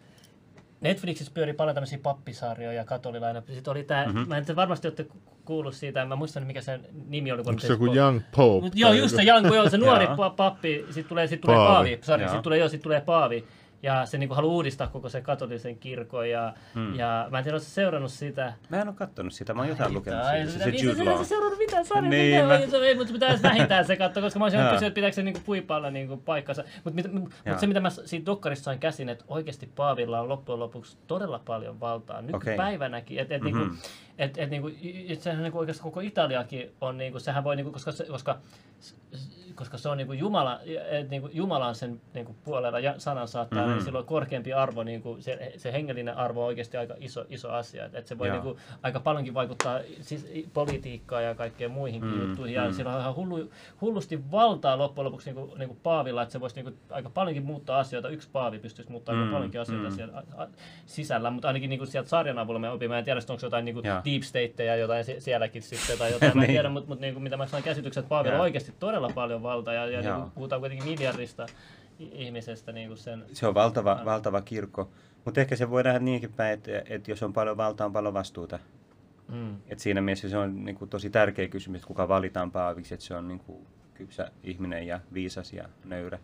[0.82, 3.42] Netflixissä pyöri paljon tämmöisiä pappisarjoja ja katolilainen.
[3.52, 4.16] Sitten oli tää, Mhm.
[4.16, 4.28] mm-hmm.
[4.28, 7.42] mä en tiedä, varmasti olette ku- kuullut siitä, mä muistan mikä sen nimi oli.
[7.42, 8.64] kun Onko se joku Young Pope?
[8.64, 10.06] Mut joo, just se Janku, joo, se nuori
[10.36, 11.96] pappi, sitten tulee, sit tulee Paavi.
[12.06, 13.44] paavi, sitten tulee, joo, sit tulee paavi.
[13.82, 16.30] Ja se niinku haluaa uudistaa koko sen katolisen kirkon.
[16.30, 16.94] Ja, Hmm.
[16.94, 18.52] ja mä en tiedä, oletko seurannut sitä.
[18.68, 20.52] Mä en ole kattonut sitä, mä oon jotain lukenut Ai, siitä.
[20.52, 21.18] sitä- Se niin, Jude se- Law.
[21.18, 24.44] se seurannut mitään sarjaa, Niin, niin, mä- ei, mutta pitäisi vähintään se katsoa, koska mä
[24.44, 26.64] olisin kysyä, että pitääkö se niinku puipailla niinku paikkansa.
[26.84, 30.58] Mutta mut, mut se, mitä mä siitä dokkarista sain käsin, että oikeasti Paavilla on loppujen
[30.60, 32.22] lopuksi todella paljon valtaa.
[32.22, 33.58] Nykypäivänäkin, että et, Mhm.
[33.58, 33.74] niinku,
[34.18, 34.70] et, et, niinku,
[35.08, 38.38] et sehän niinku oikeastaan koko Italiakin on, niinku, sehän voi, niinku, koska, se, koska
[39.54, 40.60] koska se on niinku Jumala,
[40.90, 43.64] et niinku Jumala on sen niinku puolella ja sanan saattaa, Mhm.
[43.64, 43.74] mm-hmm.
[43.76, 47.84] niin silloin korkeampi arvo, niinku se, se hengellinen arvo on oikeasti aika iso, iso asia.
[47.84, 48.36] Et, et se voi Joo.
[48.36, 52.54] niinku aika paljonkin vaikuttaa siis politiikkaan ja kaikkeen muihinkin Mm, mm, juttuihin.
[52.54, 52.72] Ja mm.
[52.74, 56.72] sillä on ihan hullu, hullusti valtaa loppujen lopuksi niinku, niinku Paavilla, että se voisi niinku
[56.90, 58.08] aika paljonkin muuttaa asioita.
[58.08, 59.94] Yksi Paavi pystyisi muuttaa Mm, aika paljonkin asioita mm.
[59.96, 60.46] siellä a, a,
[60.86, 62.94] sisällä, mutta ainakin niinku sieltä sarjan avulla me opimme.
[62.94, 64.00] Mä en tiedä, onko jotain niinku Joo.
[64.04, 66.32] deep stateja jotain sie- sielläkin sitten tai jotain.
[66.36, 66.54] Mä en Niin.
[66.54, 68.52] tiedä, mutta mut niinku, mitä mä sain käsityksen, että Paavilla on Joo.
[68.72, 70.16] Oikeasti todella paljon valtaa ja, ja Joo.
[70.16, 71.46] niinku, puhutaan kuitenkin miljardista
[71.98, 73.24] ihmisestä niinku sen.
[73.32, 74.90] Se on valtava, valtava kirkko.
[75.24, 78.14] Mutta ehkä se voi nähdä niinkin päin, että, että jos on paljon valtaa, on paljon
[78.14, 78.58] vastuuta.
[79.28, 79.56] Mm.
[79.68, 83.06] Et siinä mielessä se on niin kuin, tosi tärkeä kysymys, että kuka valitaan paaviksi, että
[83.06, 86.18] se on niin kuin, kypsä ihminen ja viisas ja nöyrä.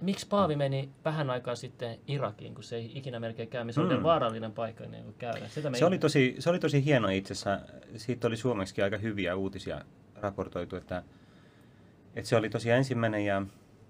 [0.00, 3.96] Miksi Paavi meni vähän aikaa sitten Irakiin, kun se ei ikinä melkein käy, se oli
[3.96, 4.02] Mm.
[4.02, 5.48] vaarallinen paikka niin kuin käydä.
[5.48, 7.60] Sitä Se oli, tosi, se oli tosi hieno itse asiassa.
[7.96, 9.80] Siitä oli suomeksi aika hyviä uutisia
[10.16, 11.02] raportoitu, että,
[12.18, 13.42] että se oli tosi ensimmäinen ja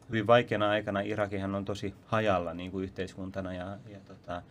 [0.09, 4.43] hyvin vaikeana aikana Irakihan on tosi hajalla niin kuin yhteiskuntana ja, ja tota,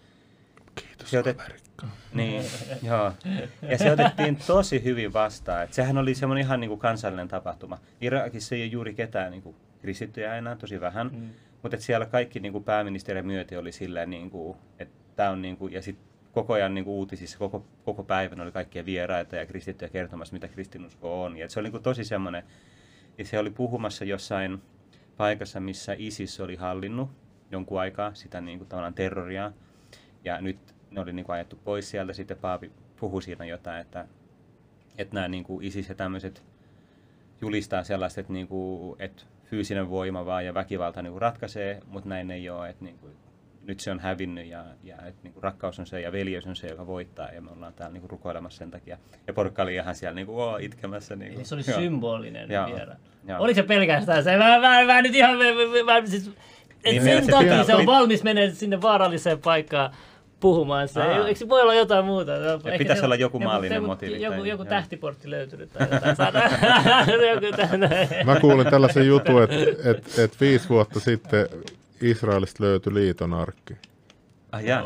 [0.76, 1.88] Kiitos Se otet- Amerikka.
[2.14, 2.44] Niin,
[2.84, 3.14] joo.
[3.62, 5.64] Ja se otettiin tosi hyvin vastaan.
[5.64, 7.78] Et sehän oli semmoinen ihan niin kuin kansallinen tapahtuma.
[8.02, 11.10] Irakissa ei ole juuri ketään niin kuin kristittyjä enää, tosi vähän.
[11.14, 11.30] Mm.
[11.64, 15.58] Mutta siellä kaikki niin kuin pääministeri myöti oli silleen, niin kuin, että tämä on niin
[15.58, 19.46] kuin, ja sitten koko ajan niin kuin uutisissa, koko, koko päivän oli kaikkia vieraita ja
[19.46, 21.38] kristittyjä kertomassa, mitä kristinusko on.
[21.38, 22.44] Ja et se oli niin kuin tosi semmoinen,
[23.18, 24.62] ja se oli puhumassa jossain
[25.18, 27.10] paikassa, missä ISIS oli hallinnut
[27.52, 29.52] jonkun aikaa sitä niin kuin, tavallaan terroria.
[30.24, 32.14] Ja nyt ne oli niin kuin, ajettu pois sieltä.
[32.14, 34.08] Sitten Paavi puhui siinä jotain, että,
[34.98, 36.44] että nämä niin kuin ISIS ja tämmöiset
[37.42, 42.10] julistaa sellaista, että, niin kuin, että fyysinen voima vaan ja väkivalta niin kuin ratkaisee, mutta
[42.10, 42.70] näin ei ole.
[42.70, 43.14] Että niin kuin,
[43.68, 46.56] nyt se on hävinnyt ja, ja että niin kuin rakkaus on se ja veljeys on
[46.56, 48.98] se, joka voittaa ja me ollaan täällä niin kuin rukoilemassa sen takia.
[49.28, 51.16] Ja porukka oli ihan siellä niin kuin, oo, itkemässä.
[51.16, 51.80] Niin Eli kuin, se oli joo.
[51.80, 52.66] symbolinen Joo.
[52.68, 52.96] viera.
[53.28, 53.40] Joo.
[53.44, 54.38] Oliko se pelkästään se?
[54.38, 55.38] Mä, mä, mä nyt ihan...
[55.38, 56.34] Mä, mä, mä, siis, et
[56.92, 59.92] Niin, sen se takia pitää- se on pit- valmis menemään sinne vaaralliseen paikkaan
[60.40, 61.02] puhumaan se.
[61.02, 61.28] Aa.
[61.28, 62.32] Eikö se voi olla jotain muuta?
[62.54, 64.70] Ehkä pitäisi se- olla joku maallinen motiivi Joku, tai- joku joo.
[64.70, 66.34] tähtiportti löytynyt tai jotain.
[68.26, 69.56] Mä kuulin tällaisen jutun, että
[69.92, 71.48] et, et viisi vuotta sitten
[72.02, 73.74] Israelista löytyi liiton arkki.
[74.52, 74.84] Ah, jaa.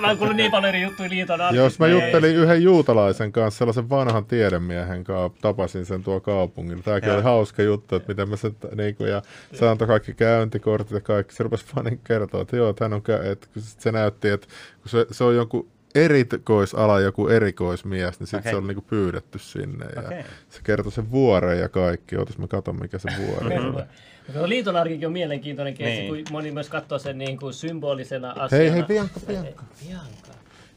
[0.00, 1.64] Mä oon kuullut niin paljon eri juttuja liiton arkista.
[1.64, 6.82] Jos mä juttelin yhden juutalaisen kanssa, sellaisen vanhan tiedemiehen kanssa, tapasin sen tuo kaupungilla.
[6.82, 9.22] Tämäkin oli hauska juttu, että miten mä sen, niin kuin, ja
[9.54, 11.34] se antoi kaikki käyntikortit ja kaikki.
[11.34, 14.46] Se rupesi vaan niin kertoa, että joo, hän on, kä- että se näytti, että
[14.80, 18.52] kun se, se on jonkun erikoisala, joku erikoismies, niin sitten Okei.
[18.52, 19.86] se oli niinku pyydetty sinne.
[19.96, 20.22] Ja Okei.
[20.48, 22.16] Se kertoi sen vuoren ja kaikki.
[22.16, 23.84] Ootas mä katon, mikä se vuori on.
[24.32, 26.24] Mutta liiton arkikin on mielenkiintoinen keissi, Niin.
[26.24, 28.48] kun moni myös katsoo sen niin kuin symbolisena asiana.
[28.64, 29.62] Hei, hei, Bianca, Bianca.
[29.88, 30.30] Bianca.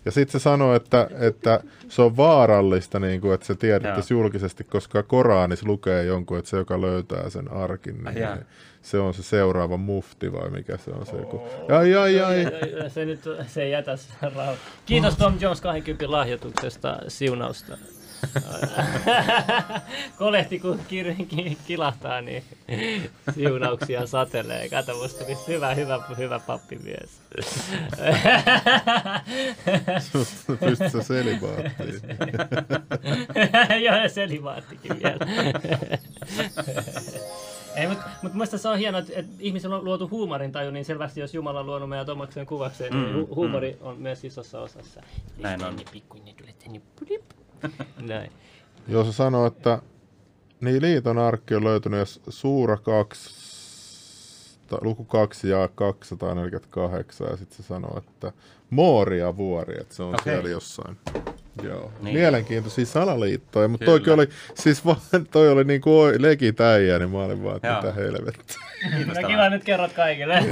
[0.05, 4.63] Ja sitten se sanoi, että, että se on vaarallista, niin kuin, että se tiedettäisiin julkisesti,
[4.63, 8.35] koska Koranissa lukee jonkun, että se, joka löytää sen arkin, niin, jaa.
[8.35, 8.45] niin
[8.81, 11.41] se on se seuraava mufti vai mikä se on se joku.
[11.77, 12.45] Ai, ai, ai.
[12.87, 14.55] Se nyt se ei jätä sitä rauhaa.
[14.85, 17.77] Kiitos Tom Jones 20 lahjoituksesta, siunausta.
[20.17, 22.43] Kolehti kun kir- ki- kilahtaa, niin
[23.35, 24.69] siunauksia satelee.
[24.69, 27.09] Kato, musta tuli hyvä, hyvä, hyvä pappimies.
[30.59, 32.01] Pystyt sä selibaattiin.
[33.85, 35.17] Joo, ja selivaattikin vielä.
[37.75, 40.85] Ei, mutta mut muista se on hienoa, että, että ihmisellä on luotu huumorin taju, niin
[40.85, 44.59] selvästi jos Jumala on luonut meidät omakseen kuvakseen, niin Mm, hu- huumori on myös isossa
[44.61, 45.01] osassa.
[45.37, 45.75] Näin on.
[45.91, 47.21] Pikkuinen, tule tänne, pulip.
[48.07, 48.31] Näin.
[48.87, 49.81] Joo, se sanoo, että
[50.61, 53.42] niin liiton arkki on löytynyt, jos suura 2
[54.81, 58.31] luku 2 ja 248, ja sitten se sanoo, että
[58.69, 60.23] Mooria vuori, että se on okay.
[60.23, 60.97] siellä jossain.
[61.63, 61.81] Joo.
[61.81, 62.03] Niin.
[62.03, 62.15] Niin.
[62.15, 63.97] Mielenkiintoisia salaliittoja, mutta Kyllä.
[63.97, 64.97] toikin oli, siis vaan,
[65.31, 68.57] toi oli niinku oi- legit äijä, niin mä olin vaan, että mitä helvettiä.
[69.27, 70.37] Kiva, nyt kerrot kaikille.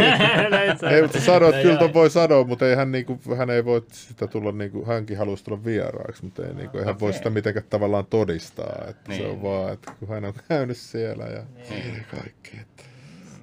[0.84, 0.92] On.
[0.92, 3.66] Ei, mutta sanoit, No että kyllä ton voi sanoa, mutta ei hän, niinku, hän ei
[3.66, 7.18] voi sitä tulla, niinku, hänkin haluaisi tulla vieraaksi, mutta ei, niinku, ei hän voi Okei.
[7.18, 8.86] sitä mitenkään tavallaan todistaa.
[8.90, 9.22] Että Niin.
[9.22, 12.06] Se on vaan, että kun hän on käynyt siellä ja Niin.
[12.12, 12.58] kaikki.
[12.62, 12.84] Että.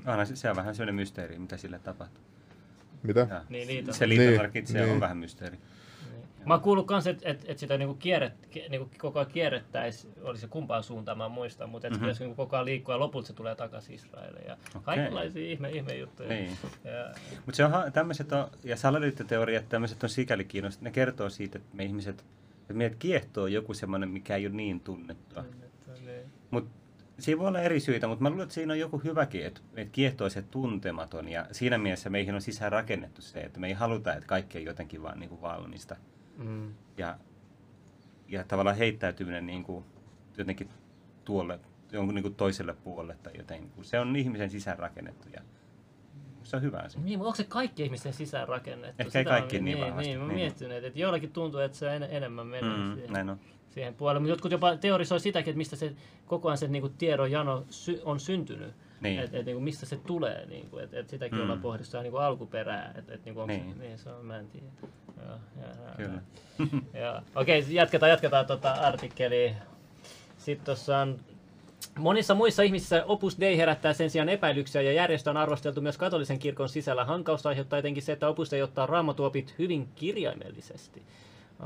[0.09, 2.23] Onhan se, se on vähän sellainen mysteeri, mitä sille tapahtuu.
[3.03, 3.27] Mitä?
[3.31, 3.93] Ja Niin, liito.
[3.93, 5.01] Se liitomarkki Niin, on niin.
[5.01, 5.59] vähän mysteeri.
[6.47, 8.33] Mä oon kuullut kans, että et, et sitä niinku kierret,
[8.71, 12.07] niinku koko ajan kierrettäis, oli se kumpaan suuntaan, mä en muista, mutta että Mhm.
[12.07, 12.19] mm-hmm.
[12.21, 14.47] niinku koko ajan liikkuu ja lopulta se tulee takaisin Israeliin.
[14.47, 14.83] Ja okay.
[14.85, 16.29] kaikenlaisia ihme, ihme juttuja.
[16.29, 16.51] Niin.
[16.85, 21.31] Ja, Mutta se on, ha- tämmöiset on, ja salaliittoteoriat, tämmöiset on sikäli kiinnostavia, ne kertoo
[21.31, 22.21] siitä, että me ihmiset,
[22.61, 25.45] että meidät kiehtoo joku semmoinen, mikä ei ole niin tunnettua.
[26.07, 26.25] niin.
[26.51, 26.71] Mutta
[27.19, 29.91] siinä voi olla eri syitä, mutta mä luulen, että siinä on joku hyväkin, että meitä
[29.93, 31.29] kiehtoo se tuntematon.
[31.29, 34.65] Ja siinä mielessä meihin on sisään rakennettu se, että me ei haluta, että kaikki on
[34.65, 35.97] jotenkin vaan niin kuin valmista.
[36.37, 36.75] Mm.
[36.97, 37.19] Ja,
[38.29, 39.85] ja tavallaan heittäytyminen niin kuin
[40.39, 40.69] jotenkin
[41.25, 41.61] tuolle,
[41.93, 43.85] jonkun niin kuin toiselle puolelle tai jotenkin.
[43.85, 45.41] Se on ihmisen sisään rakennettu ja
[46.43, 47.01] se on hyvä asia.
[47.01, 49.03] Niin, mutta onko se kaikki ihmisten sisään rakennettu?
[49.03, 50.35] Ehkä ei Sitä on- kaikki niin niin, vahvasti, niin, mä niin.
[50.35, 53.41] miettinyt, että joillakin tuntuu, että se en, enemmän menee Mm, siihen, näin on.
[53.79, 54.21] Siihen puolelle.
[54.21, 55.93] Mutta jotkut jopa teorisoi sitäkin, että mistä se
[56.27, 58.75] koko ajan se niinku tiedon jano sy- on syntynyt.
[59.01, 59.21] Niin.
[59.21, 61.43] Että et, niinku, mistä se tulee, niinku, että et sitäkin Mm.
[61.43, 62.95] ollaan pohdittu ihan niinku alkuperää.
[62.99, 63.75] Et, et, niinku, onko Niin.
[63.75, 64.67] Se, niin, se on, mä en tiedä.
[65.27, 66.23] Joo, joo, Kyllä.
[67.05, 67.21] Joo.
[67.35, 69.55] Okei, jatketaan, jatketaan tota artikkeliä.
[70.39, 71.19] Sitten tuossa on
[71.99, 76.39] Monissa muissa ihmisissä Opus Dei herättää sen sijaan epäilyksiä ja järjestö on arvosteltu myös katolisen
[76.39, 77.05] kirkon sisällä.
[77.05, 81.03] Hankausta aiheuttaa etenkin se, että Opus Dei ottaa raamatuopit hyvin kirjaimellisesti.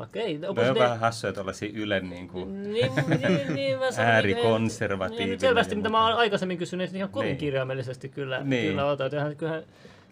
[0.01, 5.29] Okei, Toi on vähän hassuja tuollaisia Ylen niin kuin, Niin, niin, niin, mä sanon, Äärikonservatiivinen
[5.31, 7.37] Niin, selvästi, mitä mä oon aikaisemmin kysynyt, että ihan kovin Niin.
[7.37, 8.69] kirjaimellisesti kyllä, Niin.
[8.69, 9.13] kyllä otat.
[9.13, 9.63] Ihan, kyllähän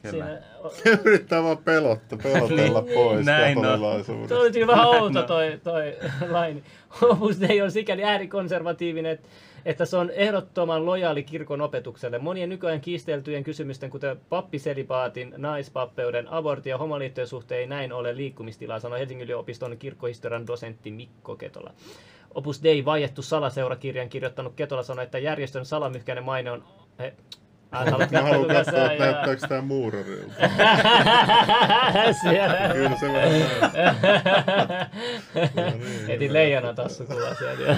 [0.03, 0.27] Kyllä.
[0.83, 3.65] siinä, Yrittää vaan pelotta, pelotella Niin, pois näin on.
[3.65, 4.35] katolilaisuudesta.
[4.35, 5.97] Tuo oli vähän outo toi, toi
[6.31, 6.63] laini.
[7.03, 9.29] Opus Dei on sikäli äärikonservatiivinen, että,
[9.65, 12.19] että se on ehdottoman lojaali kirkon opetukselle.
[12.19, 18.81] Monien nykyajan kiisteltyjen kysymysten, kuten pappiselibaatin, naispappeuden, abortin ja homoliittojen suhteen ei näin ole liikkumistilaa,
[18.81, 21.73] sanoi Helsingin yliopiston kirkkohistorian dosentti Mikko Ketola.
[22.35, 26.65] Opus Dei vaiettu salaseurakirjan kirjoittanut Ketola sanoi, että järjestön salamyhkäinen maine on...
[27.73, 30.35] Mä haluan katsoa, että näyttääkö tää muurarilta.
[32.23, 32.69] Siellä.
[32.73, 34.91] Kyllä se vähän näyttää.
[36.09, 37.77] Heti leijona tassu kuva sieltä.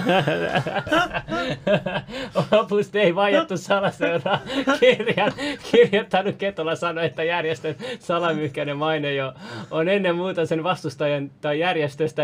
[2.51, 4.39] Opus Dei vaiettu salaseuraa
[4.79, 5.31] kirjan
[5.71, 9.33] kirjoittanut Ketola sanoi, että järjestön salamyhkäinen maine jo
[9.71, 12.23] on ennen muuta sen vastustajien tai järjestöstä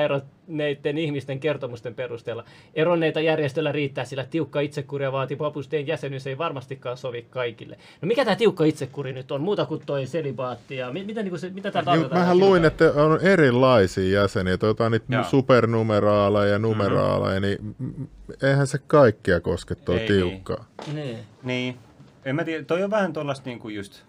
[0.50, 2.44] eronneiden ihmisten kertomusten perusteella.
[2.74, 7.78] Eronneita järjestöllä riittää, sillä tiukka itsekuria vaativa Opus Dein jäsenyys ei varmastikaan sovi kaikille.
[8.02, 9.42] No mikä tämä tiukka itsekuri nyt on?
[9.42, 12.20] Muuta kuin toi selibaatti ja mi- mitä, niinku se, mitä tämä Niin, tarkoittaa?
[12.20, 15.24] mähän luin, että on erilaisia jäseniä, että jotain niitä Joo.
[15.24, 18.08] supernumeraaleja ja numeraaleja, niin mm,
[18.44, 20.66] eihän se kaikkia koske tuo Ei, tiukkaa.
[20.94, 21.18] Niin.
[21.44, 21.78] Niin.
[22.26, 24.04] En mä tiedä, toi on vähän tuollaista niinku just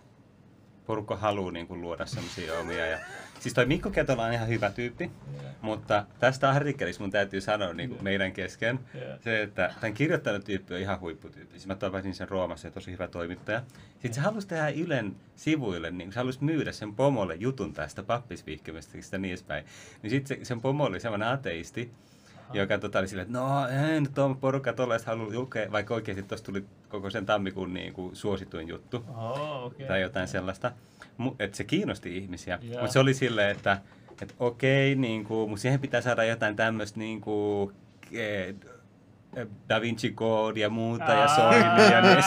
[0.87, 2.87] porukka haluaa niinku luoda semmosia omia.
[2.87, 2.99] Ja,
[3.41, 5.11] siis toi Mikko Ketola on ihan hyvä tyyppi,
[5.61, 9.17] mutta tästä artikkelista mun täytyy sanoa niinku meidän kesken Joo.
[9.21, 11.53] se, että tämän kirjoittanut tyyppi on ihan huipputyyppi.
[11.53, 13.63] Siis mä tapasin sen Roomassa ja tosi hyvä toimittaja.
[13.93, 19.17] Sitten se halusi tehdä Ylen sivuille, niin se halusi myydä sen pomolle jutun tästä pappisvihkimisestä
[19.17, 19.65] ja niin edespäin.
[20.03, 21.93] Niin sitten se, sen pomo oli semmoinen ateisti,
[22.53, 23.67] joka tota, oli silleen, että no
[24.01, 28.17] nyt on porukka tuollaista halunnut lukea, vaikka oikeasti tuossa tuli koko sen tammikuun niin kuin,
[28.17, 29.87] suosituin juttu Oh, okay.
[29.87, 30.73] tai jotain sellaista.
[31.39, 32.81] Että se kiinnosti ihmisiä, Joo.
[32.81, 33.79] mutta se oli silleen, että
[34.23, 37.73] et okei, niin kuin, mutta siihen pitää saada jotain tämmöistä niin kuin,
[38.13, 38.55] eh,
[39.69, 42.23] Da Vinci Code ja muuta ja soini ja niin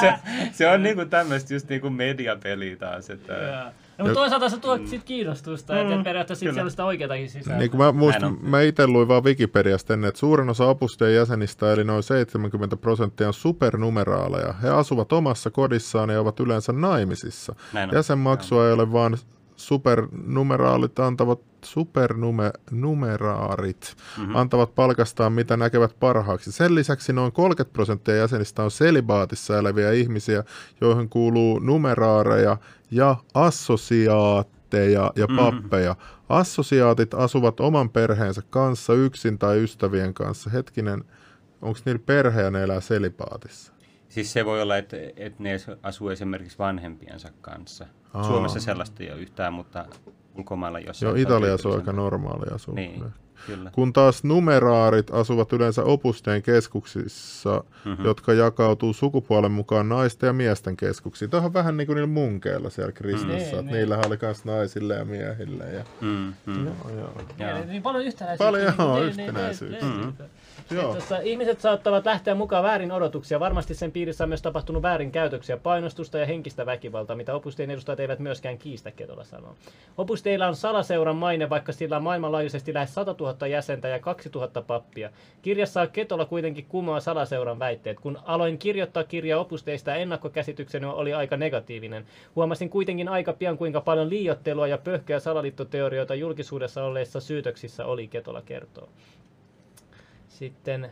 [0.00, 0.14] se,
[0.52, 3.10] se on niinku tämmöistä just niinku mediapeliä taas.
[3.10, 3.72] Että, Joo.
[3.98, 6.54] No, mutta toisaalta se tuo sit kiinnostusta, mm, että periaatteessa sit kyllä.
[6.54, 7.58] siellä sitä oikeatakin sisältöä.
[7.58, 7.88] Niin kuin mä
[8.26, 8.38] on.
[8.42, 13.26] mä itse luin vaan Wikipediasta ennen, että suurin osa opusteen jäsenistä, eli noin 70 prosenttia
[13.28, 14.52] on supernumeraaleja.
[14.62, 17.54] He asuvat omassa kodissaan ja ovat yleensä naimisissa.
[17.72, 17.90] Näin.
[17.92, 19.18] Jäsenmaksua ei ole vaan
[19.58, 24.36] supernumeraalit antavat supernumeraarit mm-hmm.
[24.36, 26.52] antavat palkastaan mitä näkevät parhaaksi.
[26.52, 30.44] Sen lisäksi noin 30 prosenttia jäsenistä on selibaatissa eläviä ihmisiä,
[30.80, 32.56] joihin kuuluu numeraareja
[32.90, 35.96] ja assosiaatteja ja pappeja.
[36.28, 40.50] Assosiaatit asuvat oman perheensä kanssa yksin tai ystävien kanssa.
[40.50, 41.04] Hetkinen,
[41.62, 43.72] onko niillä perhe ja ne elää selibaatissa?
[44.08, 47.86] Siis se voi olla, että, että ne asuu esimerkiksi vanhempiensa kanssa.
[48.14, 48.24] Aa.
[48.24, 49.84] Suomessa sellaista ei ole yhtään, mutta
[50.38, 51.08] ulkomailla jossain.
[51.08, 52.04] Joo, Italiassa on aika tyypillisempää.
[52.04, 52.74] normaali asua.
[52.74, 53.04] Niin.
[53.46, 53.70] Kyllä.
[53.70, 58.04] kun taas numeraarit asuvat yleensä opusteen keskuksissa, mm-hmm.
[58.04, 61.30] jotka jakautuu sukupuolen mukaan naisten ja miesten keskuksiin.
[61.30, 63.58] Tämä on vähän niin kuin niillä munkeilla siellä Kristissä, Mm.
[63.58, 65.64] että Niin, niillähän oli myös naisille ja miehille.
[65.64, 65.84] Ja...
[66.00, 66.64] Mm, mm.
[66.66, 67.12] Joo, joo.
[67.38, 67.64] Joo.
[67.66, 68.44] Niin paljon yhtenäisyyttä.
[68.44, 69.86] Paljon, joo, Niin, niin, yhtenäisyyttä.
[69.86, 70.14] niin, niin.
[70.18, 70.24] Mm.
[70.70, 70.92] Joo.
[70.92, 73.40] Tuossa ihmiset saattavat lähteä mukaan väärin odotuksia.
[73.40, 78.18] Varmasti sen piirissä on myös tapahtunut väärinkäytöksiä, painostusta ja henkistä väkivaltaa, mitä Opusteen edustajat eivät
[78.18, 79.54] myöskään kiistä, Ketola sanoo.
[79.98, 85.10] Opusteilla on salaseuran maine, vaikka sillä on maailmanlaajuisesti lähes 100 000 jäsentä ja 2000 pappia.
[85.42, 88.00] Kirjassa Ketola kuitenkin kumoaa salaseuran väitteet.
[88.00, 92.06] Kun aloin kirjoittaa kirjaa Opusteista, ennakkokäsitykseni oli aika negatiivinen.
[92.36, 98.42] Huomasin kuitenkin aika pian, kuinka paljon liiottelua ja pöhköjä salaliittoteorioita julkisuudessa olleissa syytöksissä oli, Ketola
[98.42, 98.88] kertoo.
[100.38, 100.90] Sitten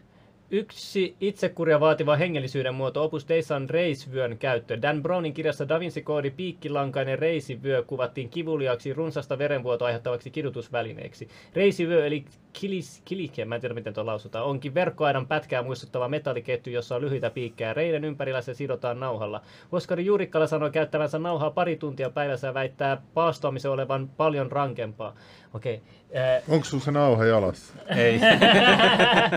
[0.50, 4.82] yksi itsekuria vaativa hengellisyyden muoto Opus on reisvyön käyttö.
[4.82, 11.28] Dan Brownin kirjassa Da Vinci-koodi piikkilankainen reisivyö kuvattiin kivuliaaksi runsasta verenvuotoa aiheuttavaksi kidutusvälineeksi.
[11.54, 12.24] Reisivyö eli
[12.60, 17.00] kilis, kilike, mä en tiedä miten tuo lausutaan, onkin verkkoaidan pätkää muistuttava metalliketju, jossa on
[17.00, 17.74] lyhyitä piikkejä.
[17.74, 19.40] Reiden ympärillä se sidotaan nauhalla.
[19.72, 25.14] Oskari Juurikkala sanoi käyttävänsä nauhaa pari tuntia päivässä ja väittää paastoamisen olevan paljon rankempaa.
[25.54, 25.82] Okei.
[26.10, 26.40] Okay.
[26.48, 27.74] Onko sun se nauha jalassa?
[27.96, 28.20] Ei.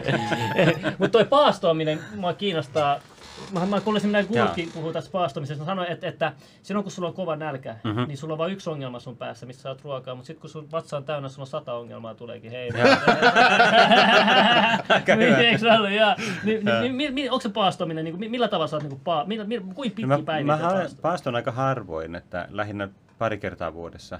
[0.99, 2.99] Mutta toi paastoaminen mua kiinnostaa.
[3.53, 5.65] Mä, mä kuulisin, mitä Gulki puhuu tässä paastomisesta.
[5.65, 6.33] Sanoi, että, että
[6.63, 7.87] silloin kun sulla on kova nälkä, Mhm.
[7.87, 8.07] mm-hmm.
[8.07, 10.15] niin sulla on vain yksi ongelma sun päässä, missä saat ruokaa.
[10.15, 12.51] Mutta sitten kun sun vatsa on täynnä, sulla on sata ongelmaa tuleekin.
[12.51, 12.69] Hei.
[15.37, 15.89] Eikö se ollut?
[17.31, 19.95] Onko se paastominen, niin kuin, millä tavalla sä oot niin kuin, paa, millä, millä, kuinka
[19.95, 21.01] pitkiä No mä, päiviä mä paastot?
[21.01, 24.19] paaston aika harvoin, että lähinnä pari kertaa vuodessa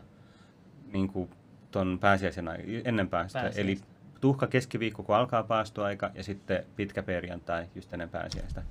[0.93, 1.29] niin kuin
[1.71, 3.39] ton pääsiäisen ai- ennen päästä.
[3.39, 3.61] Pääsiäistä.
[3.61, 3.79] Eli
[4.21, 8.63] tuhka keskiviikko, kun alkaa paastoaika, ja sitten pitkä perjantai just ennen pääsiäistä.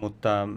[0.00, 0.48] Mutta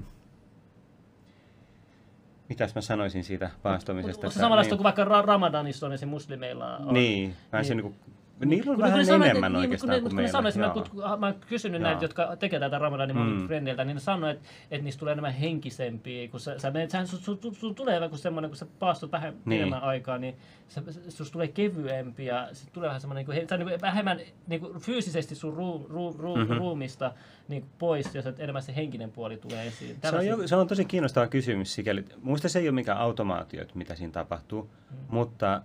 [2.49, 4.30] mitäs mä sanoisin siitä paastomisesta?
[4.30, 6.10] Se samanlaista niin, kuin vaikka ra- Ramadanissa on esim.
[6.10, 6.94] muslimeilla on?
[6.94, 7.84] Niin, vähän se Niin.
[7.86, 7.99] niinku,
[8.45, 10.39] niillä on Kun vähän sanoo, enemmän että- oikeastaan niin, kuin kun ne meillä.
[10.39, 10.47] Joo.
[10.47, 11.89] esimerkiksi, kun mä oon kysynyt Joo.
[11.89, 13.47] näitä, jotka tekee tätä Ramadanin Mm.
[13.47, 16.27] frendeiltä, niin ne sanoo, että, että niistä tulee enemmän henkisempiä.
[16.27, 19.11] Kun sä, sä menet, sä, sun, sun, sun, sun tulee vähän semmoinen, kun sä paastot
[19.11, 19.41] vähän Niin.
[19.57, 20.35] pidemmän aikaa, niin
[20.68, 24.19] sä, susta tulee kevyempi ja sit tulee vähän semmoinen, niin kuin, sä, niin kuin, vähemmän
[24.47, 26.51] niin kuin, fyysisesti sun ruu, ruu, ruu, Mhm.
[26.53, 27.11] ruumista
[27.47, 29.97] niin kuin pois, jos et enemmän se henkinen puoli tulee esiin.
[30.10, 32.05] Se on, jo, se on tosi kiinnostava kysymys sikäli.
[32.22, 34.61] Muista se ei ole mikään automaatio, että mitä siinä tapahtuu,
[34.91, 34.97] mm.
[35.10, 35.61] mutta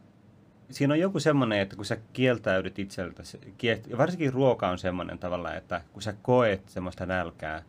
[0.70, 2.78] siinä on joku semmoinen, että kun sä kieltäydyt
[3.88, 7.62] ja varsinkin ruoka on semmoinen tavalla, että kun sä koet semmoista nälkää,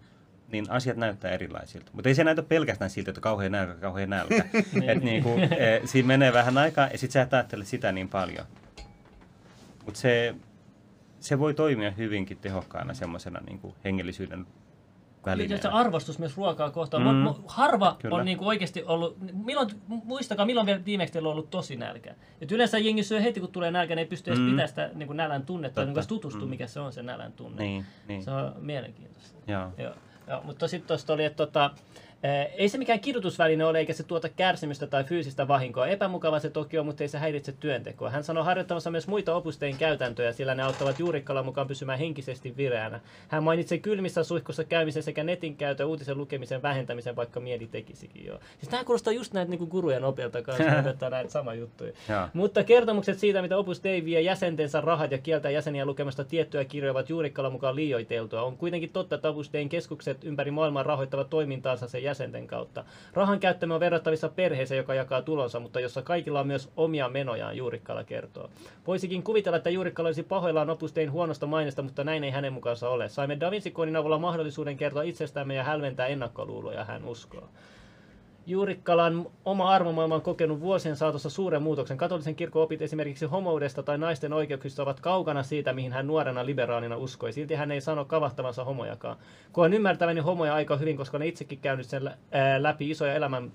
[0.51, 1.91] niin asiat näyttää erilaisilta.
[1.93, 4.35] Mutta ei se näytä pelkästään siltä, että kauhean nälkä, kauhean nälkä.
[4.87, 8.45] että niinku, e, siinä menee vähän aikaa ja sit sä et ajattele sitä niin paljon.
[9.85, 10.35] Mutta se,
[11.19, 14.45] se voi toimia hyvinkin tehokkaana semmoisena niinku hengellisyyden
[15.25, 15.61] Ja välineenä.
[15.61, 17.03] se arvostus myös ruokaa kohtaan.
[17.03, 17.33] Mm.
[17.47, 18.15] Harva Kyllä.
[18.15, 22.15] on niinku oikeasti ollut, milloin, muistakaa milloin vielä viimeksi teillä on ollut tosi nälkä.
[22.41, 24.45] Et yleensä jengi syö heti kun tulee nälkä, niin ei pysty edes Mm.
[24.45, 26.49] pitämään sitä niinku nälän tunnetta, niin tutustua Mm.
[26.49, 27.63] mikä se on se nälän tunne.
[27.63, 28.23] Niin, niin.
[28.23, 29.39] Se on mielenkiintoista.
[29.47, 29.67] Joo.
[29.77, 29.93] Joo.
[30.27, 31.71] Joo, mutta sitten tuosta oli, että tota,
[32.57, 35.87] ei se mikään kidutusväline ole, eikä se tuota kärsimystä tai fyysistä vahinkoa.
[35.87, 38.09] Epämukava se toki on, mutta ei se häiritse työntekoa.
[38.09, 42.99] Hän sanoi harjoittavansa myös muita opustein käytäntöjä, sillä ne auttavat juurikkalan mukaan pysymään henkisesti vireänä.
[43.27, 48.39] Hän mainitsi kylmissä suihkussa käymisen sekä netin käytön uutisen lukemisen vähentämisen, vaikka mieli tekisikin jo.
[48.59, 51.93] Siis tämä kuulostaa just näitä niinku gurujen opilta kanssa, opettaa näitä sama juttuja.
[52.33, 56.91] Mutta kertomukset siitä, mitä Opus Dei vie jäsentensä rahat ja kieltää jäseniä lukemasta tiettyjä kirjoja
[56.91, 58.41] ovat Juurikkalan mukaan liioiteltua.
[58.41, 62.83] On kuitenkin totta, että Opus Dein keskukset ympäri maailmaa rahoittavat toimintaansa sen jäsenten kautta.
[63.13, 67.57] Rahan käyttämä on verrattavissa perheeseen, joka jakaa tulonsa, mutta jossa kaikilla on myös omia menojaan,
[67.57, 68.49] Juurikkala kertoo.
[68.87, 72.89] Voisikin kuvitella, että Juurikkala olisi pahoillaan Opus Dein huonosta mainesta, mutta näin ei hänen mukaansa
[72.89, 73.09] ole.
[73.09, 77.49] Saimme Da Vinci-koodin avulla mahdollisuuden kertoa itsestämme ja hälventää ennakkoluuloja, hän uskoo.
[78.49, 81.97] Juurikkalan oma arvomaailma on kokenut vuosien saatossa suuren muutoksen.
[81.97, 86.97] Katolisen kirkon opit esimerkiksi homoudesta tai naisten oikeuksista ovat kaukana siitä, mihin hän nuorena liberaalina
[86.97, 87.33] uskoi.
[87.33, 89.17] Silti hän ei sano kavahtavansa homojakaan.
[89.51, 92.11] Koen ymmärtäväni homoja aika hyvin, koska olen itsekin käynyt sen
[92.59, 93.51] läpi isoja elämän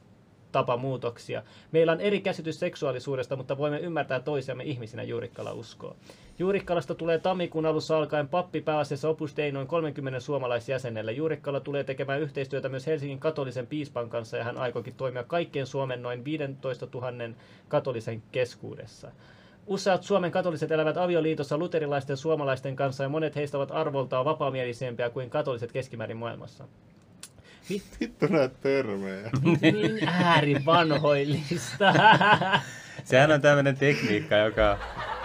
[0.54, 1.42] tapamuutoksia.
[1.72, 5.96] Meillä on eri käsitys seksuaalisuudesta, mutta voimme ymmärtää toisiamme ihmisinä, Juurikkala uskoo.
[6.38, 11.12] Juurikkalasta tulee tammikuun alussa alkaen pappi pääasiassa Opus Dei noin 30 suomalaisjäsenelle.
[11.12, 16.02] Juurikkala tulee tekemään yhteistyötä myös Helsingin katolisen piispan kanssa ja hän aikoikin toimia kaikkien Suomen
[16.02, 17.08] noin 15 000
[17.68, 19.10] katolisen keskuudessa.
[19.66, 25.30] Useat Suomen katoliset elävät avioliitossa luterilaisten suomalaisten kanssa ja monet heistä ovat arvoltaan vapaamielisempiä kuin
[25.30, 26.64] katoliset keskimäärin maailmassa.
[27.70, 29.30] Vittu näitä termejä.
[29.60, 31.94] Niin äärivanhoillista.
[33.04, 34.78] Sehän on tämmöinen tekniikka, joka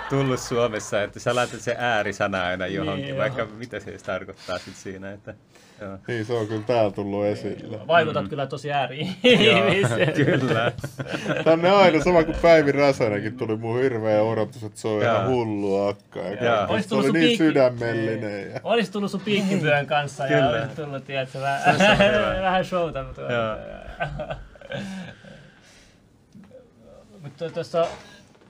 [0.09, 3.49] tullut Suomessa, että sä laitat se äärisana aina johonkin, Niin, vaikka joo.
[3.57, 5.11] mitä se tarkoittaa sit siinä.
[5.11, 5.33] Että,
[5.81, 5.97] joo.
[6.07, 7.79] Niin, se on kyllä täällä tullut esille.
[7.87, 10.13] Vaikutat kyllä tosi ääri ihmiseen.
[10.13, 10.71] kyllä.
[11.43, 15.87] Tänne aina sama kuin Päivi Räsänenkin tuli mun hirveä odotus, että se on ihan hullu
[15.87, 16.19] akka.
[16.19, 16.73] Ja kaikki.
[16.73, 18.51] Olis se tullut oli sun niin piikki- sydämellinen.
[18.51, 18.59] Ja...
[18.63, 20.49] Olisi tullut sun piikkivyön kanssa ja Kyllä.
[20.61, 21.87] olisi tullut, tiedätkö, vähän, Se
[22.41, 23.05] vähän showta.
[27.23, 27.87] Mutta tuossa,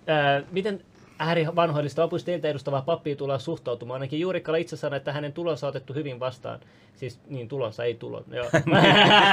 [0.08, 0.82] ää, miten
[1.20, 4.02] ääri vanhoillista opus teiltä edustavaa pappia tullaan suhtautumaan?
[4.02, 6.60] Ainakin Juurikkala itse sanoi, että hänen tulonsa on otettu hyvin vastaan.
[7.00, 8.24] Siis niin tulonsa, ei tulon.
[8.32, 8.46] Joo.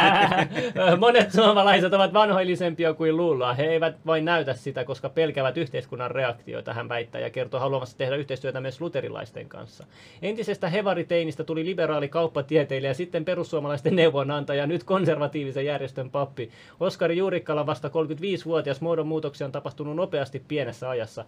[0.98, 3.56] Monet suomalaiset ovat vanhoillisempia kuin luullaan.
[3.56, 8.16] He eivät vain näytä sitä, koska pelkäävät yhteiskunnan reaktioita, hän väittää, ja kertoo haluamassa tehdä
[8.16, 9.84] yhteistyötä myös luterilaisten kanssa.
[10.22, 16.50] Entisestä hevariteinistä tuli liberaali kauppatieteilijä, sitten perussuomalaisten neuvonantaja, nyt konservatiivisen järjestön pappi.
[16.80, 21.24] Oskari Juurikkala vasta 35-vuotias muodonmuutoksia on tapahtunut nopeasti pienessä ajassa.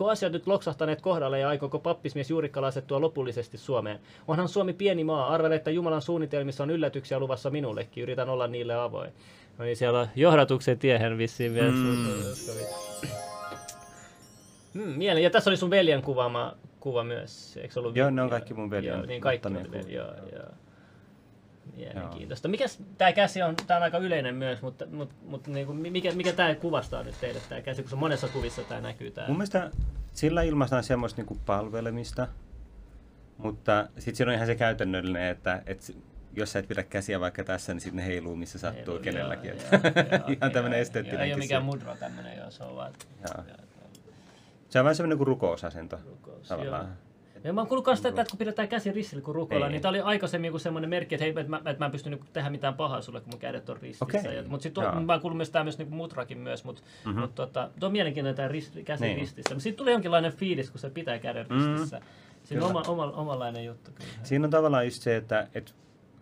[0.00, 4.00] Ovatko asiat nyt loksahtaneet kohdalle ja aikooko pappismies Juurikkala asettua lopullisesti Suomeen?
[4.28, 5.28] Onhan Suomi pieni maa.
[5.28, 8.02] Arvele, että Jumalan suunnitelmissa on yllätyksiä luvassa minullekin.
[8.02, 9.10] Yritän olla niille avoin.
[9.58, 11.70] No niin, siellä on johdatuksen tiehen vissiin vielä.
[11.70, 12.06] Mm.
[14.74, 15.22] Mm, mielen.
[15.22, 17.96] Ja tässä oli sun veljen kuvaama kuva myös, eikö ollut?
[17.96, 19.96] Joo, ne on kaikki mun veljen Joo, niin kaikki veli, kuvia.
[19.96, 20.48] joo, joo.
[21.76, 22.48] Mielenkiintoista.
[22.48, 26.12] Mikäs tämä käsi on, tämä on aika yleinen myös, mutta, mutta, mutta niin kuin, mikä,
[26.12, 29.26] mikä tämä kuvastaa nyt teille tämä käsi, kun se monessa kuvissa tämä näkyy tämä.
[29.26, 29.70] Mun mielestä
[30.12, 32.28] sillä ilmaistaan semmoista niinku palvelemista,
[33.38, 35.92] mutta sitten siinä on ihan se käytännöllinen, että, että
[36.32, 39.50] jos sä et pidä käsiä vaikka tässä, niin sitten ne heiluu missä sattuu Joo, kenelläkin.
[39.50, 40.82] joo, joo, joo, ihan tämmöinen joo.
[40.82, 42.92] esteettinen Ei ole mikään mudro tämmöinen, joo, se on vaan
[43.28, 43.44] Joo.
[44.68, 46.48] Se on vähän semmoinen kuin rukousasento rukous.
[46.48, 46.84] tavallaan.
[46.84, 47.09] Joo.
[47.44, 49.72] Ja mä oon kuullut kanssa, että kun pidetään käsi ristillä kun rukoillaan, Ei.
[49.72, 52.10] niin tää oli aikaisemmin joku semmoinen merkki, että hei, että mä, että mä en pysty
[52.10, 54.32] niinku tehdä mitään pahaa sulle, kun mun kädet on ristissä.
[54.32, 57.18] Ja, mutta sitten mä oon kuullut myös tää myös niinku mutrakin myös, mutta Mhm.
[57.18, 59.18] mut, tota, tuo on mielenkiintoinen tää rist, käsi Niin.
[59.18, 59.54] ristissä.
[59.54, 61.56] Mutta siitä tuli jonkinlainen fiilis, kun se pitää käden Mm.
[61.72, 62.00] ristissä.
[62.42, 64.10] Siinä on oma, oma, omanlainen juttu kyllä.
[64.22, 65.72] Siinä on tavallaan just se, että, että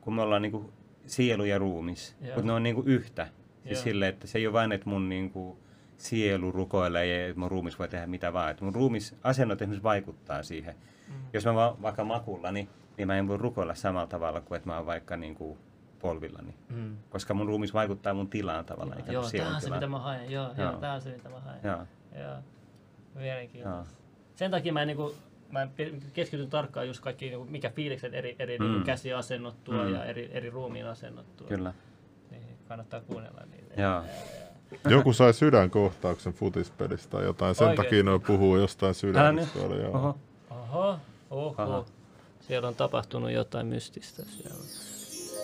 [0.00, 0.72] kun me ollaan niinku
[1.06, 2.34] sielu ja ruumis, Joo.
[2.34, 3.28] mutta ne on niinku yhtä.
[3.64, 3.82] Siis Joo.
[3.84, 5.58] silleen, että se ei ole vain, että mun niinku
[5.96, 8.50] sielu rukoilee ja mun ruumis voi tehdä mitä vaan.
[8.50, 10.74] Että mun ruumis asennot esimerkiksi vaikuttaa siihen.
[11.08, 11.14] Mm.
[11.32, 14.76] Jos mä vaan vaikka makullani, niin mä en voi rukoilla samalla tavalla kuin että mä
[14.76, 15.58] oon vaikka niinku
[15.98, 16.54] polvillani.
[16.68, 16.96] Mm.
[17.10, 19.98] Koska mun ruumis vaikuttaa mun tilaan tavallaan, Joo, kuin tää sielun on se, mitä mä
[19.98, 20.30] haen.
[20.30, 20.70] Joo, joo.
[20.70, 20.80] Joo.
[20.80, 21.60] tää on se, mitä mä haen.
[21.64, 21.78] Joo,
[22.22, 22.36] Joo.
[23.14, 23.78] Mielenkiintoista.
[23.78, 23.98] joo.
[24.34, 25.14] Sen takia mä, en niinku,
[25.50, 28.64] mä en pe- keskityn tarkkaan just kaikki, niinku, mikä fiilikset eri, eri Mm.
[28.64, 29.94] niinku käsiasennot tuo Mm.
[29.94, 31.46] ja eri, eri ruumiin asennot tuo.
[31.46, 31.72] Kyllä.
[32.30, 33.82] Niin, kannattaa kuunnella niitä.
[33.82, 34.02] Joo.
[34.88, 37.54] Joku sai sydänkohtauksen futispelistä tai jotain.
[37.54, 37.84] Sen Oikein.
[37.86, 39.48] takia noin puhuu jostain Älä nyt.
[39.48, 39.58] sydämistä.
[39.58, 40.12] Oli,
[40.72, 40.98] joo.
[41.30, 41.54] Oho.
[41.62, 41.84] Aha.
[42.40, 44.64] Siellä on tapahtunut jotain mystistä siellä.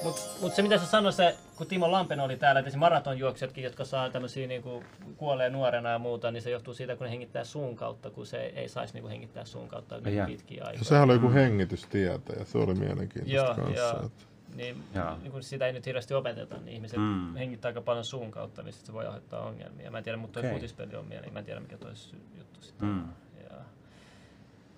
[0.02, 3.64] Mutta mut se mitä sä sanoit, se, kun Timo Lampen oli täällä, että se maratonjuoksijatkin,
[3.64, 4.84] jotka saa tämmöisiä niinku,
[5.16, 8.36] kuolee nuorena ja muuta, niin se johtuu siitä, kun ne hengittää suun kautta, kun se
[8.36, 10.84] ei saisi niinku hengittää suun kautta niin pitkiä Ja aikoja.
[10.84, 13.80] sehän oli joku hengitystietä ja se oli mielenkiintoista Joo, kanssa.
[13.80, 14.06] joo.
[14.06, 14.24] Että...
[14.54, 15.16] Niin, Joo.
[15.22, 17.34] niin kun sitä ei nyt hirveästi opeteta, niin ihmiset Mm.
[17.36, 19.90] hengittää aika paljon suun kautta, niin sit se voi aiheuttaa ongelmia.
[19.90, 20.68] Mä en tiedä, mutta toi Okei.
[20.84, 20.98] okay.
[20.98, 21.92] on mieli, mä en tiedä mikä toi
[22.38, 23.04] juttu sitten Mm.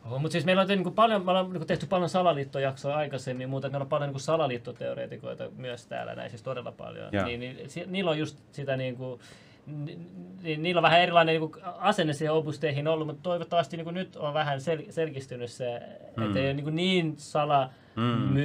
[0.07, 3.69] Oho, mutta siis meillä on niin paljon, me ollaan niin tehty paljon salaliittojaksoja aikaisemmin, mutta
[3.69, 7.09] meillä on paljon niin salaliittoteoreetikoita myös täällä, näin siis todella paljon.
[7.13, 7.25] Joo.
[7.27, 9.21] Niin, niin, si- niillä on just sitä niin kuin,
[9.67, 9.99] ni,
[10.43, 14.35] ni, niillä on vähän erilainen niin asenne siihen opusteihin ollut, mutta toivottavasti niin nyt on
[14.35, 15.83] vähän sel, selkistynyt se,
[16.17, 16.23] mm.
[16.27, 18.37] että ei ole niin, kuin, niin sala Mm.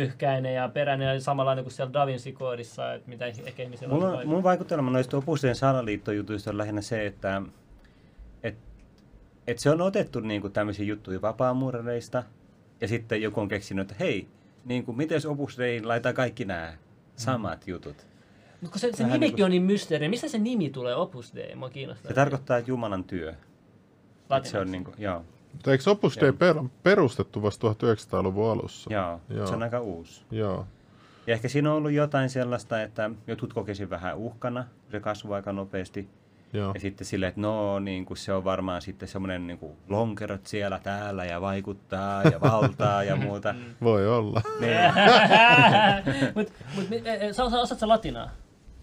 [0.53, 4.43] ja peräinen ja samanlainen kuin siellä Da Vinci-koodissa, että mitä ehkä ihmisillä Mulla, on mun
[4.43, 7.43] vaikutelma noista opusteen salaliittojutuista on lähinnä se, että et,
[9.51, 12.23] et se on otettu niinku tämmöisiä juttuja vapaamuurareista
[12.81, 14.27] ja sitten joku on keksinyt, että hei,
[14.65, 16.73] niinku, miten jos opus Dei laittaa kaikki nämä
[17.15, 18.07] samat jutut.
[18.61, 20.09] Mutta se, se nimikin niinku- on niin mysteerinen.
[20.09, 21.55] Mistä se nimi tulee, Opus Dei?
[21.55, 22.07] Mua kiinnostaa.
[22.09, 23.33] Se tarkoittaa Jumalan työ.
[24.37, 24.45] Et.
[24.45, 28.93] Se on niinku, joo, Mutta eikö Opus Dei per, perustettu vasta 1900-luvun alussa?
[28.93, 29.47] joo, Joo.
[29.47, 30.21] se on aika uusi.
[30.31, 30.67] Joo.
[31.27, 35.35] Ja ehkä siinä on ollut jotain sellaista, että jotkut kokesi vähän uhkana, kun se kasvoi
[35.35, 36.09] aika nopeasti.
[36.53, 36.71] Joo.
[36.73, 40.45] Ja sitten silleen, että no niin kuin se on varmaan sitten semmoinen niin kuin lonkerot
[40.47, 43.55] siellä täällä ja vaikuttaa ja valtaa ja muuta.
[43.81, 44.41] Voi olla.
[44.59, 44.71] Niin,
[46.35, 48.29] Mut, mut, e- e, sä, sä osaat sä latinaa?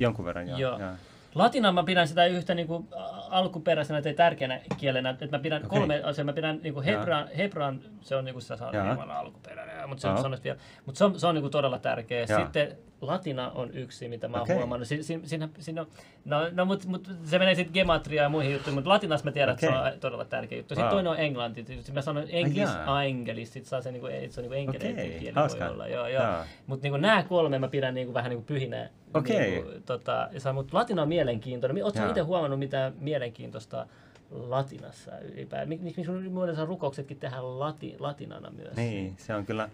[0.00, 0.58] jonkun verran joo.
[0.58, 0.78] Joo.
[0.78, 0.90] joo.
[1.34, 5.78] Latinaa mä pidän sitä yhtä niinku a- alkuperäisenä tai tärkeänä kielenä, että mä pidän Okei.
[5.78, 6.24] kolme asiaa.
[6.24, 8.72] Mä pidän niinku hebraan, hebraan, se on niinku sitä saa
[9.18, 12.26] alkuperäinen, mutta se, se on nyt vielä, mutta se on, se on niinku todella tärkeä.
[12.28, 12.40] Jaa.
[12.40, 14.56] Sitten latina on yksi, mitä mä oon Okei.
[14.56, 14.88] huomannut.
[14.88, 15.86] Si, si, siinä, siinä on,
[16.24, 19.54] no, no mut, mut, se menee sitten gematriaan ja muihin juttuihin, mutta latinassa mä tiedän,
[19.54, 20.74] että se on todella tärkeä juttu.
[20.74, 20.92] Sitten Wow.
[20.94, 21.64] toinen on englanti.
[21.64, 22.96] Sitten mä sanon englis, jaa.
[22.96, 25.68] a engelis, sit saa se niinku, et se on niinku enkeleiden Okei, kieli hauskaa.
[25.68, 25.88] voi olla.
[25.88, 26.24] Joo, joo.
[26.66, 28.88] Mutta niinku nämä kolme mä pidän niinku vähän niinku pyhinä.
[29.14, 29.50] Okei.
[29.50, 31.84] Niinku, tota, mutta latina on mielenkiintoinen.
[31.84, 33.86] Oletko itse huomannut mitään mielenkiintoista
[34.30, 35.68] latinassa ylipäätään?
[35.68, 38.76] Mik- Miksi muuten rukouksetkin tehdään lati, latinana myös?
[38.76, 39.68] Niin, se on kyllä...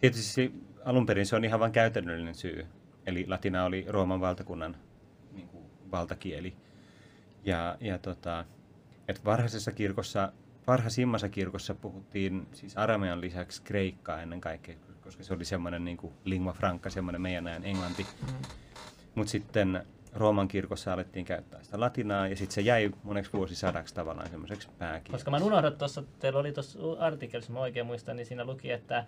[0.00, 0.52] Tietysti
[0.84, 2.66] alun perin se on ihan vain käytännöllinen syy.
[3.06, 4.76] Eli latina oli Rooman valtakunnan
[5.32, 6.56] niin kuin, valtakieli.
[7.44, 8.44] Ja, ja tota,
[9.08, 10.32] et varhaisessa kirkossa,
[10.66, 16.12] varhaisimmassa kirkossa puhuttiin siis aramean lisäksi kreikkaa ennen kaikkea, koska se oli semmoinen niin kuin
[16.24, 18.06] lingua franca, semmoinen meidän ajan englanti.
[18.22, 18.34] Mm.
[19.14, 19.86] Mutta sitten
[20.16, 25.12] Rooman kirkossa alettiin käyttää sitä latinaa ja sitten se jäi moneksi vuosisadaksi tavallaan semmoiseksi pääkieleksi.
[25.12, 29.04] Koska mä unohdan tuossa, teillä oli tuossa artikkelissa, mä oikein muistan, niin siinä luki, että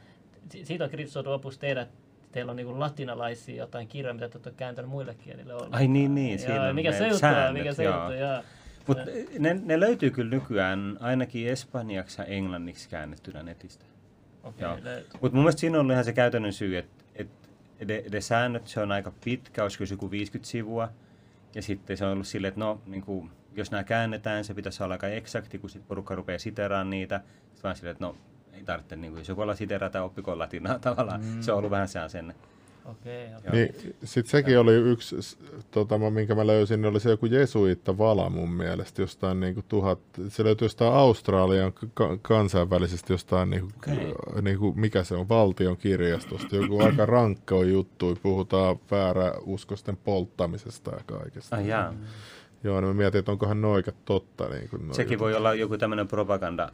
[0.63, 1.87] siitä on kritisoitu opus tehdä,
[2.33, 5.69] teillä on niin latinalaisia jotain kirjoja, mitä te olette kääntänyt muille kielille olla.
[5.71, 6.39] Ai niin, niin.
[6.39, 8.43] Siinä joo, on mikä se juttu on, mikä se juttu, joo.
[8.87, 9.03] Mutta
[9.39, 13.85] ne, ne löytyy kyllä nykyään ainakin espanjaksi ja englanniksi käännettynä netistä.
[14.43, 14.79] Okay,
[15.21, 16.98] Mutta mun mielestä siinä on ihan se käytännön syy, että et,
[17.85, 20.89] ne, ne säännöt, se on aika pitkä, olisiko se joku 50 sivua.
[21.55, 24.83] Ja sitten se on ollut silleen, että no, niin kuin, jos nämä käännetään, se pitäisi
[24.83, 27.21] olla aika eksakti, kun sitten porukka rupeaa siteraan niitä.
[27.41, 28.17] Sitten vaan silleen, että no,
[28.53, 31.21] ei tarvitse, niin kuin, jos joku olla siterata, oppiko latinaa tavallaan.
[31.25, 31.41] Mm.
[31.41, 32.35] Se on ollut vähän se asenne.
[32.91, 33.53] Okei, okay, okay.
[33.53, 35.17] Niin, sitten sekin oli yksi,
[35.71, 39.99] tota, minkä mä löysin, oli se joku jesuitta vala mun mielestä jostain niin kuin tuhat,
[40.29, 44.43] se löytyy jostain Australian ka- kansainvälisesti jostain, niin kuin, okay.
[44.43, 51.01] niin kuin, mikä se on, valtion kirjastosta, joku aika rankka juttu, puhutaan vääräuskosten polttamisesta ja
[51.07, 51.57] kaikesta.
[51.57, 51.95] Ah, jaa.
[52.65, 54.49] Joo, niin mä mietin, että onkohan ne oikeat totta.
[54.49, 55.25] Niin kuin Sekin jutut.
[55.25, 56.69] voi olla joku tämmöinen propaganda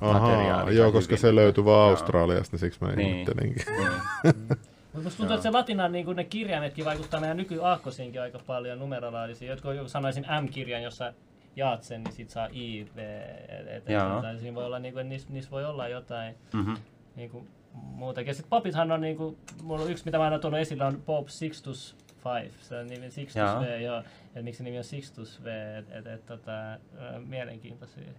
[0.00, 1.20] Ahaa, joo, koska hyvin.
[1.20, 3.08] se löytyy vaan Australiasta, niin siksi mä niin.
[3.08, 3.64] ihmettelinkin.
[3.66, 4.58] Niin.
[5.02, 9.50] Mutta tuntuu, että se latinan niin ne kirjaimetkin vaikuttaa meidän nykyaakkosiinkin aika paljon numerolaisia.
[9.50, 11.12] Jotkut sanoisin M-kirjan, jossa
[11.56, 15.08] jaat sen, niin sit saa I, V, et, et, et, siinä voi olla, niin kuin,
[15.08, 16.76] niissä, niissä voi olla jotain mm-hmm.
[17.16, 18.26] niin kuin, muutakin.
[18.26, 21.02] Ja sitten papithan on, niin kuin, mulla on yksi, mitä mä aina tuonut esille, on
[21.06, 22.50] Pope Sixtus V.
[22.60, 23.60] Se on nimi Sixtus Jaa.
[23.60, 24.02] V, joo.
[24.34, 25.46] Ja miksi nimi on Sixtus V,
[25.78, 26.78] että et, et, tota,
[27.26, 28.12] mielenkiintoisia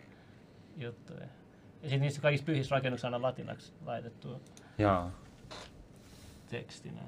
[0.78, 1.28] juttuja.
[1.84, 4.41] Ja sitten niissä kaikissa pyhissä rakennuksissa aina latinaksi laitettu.
[4.78, 5.12] Joo
[6.49, 7.02] tekstinä.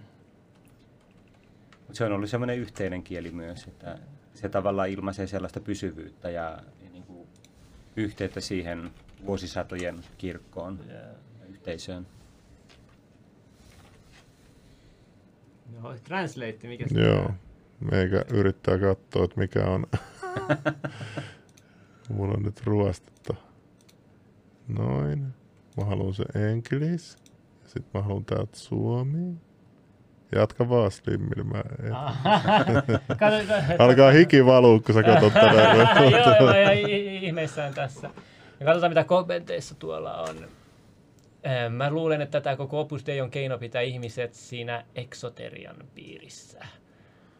[1.72, 4.00] Mutta se on ollut semmoinen yhteinen kieli myös, että
[4.34, 7.28] se tavallaan ilmaisee sellaista pysyvyyttä ja, ja niin kuin
[7.96, 8.92] yhteyttä siihen
[9.26, 11.02] vuosisatojen kirkkoon yeah.
[11.40, 12.08] ja yhteisöön.
[15.74, 17.32] Joo, translate, mikä se Joo,
[17.92, 19.86] meikä yrittää katsoa, että mikä on.
[22.10, 23.36] Mulla on nyt ruostetta.
[24.68, 25.34] Noin.
[25.78, 27.29] Mä haluan se English.
[27.70, 29.36] Sitten mä haluan täältä Suomi.
[30.36, 31.44] Jatka vaan Slimmille.
[31.44, 31.94] Mä en.
[33.86, 35.74] Alkaa hiki valuu, kun sä katsot tätä.
[36.40, 36.72] Joo, mä
[37.22, 38.10] ihmeissään tässä.
[38.60, 40.36] Ja katsotaan, mitä kommenteissa tuolla on.
[41.70, 46.60] Mä luulen, että tämä koko Opus Dei on keino pitää ihmiset siinä eksoterian piirissä.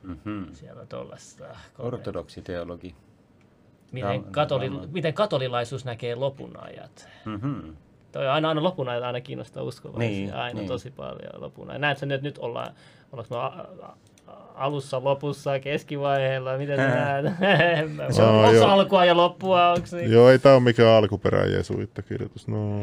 [0.04, 0.46] Mm-hmm.
[0.52, 1.46] Siellä on tuollaista.
[1.80, 2.96] Ortodoksi teologi.
[3.92, 7.10] Miten, katoli, miten katolilaisuus näkee lopun ajat.
[7.26, 7.76] Mm-hmm.
[8.12, 10.10] Toi aina, aina lopun ajan aina kiinnostaa uskovaisia.
[10.10, 10.68] Niin, aina niin.
[10.68, 11.82] tosi paljon lopun ajan.
[11.82, 12.74] Näetkö nyt, nyt ollaan,
[13.12, 13.88] ollaanko me
[14.56, 17.26] alussa, lopussa, keskivaiheella, miten sä näet?
[18.16, 20.12] se on no, alkua ja loppua, onko niin?
[20.12, 22.48] Joo, ei tämä ole mikään alkuperä Jesuitta kirjoitus.
[22.48, 22.82] No,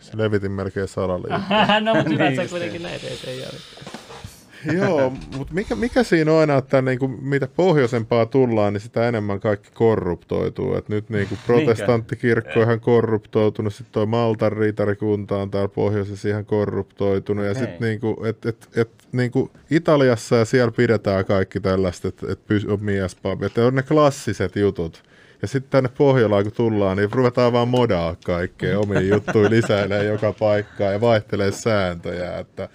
[0.00, 1.84] se levitin melkein salaliittoon.
[1.84, 3.95] no, mutta hyvä, että sä kuitenkin näet, ei, ei ole.
[4.72, 9.08] Joo, mutta mikä, mikä siinä on aina, että niin kuin, mitä pohjoisempaa tullaan, niin sitä
[9.08, 10.74] enemmän kaikki korruptoituu.
[10.74, 16.28] Et nyt niin kuin protestanttikirkko on ihan korruptoitunut, sitten tuo Maltan riitarikunta on täällä pohjoisessa
[16.28, 17.44] ihan korruptoitunut.
[17.44, 22.08] Ja sitten niin kuin, et, et, et, niin kuin Italiassa ja siellä pidetään kaikki tällaista,
[22.08, 23.46] että et on miespabi.
[23.46, 25.02] Että on ne klassiset jutut.
[25.42, 30.32] Ja sitten tänne Pohjolaan kun tullaan, niin ruvetaan vaan modaa kaikkea omiin juttuja lisäilee joka
[30.32, 32.38] paikkaan ja vaihtelee sääntöjä.
[32.38, 32.68] Että,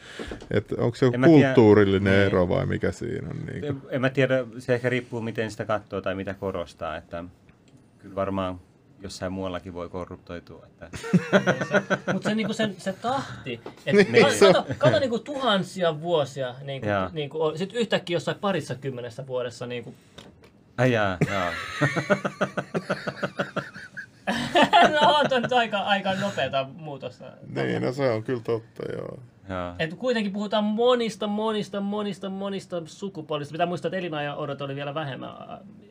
[0.51, 2.27] että onko se joku kulttuurillinen tiedä, niin.
[2.27, 3.38] ero vai mikä siinä on?
[3.45, 3.81] Niin kuin?
[3.89, 6.97] En mä tiedä, se ehkä riippuu miten sitä katsoo tai mitä korostaa.
[6.97, 7.23] Että
[7.99, 8.59] kyllä varmaan
[9.01, 10.65] jossain muuallakin voi korruptoitua.
[10.65, 10.89] Että.
[12.13, 17.53] Mutta se, niinku se, se tahti, että niin, kato, kato niinku tuhansia vuosia, niinku, niinku,
[17.55, 19.93] sitten yhtäkkiä jossain parissa kymmenessä vuodessa niinku,
[20.82, 21.52] Ai jaa, jaa.
[24.94, 27.26] no on nyt aika, aika nopeata muutosta.
[27.56, 29.20] Niin, no se on kyllä totta, joo.
[29.49, 29.76] Ja.
[29.80, 33.52] Et kuitenkin puhutaan monista, monista, monista, monista sukupuolista.
[33.52, 35.30] Pitää muistaa, että elinajan odot oli vielä vähemmän,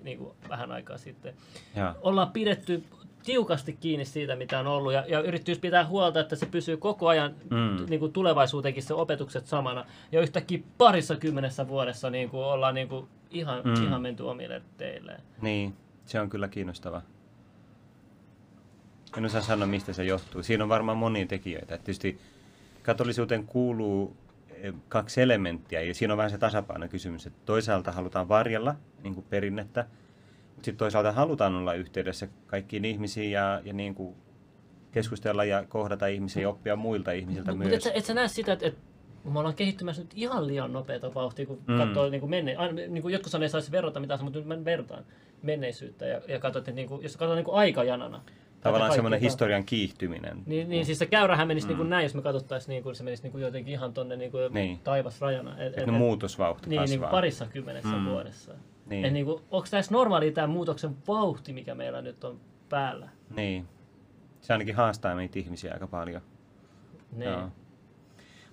[0.03, 1.35] niin kuin vähän aikaa sitten.
[1.77, 1.95] Ja.
[2.03, 2.85] Ollaan pidetty
[3.25, 7.09] tiukasti kiinni siitä, mitä on ollut, ja, ja yrittäisi pitää huolta, että se pysyy koko
[7.09, 7.87] ajan mm.
[7.89, 9.85] niin kuin tulevaisuutenkin se opetukset samana.
[10.13, 13.85] Ja yhtäkkiä parissa kymmenessä vuodessa niin kuin ollaan niin kuin ihan, mm.
[13.85, 15.17] ihan menty omille teille.
[15.43, 15.75] Niin,
[16.05, 17.03] se on kyllä kiinnostava.
[19.19, 20.43] En osaa sanoa, mistä se johtuu.
[20.43, 21.75] Siinä on varmaan monia tekijöitä.
[21.75, 22.19] Et tietysti
[22.83, 24.17] katolisuuteen kuuluu
[24.51, 29.15] eh, kaksi elementtiä, ja siinä on vähän se tasapaino kysymys, että toisaalta halutaan varjella niin
[29.15, 29.87] kuin perinnettä,
[30.55, 34.15] sitten toisaalta halutaan olla yhteydessä kaikkiin ihmisiin ja, ja niin kuin
[34.93, 37.85] keskustella ja kohdata ihmisiä ja oppia muilta ihmisiltä Mutta et, myös.
[37.85, 38.79] sä- et sä näe sitä, että et,
[39.25, 41.73] me ollaan kehittymässä nyt ihan liian nopeata vauhtia, kun Mm.
[41.75, 41.79] mm.
[41.79, 44.49] katsoo niin kuin menne, aina, niin kuin jotkut sanoo, että saisi verrata mitään, mutta nyt
[44.49, 45.05] mä vertaan
[45.43, 48.21] menneisyyttä ja, ja katsot, että niin kuin, jos katsotaan niin kuin aikajanana.
[48.61, 50.43] Tavallaan semmoinen historian kiihtyminen.
[50.47, 51.69] Niin, niin siis se käyrähän menisi mm.
[51.69, 54.17] niin kuin näin, jos me katsottaisiin, niin kuin, se menisi niin kuin jotenkin ihan tonne
[54.17, 54.79] niin kuin Niin.
[54.79, 55.59] taivasrajana.
[55.59, 56.93] Et, Että muutosvauhti niin, kasvaa.
[56.93, 57.99] niin kuin parissa kymmenessä Mm.
[58.03, 58.05] mm.
[58.11, 58.53] vuodessa.
[58.87, 59.05] Niin.
[59.05, 63.09] Et niin kuin, onko tässä normaali tämä muutoksen vauhti, mikä meillä nyt on päällä?
[63.37, 63.69] Niin.
[64.41, 66.23] Se ainakin haastaa meitä ihmisiä aika paljon.
[67.17, 67.29] Niin.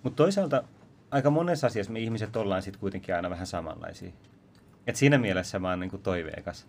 [0.03, 0.63] Mutta toisaalta
[1.11, 4.11] aika monessa asiassa me ihmiset ollaan sitten kuitenkin aina vähän samanlaisia.
[4.87, 6.67] Et siinä mielessä mä oon niinku toiveikas.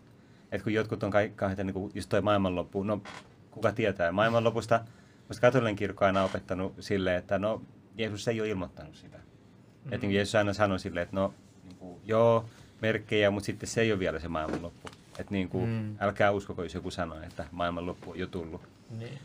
[0.53, 3.03] Et kun jotkut on kaikki, niinku, just toi maailmanloppu, no
[3.51, 4.81] kuka tietää, maailmanlopusta,
[5.29, 7.63] musta katolinen kirkko on aina opettanut silleen, että no
[7.97, 9.17] Jeesus ei ole ilmoittanut sitä.
[9.19, 9.93] Mm.
[9.93, 11.35] Että niin Jeesus aina sanoi silleen, että no
[11.65, 12.45] niinku, joo,
[12.83, 14.89] merkkejä, mutta sitten se ei ole vielä se maailmanloppu.
[15.19, 15.97] Että niinku, mm.
[16.01, 18.63] älkää uskoko, jos joku sanoo, että maailmanloppu on jo tullut.
[18.99, 19.19] niin.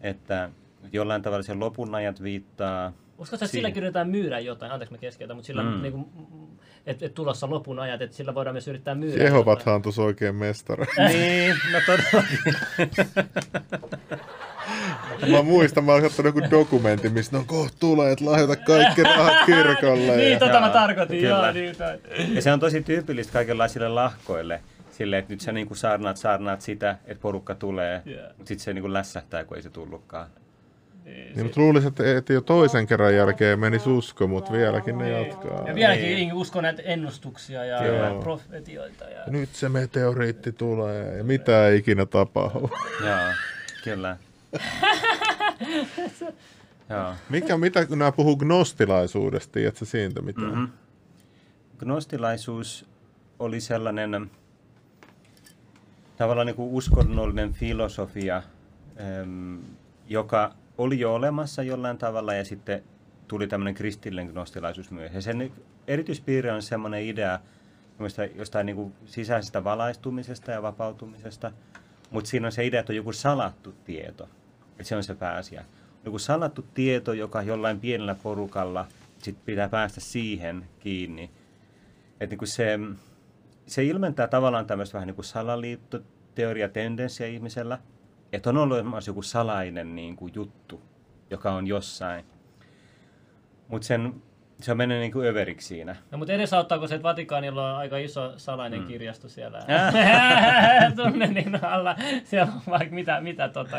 [0.00, 0.50] Että
[0.92, 4.72] jollain tavalla se lopun ajat viittaa Uskotko, että sillä yritetään myydä jotain?
[4.72, 5.68] Anteeksi mä keskeytän, mutta sillä Mm.
[5.68, 5.82] mm.
[5.82, 6.06] niin kuin,
[6.86, 9.24] että et tulossa lopun ajat, että sillä voidaan myös yrittää myydä.
[9.24, 10.84] Jehovathan on tuossa oikein mestari.
[11.08, 12.38] niin, no todellakin.
[15.32, 19.46] Mä muistan, mä oon katsonut joku dokumentti, missä no kohta tulee, että lahjoita kaikki rahat
[19.46, 20.16] kirkolle.
[20.16, 20.38] niin, ja...
[20.38, 21.20] tota Joo, mä tarkoitin.
[21.20, 21.36] kyllä.
[21.36, 21.98] Joo, niin, tai-
[22.34, 24.60] Ja se on tosi tyypillistä kaikenlaisille lahkoille.
[24.90, 28.22] Silleen, että nyt sä niinku saarnaat, saarnaat sitä, että porukka tulee, Joo.
[28.28, 30.26] mutta sitten se niinku lässähtää, kun ei se tullutkaan.
[31.06, 35.10] Niin, Niin, mutta luulisin, että, että jo toisen kerran jälkeen menisi usko, mutta vieläkin ne
[35.10, 35.68] jatkaa.
[35.68, 36.16] Ja vieläkin Niin.
[36.16, 36.32] niin.
[36.32, 38.06] uskon näitä ennustuksia ja, Kyllä.
[38.06, 39.04] ja profetioita.
[39.04, 39.20] Ja...
[39.20, 42.70] Ja nyt se meteoriitti tulee ja mitä ei ikinä tapahdu.
[43.06, 43.32] Joo,
[43.84, 44.16] kyllä.
[46.90, 47.14] Joo.
[47.28, 50.48] Mikä, mitä kun nämä puhuu gnostilaisuudesta, tiedätkö siitä mitään?
[50.48, 50.68] Mm-hmm.
[51.78, 52.86] Gnostilaisuus
[53.38, 54.30] oli sellainen
[56.16, 58.42] tavallaan niin kuin uskonnollinen filosofia,
[60.08, 62.82] joka oli jo olemassa jollain tavalla ja sitten
[63.28, 65.14] tuli tämmöinen kristillinen gnostilaisuus myös.
[65.14, 65.52] Ja sen
[65.86, 67.38] erityispiirre on semmoinen idea
[68.34, 71.52] jostain niin kuin sisäisestä valaistumisesta ja vapautumisesta,
[72.10, 74.28] mutta siinä on se idea, että on joku salattu tieto.
[74.70, 75.64] Että se on se pääasia.
[76.04, 78.86] Joku salattu tieto, joka jollain pienellä porukalla
[79.18, 81.30] sit pitää päästä siihen kiinni.
[82.20, 82.78] Että niin kuin se,
[83.66, 87.78] se ilmentää tavallaan tämmöistä vähän niin kuin salaliittoteoriatendenssiä ihmisellä,
[88.32, 90.82] että on ollut olemassa joku salainen niin kuin juttu,
[91.30, 92.24] joka on jossain.
[93.68, 94.22] Mutta sen
[94.60, 95.96] se on mennyt niin kuin överiksi siinä.
[96.10, 98.86] No, mutta edesauttaako se, että Vatikaanilla on aika iso salainen mm.
[98.86, 99.58] kirjasto siellä
[100.96, 101.96] tunnenin alla.
[102.24, 103.78] Siellä on vaikka mitä, mitä tota...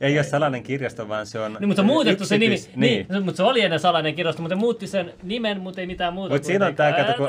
[0.00, 2.56] Ei ole salainen kirjasto, vaan se on Niin, mutta se on muutettu se nimi.
[2.76, 3.06] Niin.
[3.08, 3.24] niin.
[3.24, 6.34] mutta se oli ennen salainen kirjasto, mutta muutti sen nimen, mutta ei mitään muuta.
[6.34, 7.28] Mutta siinä on tämä, kato, kun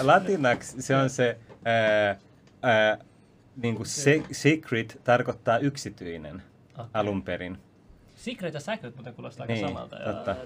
[0.00, 2.16] latinaksi se on se, ää,
[2.62, 2.98] ää,
[3.62, 6.42] niin kuin se, secret tarkoittaa yksityinen
[6.74, 6.90] Okei.
[6.94, 7.58] alun perin.
[8.16, 9.96] Secret ja Sacred muuten kuulostaa aika Niin, samalta.
[10.04, 10.36] totta.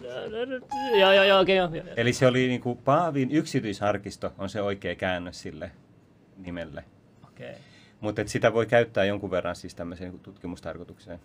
[0.98, 1.70] Joo, joo, joo, okei, joo.
[1.96, 5.70] Eli se oli niin kuin Paavin yksityisarkisto on se oikea käännös sille
[6.36, 6.84] nimelle.
[7.28, 7.54] Okei.
[8.00, 11.20] Mutta sitä voi käyttää jonkun verran siis tämmöiseen niin tutkimustarkoitukseen.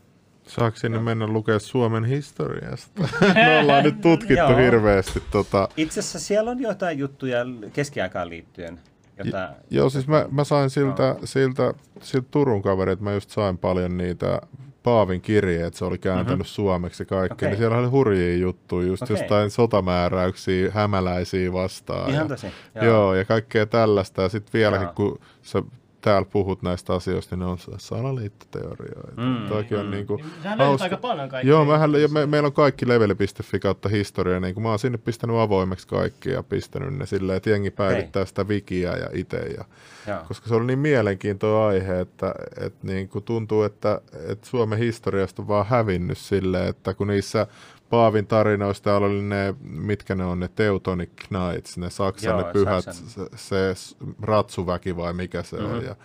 [0.47, 3.01] Saako sinne mennä lukea Suomen historiasta?
[3.33, 5.69] Me ollaan nyt tutkittu hirveästi tota...
[5.77, 7.39] Itse asiassa siellä on jotain juttuja
[7.73, 8.79] keskiaikaan liittyen.
[9.17, 13.97] Jota, Joo, siis mä, mä sain siltä, siltä, siltä Turun kaverilta, mä just sain paljon
[13.97, 14.41] niitä
[14.83, 16.45] Paavin kirjeet, se oli kääntänyt mm-hmm.
[16.45, 17.49] suomeksi ja kaikki, Okei.
[17.49, 19.13] niin siellä oli hurjia juttuja, just Okei.
[19.13, 22.09] jostain sotamääräyksiä, hämäläisiä vastaan.
[22.09, 22.85] Ihan ja, tosi, Joo.
[22.85, 22.93] joo.
[22.93, 24.21] joo, ja kaikkea tällaista.
[24.21, 24.93] Ja sitten vieläkin, Joo.
[24.93, 25.63] kun sä
[26.05, 29.21] täällä puhut näistä asioista, niin ne on salaliittoteorioita.
[29.21, 29.91] Mm, Mm, Toikin on mm.
[29.91, 31.49] niinku Niin, Sähän löytät aika paljon kaikkea.
[31.49, 34.97] Joo, mähän, ja me, meillä on kaikki leveli.fi kautta historia, niin kuin mä oon sinne
[34.97, 39.37] pistänyt avoimeksi kaikki ja pistänyt ne silleen, että jengi päivittää sitä wikiä ja itse.
[39.37, 39.65] Ja,
[40.07, 40.19] Joo.
[40.27, 45.41] koska se oli niin mielenkiintoinen aihe, että, että niin kuin tuntuu, että, että Suomen historiasta
[45.41, 47.47] on vaan hävinnyt silleen, että kun niissä
[47.89, 52.85] Paavin tarinoista oli ne, mitkä ne on, ne Teutonic Knights, ne Saksan Joo, ne pyhät,
[52.85, 53.07] Saksan.
[53.07, 55.73] se, se ratsuväki vai mikä se mm-hmm.
[55.73, 55.83] on.
[55.83, 55.95] Ja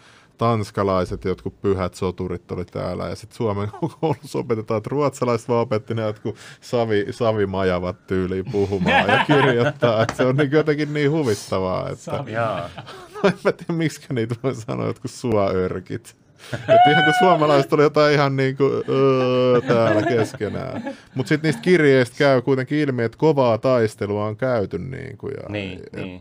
[0.40, 3.68] tanskalaiset jotkut pyhät soturit oli täällä ja sitten Suomen
[4.00, 10.14] koulussa opetetaan, että ruotsalaiset vaan opetti ne jotkut savi, savimajavat tyyliin puhumaan ja kirjoittaa, että
[10.16, 12.32] se on niin jotenkin niin huvittavaa, että Savi.
[12.32, 12.58] Joo.
[13.24, 16.16] en mä tiedä, miksi niitä voi sanoa jotkut suaörkit.
[16.54, 20.82] Että ihan kuin suomalaiset oli jotain ihan niin kuin, öö, täällä keskenään.
[21.14, 24.78] Mutta sitten niistä kirjeistä käy kuitenkin ilmi, että kovaa taistelua on käyty.
[24.78, 26.20] Niin kuin, ja, Niin, että, niin.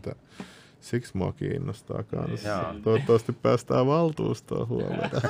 [0.80, 2.44] Siksi mua kiinnostaa kans.
[2.44, 2.74] Joo.
[2.84, 5.10] Toivottavasti päästään valtuustoon huomenna.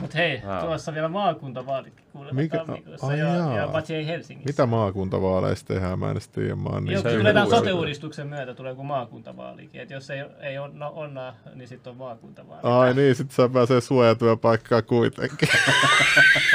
[0.00, 0.60] Mut hei, Wow.
[0.60, 1.92] tuossa vielä maakuntavaalit.
[2.12, 3.56] Kuule, Mikä- tammikuussa, joo, jaa.
[3.56, 4.48] ja paitsi ei Helsingissä.
[4.48, 5.98] Mitä maakuntavaaleissa tehdään?
[5.98, 6.54] Mä en edes tiedä.
[6.56, 9.80] Mä oon niin Joo, tulee tämän sote-uudistuksen myötä tulee joku maakuntavaalikin.
[9.80, 12.60] Et jos ei, ei on, no, onnaa, niin sitten on maakuntavaali.
[12.62, 15.48] Ai niin, sit sä pääsee suojatyöpaikkaan kuitenkin.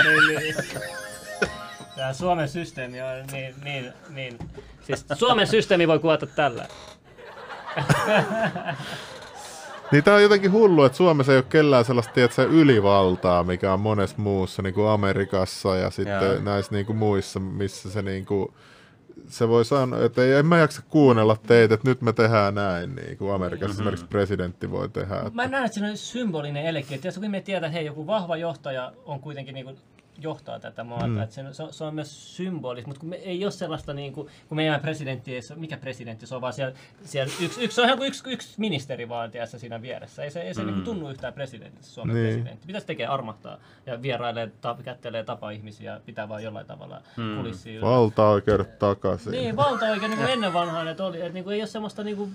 [0.03, 0.56] niin, niin.
[1.95, 4.38] Tämä Suomen systeemi on niin, niin, niin.
[4.82, 6.65] Siis Suomen systeemi voi kuvata tällä.
[9.94, 13.80] Niin tää on jotenkin hullu, että Suomessa ei ole kellään sellaista tiedätkö, ylivaltaa, mikä on
[13.80, 16.44] monessa muussa, niin kuin Amerikassa ja sitten Jaa.
[16.44, 18.53] näissä niin kuin muissa, missä se niin kuin,
[19.28, 22.95] se voi sanoa, että ei, en mä jaksa kuunnella teitä, että nyt me tehdaan näin,
[22.95, 23.80] niin kuin Amerikassa mm-hmm.
[23.80, 25.15] esimerkiksi presidentti voi tehdä.
[25.15, 26.95] Että, Mä näen, että siinä on symbolinen elekin.
[26.95, 29.78] Että jos me tiedetään, että hei, joku vahva johtaja on kuitenkin niin kuin
[30.22, 31.07] johtaa tätä maata.
[31.07, 31.22] Mm.
[31.22, 34.14] Että se, on- se, se on myös symbolista, mutta kun me ei ole sellaista, niin
[34.14, 37.81] kuin, kun meidän presidentti, ei mikä presidentti se on, vaan siellä, siellä yksi, yksi, se
[37.81, 40.23] on ihan kuin yksi, yksi ministeri vaan tiedätkö, siinä vieressä.
[40.23, 40.65] Ei se, ei se mm.
[40.65, 42.26] niin kuin tunnu yhtään presidentistä, Suomen Niin.
[42.27, 42.68] presidentti.
[42.68, 43.07] Mitä se tekee?
[43.07, 47.35] Armahtaa ja vierailee, ta, kättelee, tapaa ihmisiä, pitää vaan jollain tavalla mm.
[47.38, 47.88] kulissia yllä.
[47.88, 49.31] valtaoikeudet takaisin.
[49.31, 52.18] Niin, valtaoikeus niin kuin ennen vanhaan, että, oli, että niin kuin ei ole semmoista niin
[52.18, 52.34] kuin,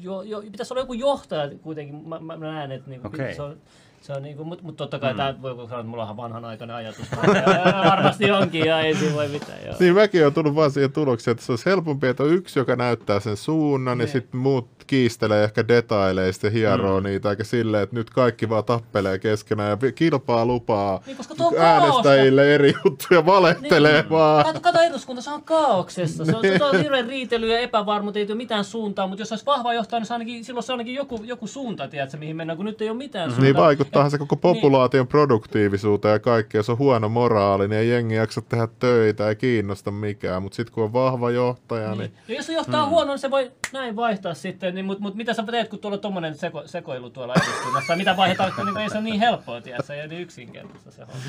[0.00, 3.34] jo, jo, pitäisi olla joku johtaja kuitenkin, mä, mä näen, että niin kuin, Okei.
[3.34, 3.56] se on,
[4.04, 5.16] se on niin kuin, mutta mut totta kai mm.
[5.16, 7.06] tämä voi sanoa, että mulla on vanhanaikainen ajatus.
[7.12, 9.58] Ja varmasti onkin ja ei siinä voi mitään.
[9.66, 9.74] Joo.
[9.80, 12.76] Niin mäkin on tullut vaan siihen tulokseen, että se olisi helpompi, että on yksi, joka
[12.76, 14.12] näyttää sen suunnan, ja Niin.
[14.12, 17.04] sitten muut kiistelee ehkä detaileista ja hieroo mm.
[17.04, 21.52] niitä, eikä silleen, että nyt kaikki vaan tappelee keskenään ja kilpaa lupaa Niin, koska tuo
[21.58, 24.10] äänestäjille eri juttuja, valehtelee niin.
[24.10, 24.44] vaan.
[24.44, 26.24] Kato, kato eduskunta, se on kaauksessa.
[26.24, 29.46] Se on, se on hirveän riitely ja epävarmuutta, ei ole mitään suuntaa, mutta jos olisi
[29.46, 32.56] vahva johtaja, niin se ainakin, silloin se on ainakin joku, joku suunta, tiedätkö, mihin mennään,
[32.56, 33.44] kun nyt ei ole mitään suuntaa.
[33.44, 33.56] Niin
[33.94, 36.58] vaikuttaahan se koko populaation produktiivisuuteen ja kaikkea.
[36.58, 40.42] Jos on huono moraali, niin ei jengi jaksa tehdä töitä, ei kiinnosta mikään.
[40.42, 42.12] Mutta sitten kun on vahva johtaja, niin, Niin.
[42.28, 42.90] Ja jos se johtaa mm.
[42.90, 45.96] huono, niin se voi näin vaihtaa sitten, niin, mutta mut mitä sä teet, kun tuolla
[45.96, 47.96] on tommonen seko, sekoilu tuolla eduskunnassa?
[47.96, 51.20] Mitä vaihdetaan, niin ei se on niin helppoa, tiedätkö, ja niin yksinkertaista se homma.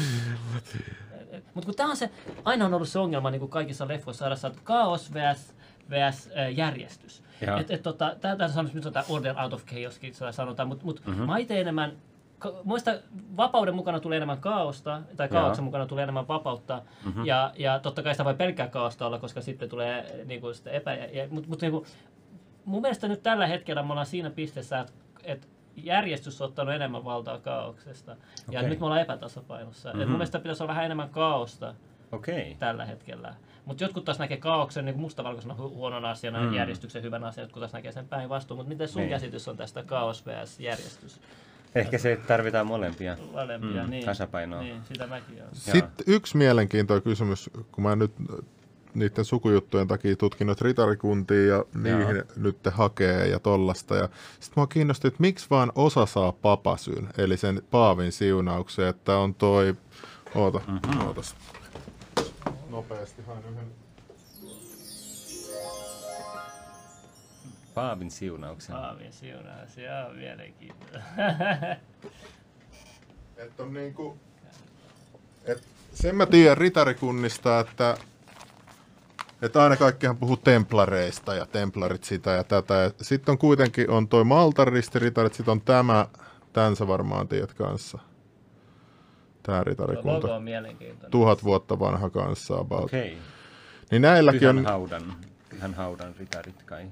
[1.53, 2.09] Mutta kun tämä on se,
[2.45, 5.53] aina on ollut se ongelma niin kuin kaikissa leffoissa, saada saada kaos vs,
[5.89, 7.23] vs järjestys.
[7.47, 7.59] Joo.
[7.59, 11.25] Et, et, tota, Tätä sanoisi nyt tota order out of chaoskin sanotaan, mutta mut, mm-hmm.
[11.25, 11.91] mä itse enemmän
[12.63, 12.91] Muista
[13.37, 15.65] vapauden mukana tulee enemmän kaaosta, tai kaaoksen Joo.
[15.65, 17.25] mukana tulee enemmän vapautta, mm-hmm.
[17.25, 20.71] ja, ja totta kai sitä voi pelkkää kaaosta olla, koska sitten tulee niin kuin, sitä
[20.71, 20.93] epä...
[20.93, 21.85] Ja, mutta mut, niin kuin,
[22.65, 24.93] mun mielestä nyt tällä hetkellä me ollaan siinä pisteessä, että,
[25.23, 28.15] että järjestys on ottanut enemmän valtaa kaauksesta.
[28.51, 28.69] Ja Okei.
[28.69, 29.89] nyt me ollaan epätasapainossa.
[29.89, 30.01] Mm-hmm.
[30.01, 31.75] Et mun mielestä pitäisi olla vähän enemmän kaaosta
[32.11, 32.55] Okei.
[32.59, 33.33] tällä hetkellä.
[33.65, 37.61] Mutta jotkut taas näkee kaauksen niin mustavalkoisena hu- huonona asiana ja järjestyksen hyvänä asiana, jotkut
[37.61, 38.57] taas näkee sen päinvastoin.
[38.57, 39.09] Mutta miten sun Niin.
[39.09, 40.59] käsitys on tästä kaos vs.
[40.59, 41.21] järjestys?
[41.75, 43.17] Ehkä se tarvitaan molempia.
[43.31, 44.05] Molempia, Mm, niin.
[44.05, 44.61] tasapainoa.
[44.61, 45.49] Niin, sitä mäkin olen.
[45.53, 48.11] Sitten yksi mielenkiintoinen kysymys, kun mä nyt
[48.93, 52.25] niiden sukujuttujen takia tutkin noita ritarikuntia ja niihin Joo.
[52.35, 53.95] nyt hakee ja tollasta.
[53.95, 59.17] Ja sitten mua kiinnosti, että miksi vaan osa saa papasyn, eli sen paavin siunauksen, että
[59.17, 59.75] on toi...
[60.35, 61.07] Oota, mm-hmm.
[61.07, 61.35] ootas.
[62.69, 63.84] Nopeasti hain yhden.
[67.75, 68.75] Paavin siunauksen.
[68.75, 70.99] Paavin siunaus, se on mielenkiintoista.
[73.37, 74.17] Että on niinku...
[75.45, 77.97] Et sen mä tiedän ritarikunnista, että
[79.41, 82.91] että aina kaikkihan puhuu templareista ja templarit sitä ja tätä.
[83.01, 86.07] Sitten on kuitenkin on toi Maltan ristiritarit, sitten on tämä,
[86.53, 87.99] tän sä varmaan tiedät kanssa.
[89.43, 90.35] Tää Logo ritarikunta.
[90.35, 91.11] on mielenkiintoinen.
[91.11, 92.83] Tuhat vuotta vanha kanssa about.
[92.83, 93.17] Okei.
[93.91, 95.15] Niin näilläkin Pyhän on, haudan.
[95.49, 96.85] Pyhän haudan ritarit kai.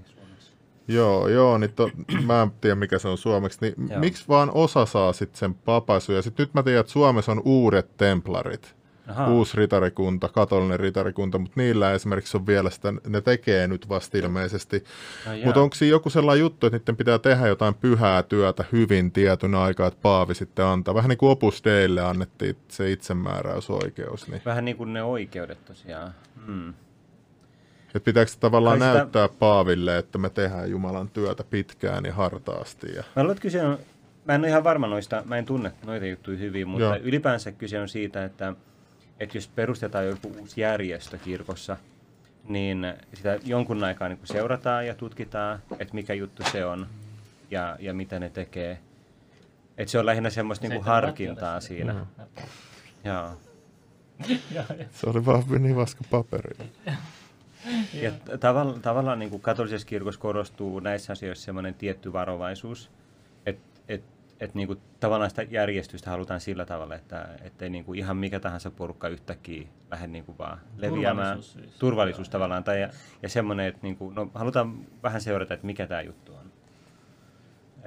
[0.87, 1.89] Joo, joo, niin to,
[2.27, 3.99] mä en tiedä mikä se on suomeksi, niin Joo.
[3.99, 6.15] miksi vaan osa saa sitten sen papasun?
[6.15, 8.75] Ja sitten nyt mä tiedän, että Suomessa on uudet templarit.
[9.07, 9.27] Aha.
[9.27, 14.83] uusi ritarikunta, katolinen ritarikunta, mutta niillä esimerkiksi on vielä sitä, ne tekee nyt vasta ilmeisesti.
[15.25, 19.11] No mutta onko siinä joku sellainen juttu, että niiden pitää tehdä jotain pyhää työtä hyvin
[19.11, 20.95] tietyn aikaa, että Paavi sitten antaa?
[20.95, 24.27] Vähän niin kuin Opus Deille annettiin se itsemääräysoikeus.
[24.27, 24.41] Niin.
[24.45, 26.13] Vähän niin kuin ne oikeudet tosiaan.
[26.47, 26.73] Mm.
[27.95, 32.13] Että pitääkö se tavallaan Kai sitä- näyttää Paaville, että me tehdään Jumalan työtä pitkään ja
[32.13, 32.87] hartaasti?
[32.95, 33.03] Ja...
[33.15, 33.77] Mä luulen, kyse on,
[34.25, 36.95] mä en ole ihan varma noista, mä en tunne noita juttuja hyvin, mutta Joo.
[36.95, 38.53] Ylipäänsä kyse on siitä, että,
[39.19, 41.77] että jos perustetaan joku uusi järjestö kirkossa,
[42.49, 46.87] niin sitä jonkun aikaa niin seurataan ja tutkitaan, että mikä juttu se on
[47.51, 48.79] ja, ja mitä ne tekee.
[49.77, 52.05] Että se on lähinnä semmoista niin kuin harkintaa siinä.
[53.03, 53.37] Joo.
[54.51, 56.57] Joo, Se oli vaan niin vaska paperi.
[57.93, 62.91] Ja t- tavalla, tavallaan niin kuin katolisessa kirkossa korostuu näissä asioissa semmoinen tietty varovaisuus,
[63.45, 64.03] että et,
[64.39, 68.39] et, niin kuin tavallaan sitä järjestystä halutaan sillä tavalla, että ettei niin kuin ihan mikä
[68.39, 71.37] tahansa porukka yhtäkkiä lähde niin kuin vaan leviämään.
[71.37, 71.79] Turvallisuus siis.
[71.79, 72.63] Turvallisuus tavallaan.
[72.63, 72.89] Tai, ja,
[73.21, 76.51] ja semmoinen, että niin kuin, no, halutaan vähän seurata, että mikä tämä juttu on.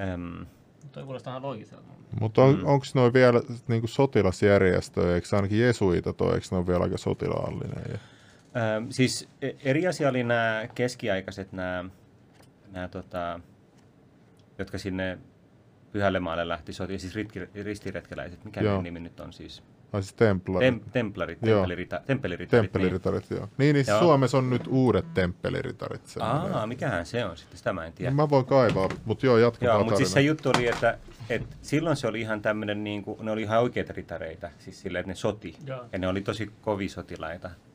[0.08, 0.46] Öm,
[0.92, 1.84] Toi kuulostaa ihan loogiselta.
[2.20, 2.66] Mutta on, mm.
[2.66, 6.98] onko noin vielä niinku sotilasjärjestöjä, eikö se ainakin jesuita toi, eikö ne ole vielä aika
[6.98, 7.84] sotilaallinen?
[7.92, 7.98] Ja...
[8.56, 11.84] Öö, siis e- eri asia oli nämä keskiaikaiset, nämä,
[12.72, 13.40] nämä tota,
[14.58, 15.18] jotka sinne
[15.92, 18.44] Pyhälle maalle lähti sotiin, siis ritki- ristiretkeläiset.
[18.44, 18.82] Mikä Joo.
[18.82, 19.62] nimi nyt on siis?
[19.92, 20.66] Ai siis templarit.
[20.66, 22.72] Tem, templarit, temppelirita, temppeliritarit.
[22.72, 23.48] Temppeliritarit, joo.
[23.58, 23.98] Niin, niin Joo.
[23.98, 26.02] Suomessa on nyt uudet temppeliritarit.
[26.16, 26.22] Niin.
[26.22, 28.10] Aa, mikähän se on sitten, sitä mä en tiedä.
[28.10, 30.98] Mä voin kaivaa, mutta joo, jatka Joo, mutta siis se juttu oli, että,
[31.30, 35.00] että silloin se oli ihan tämmöinen, niin kuin, ne oli ihan oikeita ritareita, siis silleen,
[35.00, 35.56] että ne soti.
[35.66, 35.84] Joo.
[35.92, 37.48] Ja ne oli tosi kovia sotilaita.
[37.48, 37.65] E,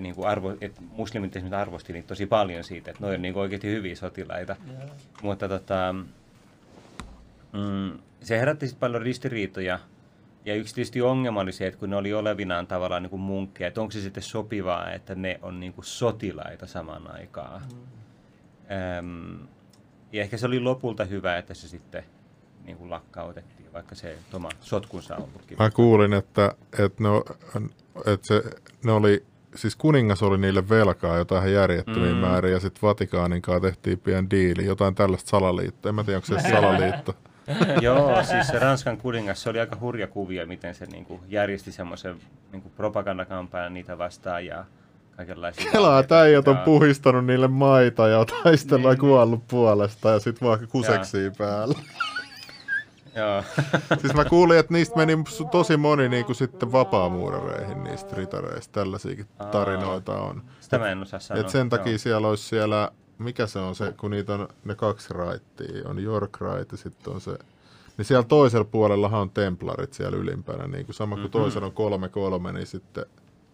[0.00, 3.34] niin kuin arvo, et muslimit esimerkiksi arvosti niitä tosi paljon siitä, että ne on niin
[3.34, 4.56] kuin oikeasti hyviä sotilaita.
[4.66, 4.90] Joo.
[5.22, 5.94] Mutta tota,
[7.52, 9.78] mm, se herätti sitten paljon ristiriitoja.
[10.44, 13.68] Ja yksi tietysti ongelma oli se, että kun ne oli olevinaan tavallaan niin kuin munkkeja,
[13.68, 17.62] että onko se sitten sopivaa, että ne on niin kuin sotilaita samaan aikaan.
[18.70, 19.38] Mm.
[20.12, 22.04] ja ehkä se oli lopulta hyvä, että se sitten
[22.64, 25.58] niin kuin lakkautettiin, vaikka se oma sotkunsa on ollutkin.
[25.58, 27.08] Mä kuulin, että, että, ne,
[28.12, 28.42] että se,
[28.84, 32.16] ne oli, siis kuningas oli niille velkaa jotain järjettömiä Mm.
[32.18, 35.88] määriä, ja sitten Vatikaanin kanssa tehtiin pieni diili, jotain tällaista salaliittoa.
[35.88, 37.14] En mä tiedä, onko se salaliitto.
[37.80, 41.72] Joo, siis se Ranskan kuningas, se oli aika hurja kuvia, miten se niin kuin, järjesti
[41.72, 42.16] semmoisen
[42.52, 44.64] niin kuin propagandakampanjan niitä vastaan ja
[45.16, 45.70] kaikenlaisia...
[45.72, 46.00] Kelaa, valheita.
[46.04, 49.00] että äijät on puhistanut niille maita ja taistellaan Niin.
[49.00, 51.78] kuollut puolesta ja sitten vaan kuseksii päällä.
[53.16, 53.42] Joo.
[54.00, 55.18] siis mä kuulin, että niistä meni
[55.50, 58.72] tosi moni niin kuin sitten vapaamuurareihin niistä ritareista.
[58.80, 60.42] Tällaisiakin tarinoita on.
[60.60, 61.40] Sitä mä en osaa sanoa.
[61.40, 61.98] Et sen takia Joo.
[61.98, 66.38] siellä olisi siellä, mikä se on se, kun niitä on ne kaksi raittia, on York
[66.40, 67.38] Right ja sitten on se,
[67.96, 71.32] niin siellä toisella puolellahan on templarit siellä ylimpänä, niin kuin sama kuin Mhm.
[71.32, 73.06] toisella on kolme kolme, niin sitten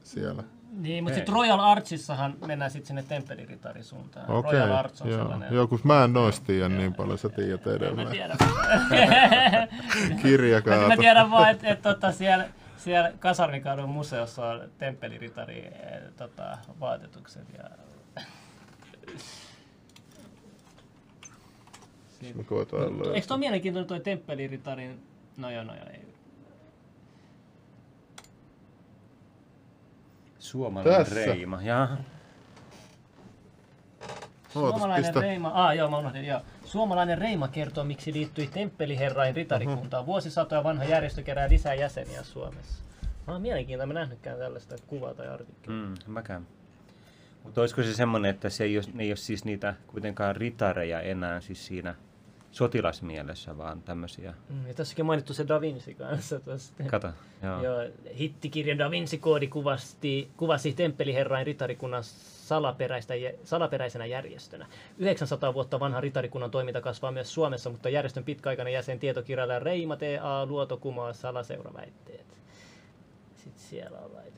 [0.05, 0.43] siellä.
[0.79, 4.31] Niin, mutta sitten Royal Archissahan mennään sitten sinne temppeliritarin suuntaan.
[4.31, 5.19] Okei, Royal Arch on joo.
[5.19, 5.55] sellainen.
[5.55, 8.09] joo, kun mä en noista tiedä niin paljon, sä tiedät En mä edelleen.
[8.09, 8.37] tiedä.
[10.23, 10.89] Kirjakaata.
[10.89, 17.45] mä tiedän vaan, että et, tota, siellä, siellä Kasarnikadun museossa on temppeliritari eh, tota, vaatetukset.
[17.59, 17.65] Ja...
[22.35, 22.81] Mä koitan.
[23.15, 25.03] Eikö toi mielenkiintoinen toi temppeliritarin...
[25.37, 26.08] No joo, no joo, ei.
[30.49, 31.15] Suomalainen Tässä.
[31.15, 31.63] reima.
[31.63, 31.97] Jaha.
[34.55, 36.41] Ootas, Suomalainen pistä- reima, ah joo, mä unohdin, joo.
[36.65, 40.07] Suomalainen reima kertoo, miksi liittyi temppeliherrain ritarikuntaan.
[40.07, 42.83] Vuosisatoja vanha järjestö kerää lisää jäseniä Suomessa.
[43.27, 45.83] Mä oon mielenkiintoinen, mä nähnytkään tällaista kuvaa tai artikkelia.
[45.83, 46.47] Mm, mäkään.
[47.45, 51.01] Mutta olisiko se semmoinen, että se ei ole, ne ei ole siis niitä kuitenkaan ritareja
[51.01, 51.95] enää siis siinä
[52.51, 54.35] sotilasmielessä, vaan tämmöisiä.
[54.49, 56.41] Mm, ja tässäkin mainittu se Da Vinci kanssa.
[56.41, 56.85] Tosta.
[56.85, 57.09] Kato,
[57.43, 57.63] joo.
[57.63, 63.15] Joo, hittikirja Da Vinci-koodi kuvasti, kuvasi temppeliherrain ritarikunnan salaperäistä,
[63.45, 64.67] salaperäisenä järjestönä.
[64.99, 70.47] 900 vuotta vanha ritarikunnan toiminta kasvaa myös Suomessa, mutta järjestön pitkäaikainen jäsen tietokirjailija Reima T.A.
[70.47, 72.27] Luoto kumoaa salaseuraväitteet.
[73.37, 74.38] Sitten siellä on laitettu...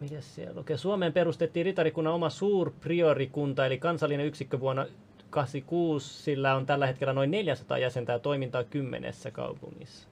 [0.00, 0.60] Mikäs siellä?
[0.60, 4.86] Okei, Suomeen perustettiin ritarikunnan oma suurpriorikunta, eli kansallinen yksikkö vuonna
[5.30, 6.22] 86.
[6.22, 10.08] Sillä on tällä hetkellä noin 400 jäsentä ja toimintaa kymmenessä kaupungissa.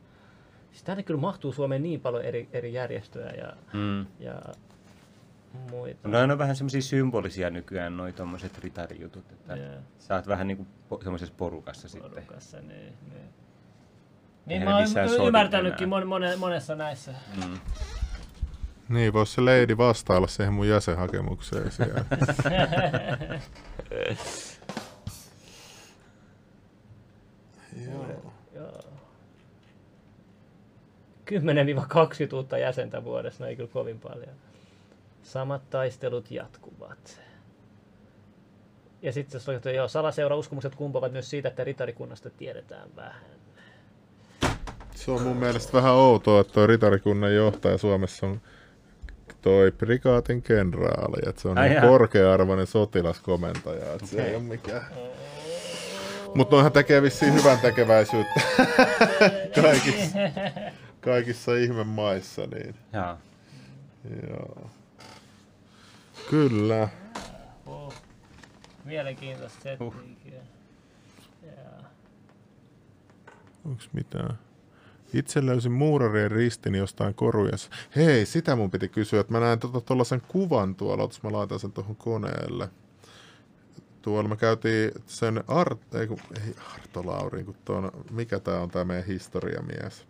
[0.71, 4.07] Siis tänne kyllä mahtuu Suomeen niin paljon eri, eri järjestöjä ja, Mm.
[4.21, 4.43] ja
[5.71, 6.09] muita.
[6.09, 9.75] No, ne on vähän semmoisia symbolisia nykyään, noi tommoset ritarijutut, että Joo.
[9.99, 12.11] sä oot vähän niinku po- semmoisessa porukassa sitten.
[12.11, 12.69] porukassa, niin,
[13.13, 13.29] niin.
[14.47, 17.15] Niin ne mä oon ymmärtänytkin mon, mone, monessa näissä.
[17.37, 17.59] Mm.
[18.89, 22.05] Niin, voisi se lady vastailla siihen mun jäsenhakemukseen siellä.
[27.87, 28.07] Joo.
[28.55, 28.83] Joo.
[32.33, 34.37] 10-20 uutta jäsentä vuodessa, no ei kyllä kovin paljon.
[35.23, 37.21] Samat taistelut jatkuvat.
[39.03, 43.23] Ja sitten se on, joo, salaseura-uskomukset kumpuavat myös siitä, että ritarikunnasta tiedetään vähän.
[44.95, 48.41] Se on mun mielestä vähän outoa, että toi ritarikunnan johtaja Suomessa on
[49.47, 54.29] toi prikaatin kenraali, että se on Ai niin korkea-arvoinen sotilaskomentaja, että se Okei.
[54.29, 54.87] ei ole mikään.
[56.35, 58.41] Mutta noihan tekee vissiin hyvän tekeväisyyttä
[59.63, 60.19] kaikissa,
[61.01, 63.19] kaikissa ihme maissa, niin Jaa.
[64.29, 64.71] joo.
[66.31, 66.89] Kyllä.
[67.67, 67.95] Oh.
[68.85, 69.87] Mielenkiintoista settiä.
[69.87, 69.95] Uh.
[73.65, 74.39] Onks mitään?
[75.15, 77.71] Itse löysin muurarien ristin jostain korujassa.
[77.97, 81.61] Hei, sitä mun piti kysyä, että mä näen tuollaisen tota, kuvan tuolla, otas mä laitan
[81.61, 82.69] sen tuohon koneelle.
[84.03, 88.71] Tuolla me käytiin sen Art, ei, kun, ei Arto Laurin, kun tuon, mikä tää on
[88.71, 90.07] tää meidän historiamies.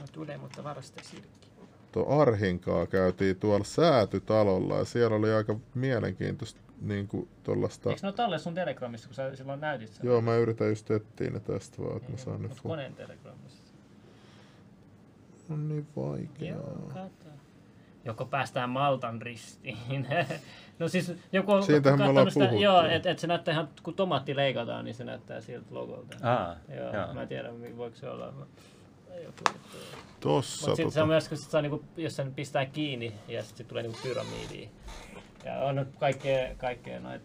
[0.00, 1.48] No tulee, mutta varasta silkki.
[1.92, 7.90] tuo Arhinkaa käytiin tuolla säätytalolla ja siellä oli aika mielenkiintoista niin kuin tuollaista...
[7.90, 10.06] Eikö ne ole talle sun Telegramissa, kun sä silloin näytit sen?
[10.06, 13.62] Joo, mä yritän just etsiä ne tästä vaan, että mä saan ne fu- koneen Telegramissa.
[15.50, 16.56] On niin vaikeaa.
[16.56, 17.30] Joo, kato.
[18.04, 20.06] Joko päästään Maltan ristiin.
[20.78, 22.62] no siis joku on Siitähän me ollaan sitä, puhuttu.
[22.62, 26.16] Joo, että et se näyttää ihan, kun tomaatti leikataan, niin se näyttää siltä logolta.
[26.22, 27.14] Aa, joo, joo.
[27.14, 28.32] mä en tiedä, voiko se olla.
[29.24, 29.60] Joku,
[30.20, 33.12] Tossa Mutta sitten se on tota, myös, kun sit saa, niinku, jos sen pistää kiinni
[33.28, 34.68] ja sitten sit tulee niinku pyramidia.
[35.46, 37.22] Ja on nyt kaikkea, kaikkea noit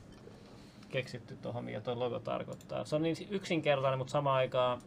[0.90, 2.86] keksitty tuohon, mikä tuo logo tarkoittaa.
[2.86, 4.82] Se on niin yksinkertainen, mutta samaan aikaan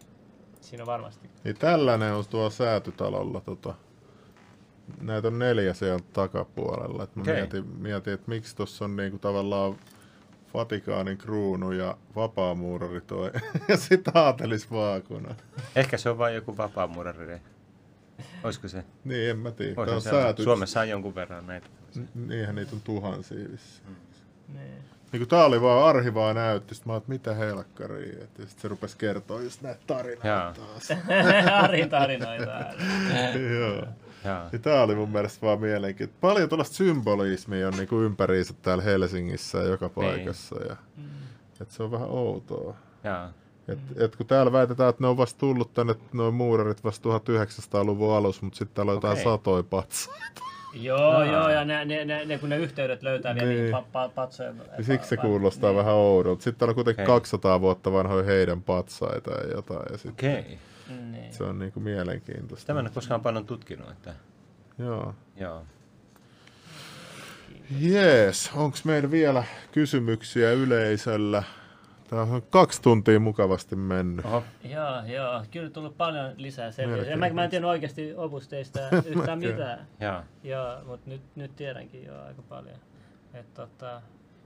[0.61, 1.31] siinä on varmasti.
[1.45, 3.75] niin tällainen on tuo säätytalolla tota,
[5.01, 7.05] näitä on neljä siellä takapuolella.
[7.05, 7.35] Et mä Okei.
[7.35, 9.77] mietin, mietin, että miksi tuossa on niinku tavallaan
[10.55, 13.31] Vatikaanin kruunu ja vapaamuurari toi
[13.69, 15.35] ja sitten aatelisvaakuna.
[15.77, 17.41] Ehkä se on vain joku vapaamuurari.
[18.45, 18.85] Olisiko se?
[19.05, 20.01] Niin, en mä tiedä.
[20.01, 20.43] Sääty...
[20.43, 21.67] Suomessa on jonkun verran näitä.
[22.15, 23.97] Niinhän niitä on tuhansia vissiin.
[24.49, 24.85] Niin.
[25.13, 28.25] Niin kun tää oli vaan, Arhi vaan näytti, sit mä oon, että mitä helkkaria.
[28.25, 30.53] Et, ja sit se rupes kertoa just näitä tarinoita Jaa.
[30.53, 30.89] taas.
[31.63, 32.53] Arin tarinoita.
[33.59, 33.87] Joo.
[34.25, 34.49] Jaa.
[34.53, 36.21] Ja tää oli mun mielestä vaan mielenkiintoista.
[36.21, 40.57] Paljon tuollaista symbolismia on niinku ympäriinsä täällä Helsingissä ja joka paikassa.
[40.69, 40.77] Ja,
[41.61, 42.77] et se on vähän outoa.
[43.05, 43.33] Jaa.
[43.69, 48.17] Et, et kun täällä väitetään, että ne on vasta tullut tänne, noin muurarit vasta 1900-luvun
[48.17, 49.25] alussa, mutta sitten täällä on jotain Okei.
[49.25, 50.43] satoja patsaita.
[50.75, 51.25] Joo, Aa.
[51.25, 53.61] joo, ja ne, ne, ne, ne, kun ne yhteydet löytää vielä Niin.
[53.61, 53.71] niin.
[53.71, 54.63] pa, pa, patsojen.
[54.81, 55.79] Siksi se kuulostaa niin.
[55.79, 56.43] vähän oudolta.
[56.43, 57.15] Sitten täällä on kuitenkin Okei.
[57.15, 59.87] 200 vuotta vanhoja heidän patsaita ja jotain.
[59.93, 60.59] Ja sit Okei.
[61.11, 61.33] Niin.
[61.33, 62.67] Se on niinku mielenkiintoista.
[62.67, 63.91] Tämä en ole koskaan paljon tutkinut.
[63.91, 64.15] Että...
[64.79, 65.15] Joo.
[65.37, 65.63] Joo.
[67.81, 71.43] Jees, onko meillä vielä kysymyksiä yleisöllä?
[72.11, 74.25] Tää on kaksi tuntia mukavasti mennyt.
[74.25, 74.43] Oho.
[74.65, 75.45] Joo, joo.
[75.51, 77.03] Kyllä tullut paljon lisää selviä.
[77.03, 78.81] Ja mä, mä en tiedä oikeasti opusteista
[79.17, 79.87] yhtään mitään.
[80.01, 80.25] Jaa.
[80.43, 82.77] Joo, mutta nyt, nyt tiedänkin jo aika paljon.
[83.35, 84.03] Et, tota,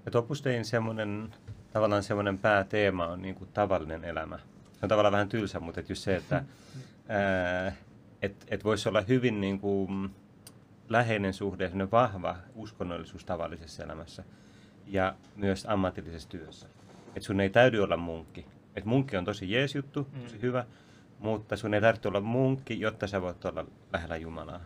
[0.07, 1.35] Et Opus Dein semmoinen,
[1.73, 4.39] tavallaan semmoinen pääteema on niin kuin tavallinen elämä.
[4.73, 6.37] Se on tavallaan vähän tylsä, mutta et just se, että
[7.09, 7.73] ää,
[8.23, 10.11] et, et voisi olla hyvin niin kuin
[10.89, 14.25] läheinen suhde, semmoinen vahva uskonnollisuus tavallisessa elämässä
[14.87, 16.69] ja myös ammatillisessa työssä.
[17.17, 18.47] Et sun ei täydy olla munkki.
[18.77, 20.65] Et munkki on tosi jees juttu, tosi hyvä,
[21.19, 24.61] mutta sun ei tarvitse olla munkki, jotta sä voit olla lähellä Jumalaa.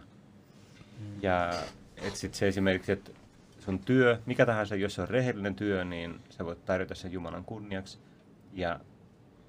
[1.23, 1.53] Ja
[1.97, 3.11] et sit se esimerkiksi, että
[3.59, 7.45] sun työ, mikä tahansa, jos se on rehellinen työ, niin sä voit tarjota sen Jumalan
[7.45, 7.99] kunniaksi
[8.53, 8.81] ja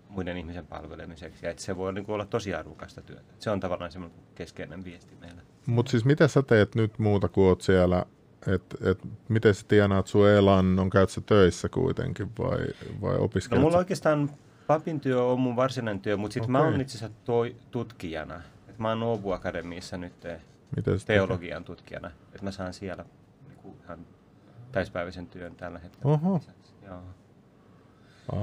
[0.10, 1.46] muiden ihmisen palvelemiseksi.
[1.46, 3.34] Ja että se voi niin olla tosi arvokasta työtä.
[3.40, 5.42] Se on tavallaan semmoinen keskeinen viesti meillä.
[5.66, 8.06] Mutta siis mitä sä teet nyt muuta kuin oot siellä?
[8.48, 9.00] Et, et,
[9.30, 10.90] miten sä tienaat sun elannon?
[10.90, 12.60] Käyt sä töissä kuitenkin vai,
[13.02, 13.62] vai No opiskelet?
[13.62, 14.30] mulla sä- oikeastaan
[14.68, 16.72] papin työ on mun varsinainen työ, mutta sitten mä Okei.
[16.72, 18.42] oon itse asiassa toi, tutkijana.
[18.70, 20.40] Et mä oon Åbo Akademiassa nyt eh,
[20.76, 22.08] Miten teologian tutkijana.
[22.08, 23.06] Että mä saan siellä
[23.48, 24.00] niinku ihan
[24.72, 26.14] täyspäiväisen työn tällä hetkellä.
[26.14, 26.36] Oho.
[26.36, 26.74] lisäksi.
[26.86, 27.02] Joo.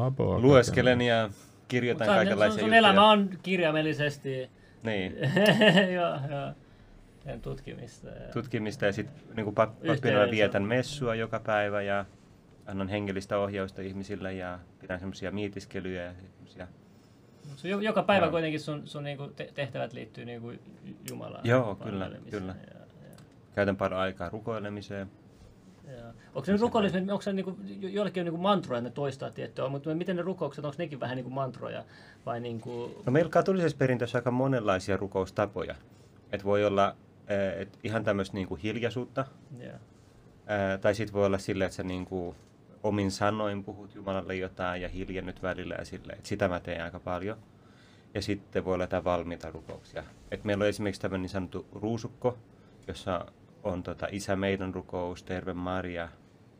[0.07, 1.31] Abo, Lueskelen ja
[1.69, 2.79] kirjoitan sun, kaikenlaisia sun juttuja.
[2.79, 4.51] elämä on kirjaimellisesti
[4.83, 5.17] Niin.
[5.97, 6.53] joo, joo.
[7.39, 8.09] Tutkimista.
[8.09, 8.32] Ja...
[8.32, 12.05] tutkimista ja sitten niin pappina vietän messua joka päivä ja
[12.66, 16.66] annan hengellistä ohjausta ihmisille ja pidän semmoisia mietiskelyjä ja semmoisia.
[17.57, 18.31] Sun jo- joka päivä Joo.
[18.31, 20.52] kuitenkin sun, sun niinku te- tehtävät liittyy niinku
[21.11, 21.47] Jumalaan.
[21.47, 22.55] Joo, kyllä, kyllä.
[22.66, 23.16] Ja, ja,
[23.55, 25.11] Käytän paljon aikaa rukoilemiseen.
[25.86, 26.05] ja.
[26.35, 29.69] Onko se rukoilismi, onko se niinku, jo- joillekin on niinku mantroja, että ne toistaa tiettyä,
[29.69, 31.85] mutta miten ne rukoukset, onko nekin vähän niinku mantroja
[32.27, 33.02] vai niinku...
[33.07, 35.74] No meillä katolisessa perintössä aika monenlaisia rukoustapoja.
[36.32, 36.97] Et voi olla
[37.59, 39.24] et ihan tämmöistä niinku hiljaisuutta,
[39.59, 39.73] Ja.
[40.47, 42.35] ää, tai sitten voi olla silleen, että sä niinku
[42.82, 46.19] omin sanoin puhut Jumalalle jotain ja hiljennyt välillä ja silleen.
[46.19, 47.39] Et sitä mä teen aika paljon.
[48.15, 50.05] Ja sitten voi olla jotain valmiita rukouksia.
[50.31, 52.39] Et meillä on esimerkiksi tämmöinen niin sanottu ruusukko,
[52.89, 53.27] jossa
[53.62, 56.09] on tota Isä meidän rukous, Terve Maria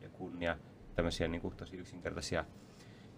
[0.01, 0.57] ja kunnia.
[0.95, 2.45] Tämmöisiä niinku tosi yksinkertaisia,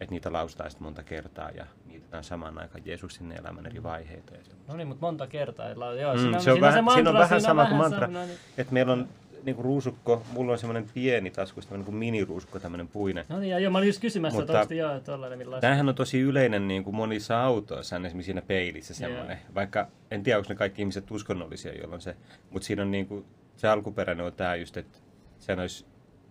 [0.04, 4.34] että niitä lausutaan sitten monta kertaa ja niitetään samaan aikaan Jeesuksen elämän eri vaiheita.
[4.36, 4.72] Ja semmoista.
[4.72, 5.70] No niin, mutta monta kertaa.
[5.70, 8.08] Joo, Mm, siinä, se on siinä vähän, siinä on vähän siinä sama kuin mantra.
[8.08, 8.30] niin.
[8.58, 9.08] Et meillä on
[9.44, 13.26] niinku ruusukko, mulla on semmoinen pieni taskusta, tämmöinen kuin miniruusukko, tämmöinen puinen.
[13.30, 15.62] No niin, ja joo, mä olin just kysymässä, Mutta- että onko joo, tollainen millaista.
[15.62, 19.38] Tämähän on tosi yleinen niin kuin monissa autoissa, on esimerkiksi siinä peilissä semmoinen.
[19.56, 22.16] Vaikka en tiedä, onko ne kaikki ihmiset uskonnollisia, jolloin se,
[22.52, 23.26] mutta siinä on niin kuin,
[23.56, 25.00] se alkuperäinen on tämä just, että
[25.40, 25.86] sehän olisi,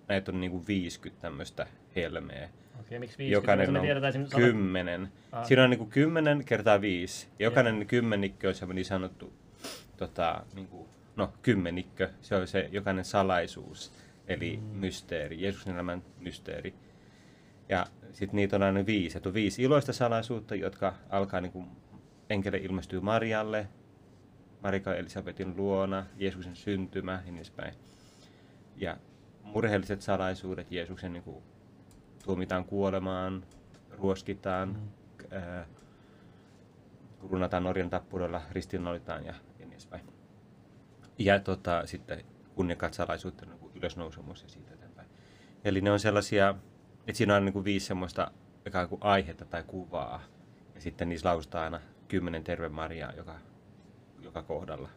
[0.09, 1.67] näitä on niin kuin 50 tämmöistä
[1.97, 2.49] helmeä.
[2.93, 3.51] Okei, miksi 50?
[3.53, 5.09] Jokainen on tiedetään esimerkiksi sata- kymmenen.
[5.33, 5.47] Ah.
[5.47, 7.29] Siinä on niin kuin 10 kertaa 5.
[7.39, 9.33] Jokainen kymmennikkö on semmoinen niin sanottu,
[9.97, 13.93] tota, niin kuin, no kymmenikkö, se on se jokainen salaisuus,
[14.29, 14.63] eli mm.
[14.63, 16.75] mysteeri, Jeesuksen elämän mysteeri.
[17.69, 19.19] Ja sitten niitä on aina viisi.
[19.19, 21.67] Et on viisi iloista salaisuutta, jotka alkaa niin kuin
[22.31, 23.69] enkele ilmestyy Marialle,
[24.63, 27.75] Marika Elisabetin luona, Jeesuksen syntymä ja niin edespäin.
[28.77, 28.97] Ja
[29.43, 31.43] murheelliset salaisuudet, Jeesuksen niin kuin,
[32.23, 33.45] tuomitaan kuolemaan,
[33.91, 35.37] ruoskitaan, mm.
[35.37, 35.67] ää,
[37.31, 40.05] runataan Norjan tappuroilla, ristiinnolitaan ja, ja niin edespäin.
[41.19, 42.25] Ja tota, sitten
[42.55, 45.09] kunniakkaat salaisuudet, niin ylösnousemus ja siitä eteenpäin.
[45.65, 46.55] Eli ne on sellaisia,
[47.07, 48.31] että siinä on niin kuin viisi semmoista
[48.67, 50.23] ikään kuin aihetta tai kuvaa.
[50.75, 53.35] Ja sitten niissä lausutaan aina kymmenen terve Mariaa joka,
[54.21, 54.89] joka kohdalla.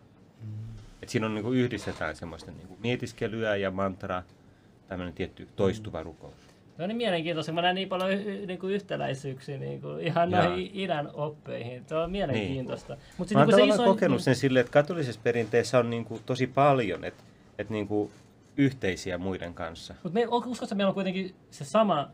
[0.41, 0.47] Mm.
[1.01, 4.23] Et siinä on niin kuin yhdistetään semmoista niin kuin mietiskelyä ja mantra,
[4.87, 6.05] tämmöinen tietty toistuva mm.
[6.05, 6.44] rukous.
[6.77, 7.51] No niin mielenkiintoista.
[7.51, 10.43] Mä näen niin paljon y- niin kuin yhtäläisyyksiä niin kuin ihan Jaa.
[10.43, 11.85] noihin idän oppeihin.
[11.85, 12.93] Tuo on mielenkiintoista.
[12.93, 13.03] Niin.
[13.17, 13.83] Mut sit, Mä niin se iso...
[13.83, 17.23] kokenut sen silleen, että katolisessa perinteessä on niin kuin tosi paljon, että,
[17.57, 18.11] että niin kuin
[18.57, 19.95] yhteisiä muiden kanssa.
[20.03, 22.09] Mutta uskotko, että meillä on kuitenkin se sama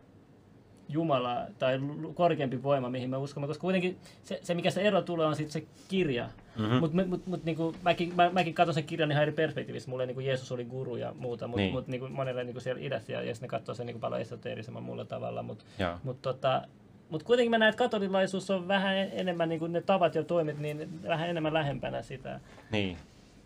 [0.89, 1.79] Jumala tai
[2.13, 5.61] korkeampi voima, mihin me uskomme, koska kuitenkin se, se mikä se ero tulee, on sitten
[5.61, 6.29] se kirja.
[6.57, 6.75] Mm-hmm.
[6.75, 9.89] Mutta mut, mut, niinku, mäkin, mä, mäkin katson sen kirjan ihan eri perspektiivistä.
[9.89, 11.73] Mulle niinku Jeesus oli guru ja muuta, mutta niin.
[11.73, 15.05] mut, niinku, monelle niinku siellä idässä ja, ja ne katsoo sen niinku paljon esoteerisemman muulla
[15.05, 15.43] tavalla.
[15.43, 15.65] Mutta
[16.03, 16.61] mut, tota,
[17.09, 21.03] mut kuitenkin mä näen, että katolilaisuus on vähän enemmän, niinku ne tavat ja toimet, niin
[21.03, 22.39] vähän enemmän lähempänä sitä
[22.71, 22.97] niin.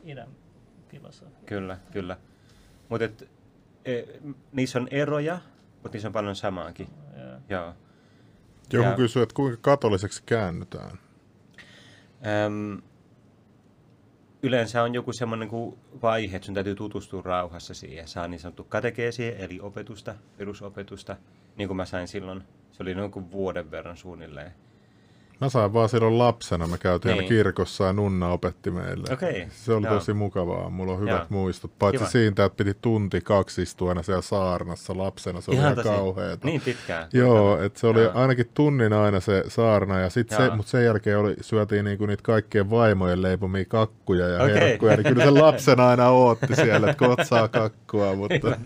[0.06, 0.28] idän
[0.88, 1.42] filosofiaa.
[1.46, 2.18] Kyllä, kyllä.
[2.90, 3.26] Mutta
[3.86, 4.04] e,
[4.52, 5.40] niissä on eroja,
[5.74, 6.88] mutta niissä on paljon samaakin.
[7.50, 7.74] Joo.
[8.74, 11.00] Joku ja, kysyy, että kuinka katoliseksi käännytään?
[12.46, 12.82] Äm,
[14.44, 18.08] yleensä on joku semmoinen kuin vaihe, että sun täytyy tutustua rauhassa siihen.
[18.08, 21.18] Saa niin sanottu katekeesi, eli opetusta, perusopetusta,
[21.58, 22.44] niin kuin mä sain silloin.
[22.72, 24.52] Se oli noin kuin vuoden verran suunnilleen.
[25.42, 27.28] Mä sain vaan silloin lapsena, me käytiin niin.
[27.30, 29.14] kirkossa ja Nunna opetti meille.
[29.14, 29.34] Okay.
[29.50, 29.94] Se oli Joo.
[29.94, 31.26] tosi mukavaa, mulla on hyvät Joo.
[31.30, 31.72] muistot.
[31.80, 32.10] Paitsi Kiva.
[32.10, 36.48] siitä, että piti tunti kaksi istua aina siellä saarnassa lapsena, se oli ihan, ihan kauheeta.
[36.48, 37.08] Niin pitkään.
[37.14, 38.12] Joo, että se oli Joo.
[38.16, 42.24] ainakin tunnin aina se saarna, ja sit se, mutta sen jälkeen oli, syötiin niinku niitä
[42.24, 44.54] kaikkien vaimojen leipomia kakkuja ja okay.
[44.56, 48.58] herkkuja, niin kyllä se lapsena aina ootti siellä, että kotsaa kakkua, mutta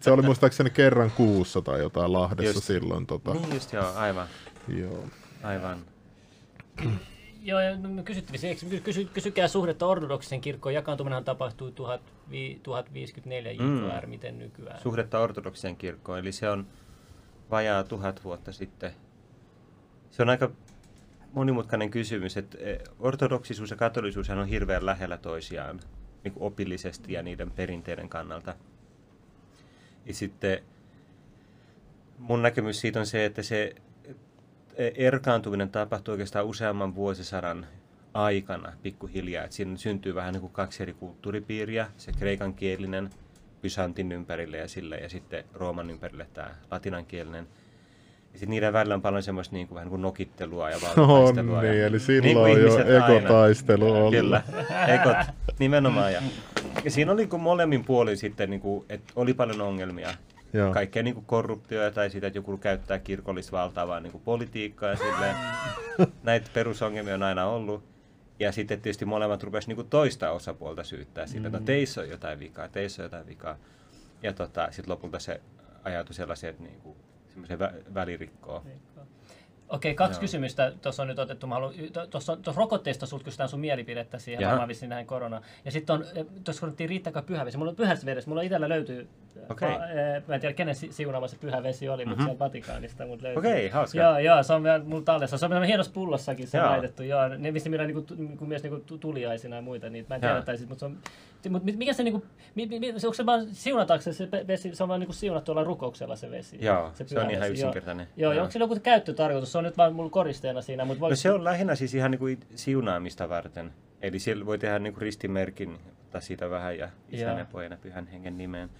[0.00, 2.66] se oli muistaakseni kerran kuussa tai jotain Lahdessa just.
[2.66, 3.06] silloin.
[3.06, 3.34] Tota.
[3.34, 4.26] Niin just joo, aivan.
[4.68, 5.04] Joo.
[5.42, 5.84] Aivan.
[7.42, 8.46] Joo, ja no, kysyttävissä,
[8.84, 10.74] kysy, kysykää suhdetta ortodoksisen kirkkoon.
[10.74, 14.10] Jakaantuminen tapahtui 1054 JKR, mm.
[14.10, 14.80] miten nykyään?
[14.80, 16.66] Suhdetta ortodoksisen kirkkoon, eli se on
[17.50, 18.92] vajaa tuhat vuotta sitten.
[20.10, 20.50] Se on aika
[21.32, 25.80] monimutkainen kysymys, että e, ortodoksisuus ja katolisuus on hirveän lähellä toisiaan
[26.24, 28.54] niin kuin opillisesti ja niiden perinteiden kannalta.
[30.06, 30.62] Ja sitten
[32.18, 33.74] mun näkemys siitä on se, että se
[34.94, 37.66] erkaantuminen tapahtui oikeastaan useamman vuosisadan
[38.14, 39.44] aikana pikkuhiljaa.
[39.44, 43.10] Että siinä syntyy vähän niin kuin kaksi eri kulttuuripiiriä, se kreikankielinen
[43.62, 47.46] Byzantin ympärille ja sille, ja sitten Rooman ympärille tämä latinankielinen.
[48.32, 51.58] Ja sitten niiden välillä on paljon semmoista niin kuin, vähän niin kuin nokittelua ja valtataistelua.
[51.58, 54.12] On niin, eli silloin niin jo ekotaistelu on.
[54.12, 54.42] Kyllä,
[54.94, 55.16] ekot,
[55.58, 56.12] nimenomaan.
[56.12, 56.22] Ja,
[56.84, 60.08] ja siinä oli kuin molemmin puolin sitten, niin kuin, että oli paljon ongelmia.
[60.52, 60.72] Joo.
[60.72, 65.36] kaikkea niin korruptioa tai sitä, että joku käyttää kirkollista valtaa vaan niin politiikkaa ja silleen.
[66.22, 67.84] Näitä perusongelmia on aina ollut.
[68.38, 71.66] Ja sitten tietysti molemmat rupesivat niin toista osapuolta syyttää siitä, että no mm.
[71.66, 73.56] teissä on jotain vikaa, teissä on jotain vikaa.
[74.22, 75.40] Ja tota, sitten lopulta se
[75.84, 76.96] ajautui sellaiseen, että niin kuin,
[77.28, 78.62] semmoiseen vä- välirikkoon.
[79.70, 80.20] Okei, kaksi Joo.
[80.20, 81.46] kysymystä tuossa on nyt otettu.
[82.10, 85.42] Tuossa rokotteesta sulta kysytään sun mielipidettä siihen, varmaan vissiin näihin korona.
[85.64, 87.58] Ja sitten on, eh, tuossa sanottiin riittääkö pyhä vesi.
[87.58, 89.08] Mulla on pyhässä vedessä, mulla itsellä löytyy,
[89.48, 89.68] okay.
[89.68, 92.10] mä, eh, mä en tiedä kenen siunaama se pyhä vesi oli, mm-hmm.
[92.10, 93.38] mutta sieltä Vatikaanista mut löytyy.
[93.38, 93.98] Okei, okay, hauska.
[93.98, 95.38] Joo, joo, se on vielä mulla tallessa.
[95.38, 96.66] Se on hienossa pullossakin se joo.
[96.66, 97.02] laitettu.
[97.02, 100.42] Joo, ne missä millä niinku, niinku, myös niinku tuliaisina ja muita, niin mä en tiedä,
[100.42, 100.98] tai sit, mutta se on
[101.48, 102.22] mutta mikä se niinku,
[103.04, 106.58] onko se vaan siunataanko se vesi, se on vaan niinku siunattu olla rukouksella se vesi?
[106.60, 108.08] Joo, se, se on ihan yksinkertainen.
[108.16, 108.42] Joo, joo.
[108.42, 109.52] onko sillä joku käyttötarkoitus?
[109.52, 110.84] Se on nyt vaan mulla koristeena siinä.
[110.84, 111.10] Mutta voi...
[111.10, 113.72] no se on lähinnä siis ihan niinku siunaamista varten.
[114.02, 118.06] Eli siellä voi tehdä niinku ristimerkin, ottaa siitä vähän ja isän ja pojan ja pyhän
[118.06, 118.70] hengen nimeen.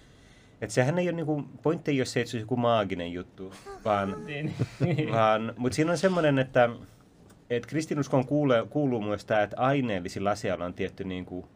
[0.61, 3.53] Että sehän ei ole niinku, pointti ei ole se, että se on joku maaginen juttu,
[3.85, 4.53] vaan, niin.
[5.11, 6.69] vaan mutta siinä on semmoinen, että
[7.49, 11.47] et kristinuskoon kuuluu, kuuluu myös tämä, että aineellisilla asioilla on tietty niinku,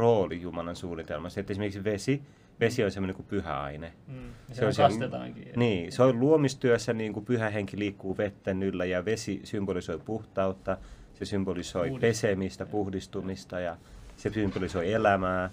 [0.00, 1.40] rooli Jumalan suunnitelmassa.
[1.40, 2.22] Että esimerkiksi vesi,
[2.60, 3.92] vesi on semmoinen kuin pyhä aine.
[4.06, 5.52] Mm, se, on kastetaankin.
[5.56, 10.76] Niin, se on luomistyössä niin kuin pyhä henki liikkuu vetten yllä ja vesi symbolisoi puhtautta,
[11.14, 12.00] se symbolisoi Puhdist.
[12.00, 13.76] pesemistä, puhdistumista ja
[14.16, 15.50] se symbolisoi elämää.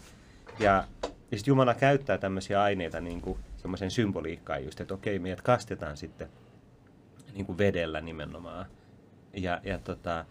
[0.60, 0.84] Ja,
[1.32, 5.98] ja sitten Jumala käyttää tämmöisiä aineita niin kuin semmoisen symboliikkaan just, että okei, meidät kastetaan
[5.98, 6.30] sitten
[7.34, 8.66] niin kuin vedellä nimenomaan.
[9.34, 10.26] Ja, ja tota,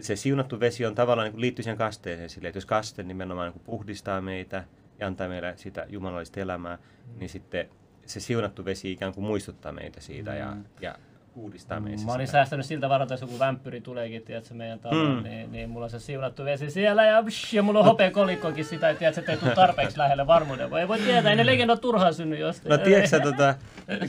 [0.00, 3.46] se siunattu vesi on tavallaan niin kuin liittyy siihen kasteeseen sille, että jos kaste nimenomaan
[3.46, 4.64] niin kuin puhdistaa meitä
[4.98, 7.18] ja antaa meille sitä jumalallista elämää, mm.
[7.18, 7.68] niin sitten
[8.06, 10.36] se siunattu vesi ikään kuin muistuttaa meitä siitä mm.
[10.36, 10.94] ja, ja
[11.34, 12.06] uudistaa meissä.
[12.06, 12.38] Mä olin sitä.
[12.38, 15.22] säästänyt siltä varalta, jos joku vampyri tuleekin, tiedätkö, meidän taloon, Mm.
[15.22, 18.64] niin, niin, mulla on se siunattu vesi siellä ja, psh, ja mulla on hopea kolikkokin
[18.64, 20.72] sitä, että tiedätkö, että ei tule tarpeeksi lähelle varmuuden.
[20.72, 22.70] Ei voi tietää, ei ne legendat turhaan synny jostain.
[22.70, 23.54] No tiedätkö tota,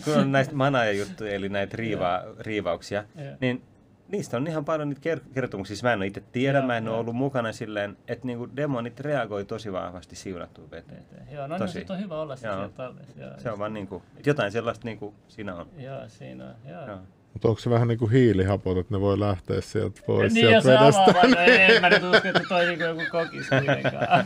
[0.03, 3.35] kun on näistä manaajajuttuja, eli näitä riiva, riivauksia, Joo.
[3.41, 3.63] niin
[4.11, 5.75] niistä on ihan paljon niitä ker- kertomuksia.
[5.75, 6.99] Siis Mä en ole itse tiedä, Joo, mä en ole joo.
[6.99, 11.03] ollut mukana silleen, että niinku demonit reagoi tosi vahvasti siunattuun veteen.
[11.31, 11.85] Joo, no niin, Tosi.
[11.89, 13.13] on hyvä olla siellä tallessa.
[13.37, 15.67] Se on vaan niinku, että jotain sellaista niinku siinä on.
[15.77, 16.53] Joo, siinä on.
[16.69, 16.87] Joo.
[16.87, 16.97] Joo.
[17.33, 20.61] Mutta onko se vähän niin kuin hiilihapot, että ne voi lähteä sieltä pois Niin, ja
[20.61, 21.01] sieltä se vedestä?
[21.03, 24.25] avaa, vaan, en mä nyt usko, että toi niinku joku kokis kuitenkaan.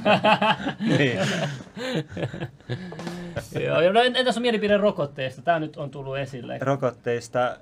[0.98, 1.20] Niin.
[3.66, 5.42] Joo, ja no entäs on mielipide rokotteesta?
[5.42, 6.58] Tää nyt on tullut esille.
[6.62, 7.58] Rokotteista,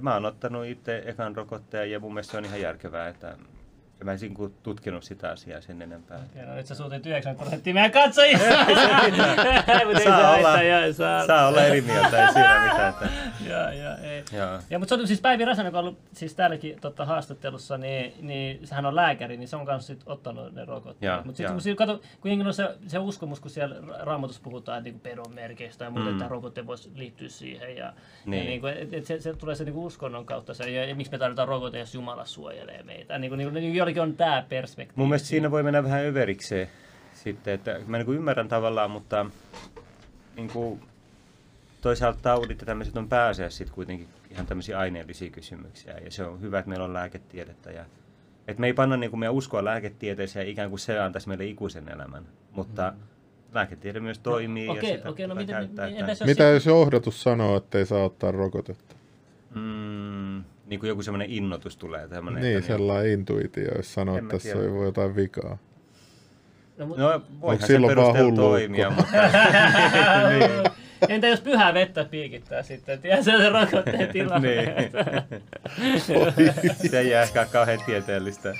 [0.00, 3.36] mä oon ottanut itse ekan rokotteen ja mun mielestä se on ihan järkevää, että
[4.00, 6.18] en mä kuin tutkinut sitä asiaa sen enempää.
[6.36, 8.44] Ja no nyt sä suutit 9 prosenttia meidän katsojista.
[10.04, 11.26] Saa olla- joo, saa.
[11.26, 12.88] Saa olla eri mieltä, ei siinä mitään.
[12.90, 13.08] Että,
[13.50, 14.24] Joo, joo, ei.
[14.32, 14.58] joo.
[14.70, 18.14] Ja, mutta se on siis Päivi Räsänen, joka on ollut siis täälläkin totta, haastattelussa, niin,
[18.20, 21.24] niin sehän on lääkäri, niin se on kanssa sit ottanut ne rokotteet.
[21.24, 24.78] Mutta sitten kun, siinä kato, kun on se, se uskomus, kun siellä ra- raamatussa puhutaan
[24.78, 26.12] että niinku pedon merkeistä ja muuta, Mm.
[26.12, 27.76] että rokotte voisi liittyä siihen.
[27.76, 27.92] Ja,
[28.26, 28.44] Niin.
[28.44, 31.12] ja niinku, et, et se, se, tulee se niinku uskonnon kautta se, ja, ja miksi
[31.12, 33.18] me tarvitaan rokote, jos Jumala suojelee meitä.
[33.18, 34.98] Niin kuin, niin kuin, jollakin on tämä perspektiivi.
[35.00, 36.68] Mun mielestä siinä voi mennä vähän överikseen
[37.14, 39.26] sitten, että mä niin ymmärrän tavallaan, mutta
[40.36, 40.80] niin kuin,
[41.80, 46.40] toisaalta taudit ja tämmöiset on pääasiassa sitten kuitenkin ihan tämmöisiä aineellisia kysymyksiä ja se on
[46.40, 47.84] hyvä, että meillä on lääketiedettä ja
[48.48, 51.44] että me ei panna niin kuin meidän uskoa lääketieteeseen ja ikään kuin se antaisi meille
[51.44, 52.92] ikuisen elämän, mutta
[53.52, 57.56] lääketiede myös toimii ja Okei, sitä okei, no miten, käyttää, jos Mitä jos johdatus sanoo,
[57.56, 58.94] että ei saa ottaa rokotetta?
[59.54, 62.08] mm, niin kuin joku semmoinen innotus tulee.
[62.08, 64.72] Tämmöinen, Niin, että sellainen intuitio, jos sanoo, että tässä tiedä.
[64.72, 65.58] on jotain vikaa.
[66.78, 69.12] No, mut, No voihan se silloin vaan perusteella hullu toimia, mutta
[70.30, 70.50] niin.
[71.08, 72.98] Entä jos pyhää vettä piikittää sitten?
[72.98, 74.48] Tiedä se on se rokotteen tilanne.
[74.48, 76.02] niin.
[76.90, 78.54] se ei jää ehkä kauhean tieteellistä.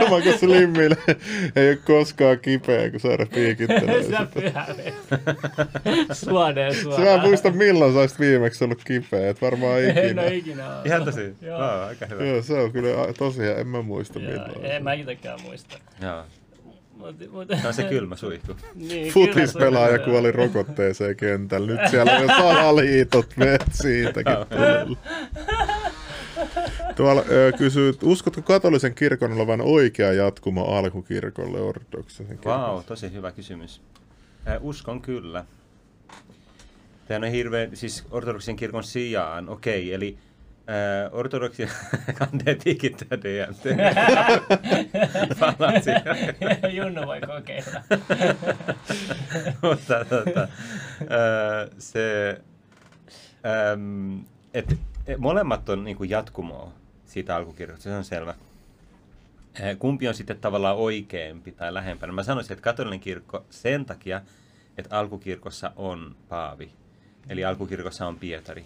[0.00, 0.96] Ilman kun slimmille
[1.56, 3.26] ei ole koskaan kipeä, kun saada
[4.20, 5.18] on pyhää vettä.
[6.14, 7.20] Suoneen Sä mä suoraan.
[7.20, 10.22] muista milloin sä olisit viimeksi ollut kipeä, et varmaan En ikinä.
[10.22, 10.86] ole ikinä ollut.
[10.86, 11.34] Ihan tosi.
[11.42, 11.58] Joo.
[11.60, 12.24] Wow, aika hyvä.
[12.24, 14.64] Joo, se on kyllä tosiaan, en mä muista Joo, milloin.
[14.64, 15.78] en mä itekään muista.
[16.02, 16.24] Joo.
[17.02, 18.52] Mut, mut, Se on se kylmä suihku.
[18.74, 21.66] niin, Futispelaaja kuoli rokotteeseen kentällä.
[21.66, 24.34] Nyt siellä on salaliitot vet siitäkin.
[26.96, 32.52] Tuolla ö, kysyy, uskotko katolisen kirkon olevan oikea jatkumo alkukirkolle ortodoksisen kirkon?
[32.52, 33.80] Vau, wow, tosi hyvä kysymys.
[34.60, 35.44] Uskon kyllä.
[37.08, 40.18] Tämä on hirveän, siis ortodoksin kirkon sijaan, okei, eli
[40.68, 41.68] äh, ortodoksin
[42.18, 43.64] kanteet tikittää DMT.
[46.76, 47.80] Junnu voi kokeilla.
[49.62, 50.48] Mutta tota, äh,
[51.78, 52.40] se,
[53.46, 54.18] ähm,
[54.54, 54.76] et,
[55.06, 56.72] et, molemmat on niinku jatkumoa
[57.06, 58.34] siitä alkukirjoista, se on selvä.
[59.60, 62.12] Äh, Kumpi on sitten tavallaan oikeampi tai lähempänä?
[62.12, 64.20] Mä sanoisin, että katolinen kirkko sen takia,
[64.78, 66.72] että alkukirkossa on Paavi.
[67.28, 68.64] Eli alkukirkossa on Pietari.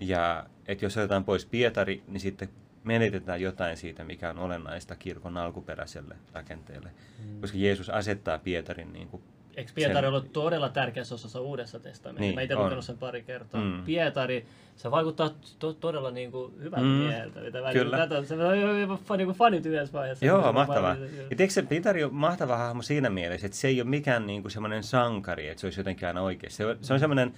[0.00, 2.48] Ja että jos otetaan pois Pietari, niin sitten
[2.84, 6.90] menetetään jotain siitä, mikä on olennaista kirkon alkuperäiselle rakenteelle.
[7.24, 7.40] Mm.
[7.40, 9.22] Koska Jeesus asettaa Pietarin niin kuin
[9.56, 12.20] Eikö Pietari Sen- ollut todella tärkeässä osassa Uudessa testamentissa?
[12.20, 13.60] Niin, Mä itse lukenut sen pari kertaa.
[13.60, 13.82] Mm.
[13.84, 14.46] Pietari,
[14.76, 16.90] se vaikuttaa to- todella niin kuin hyvältä Mm.
[16.92, 17.40] mieheltä.
[17.40, 17.96] Mitä Kyllä.
[17.96, 20.26] Tätä, se on jopa niin kuin fanit yhdessä vaiheessa.
[20.26, 20.94] Joo, mahtavaa.
[20.94, 20.96] Ja
[21.28, 24.52] tiedätkö, se Pietari on mahtava hahmo siinä mielessä, että se ei ole mikään niin kuin
[24.52, 26.52] semmoinen sankari, että se olisi jotenkin aina oikein.
[26.52, 27.32] Se on, se on semmoinen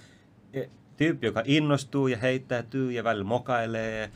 [0.53, 4.11] eh, tyyppi, joka innostuu ja heittäytyy ja välillä mokailee,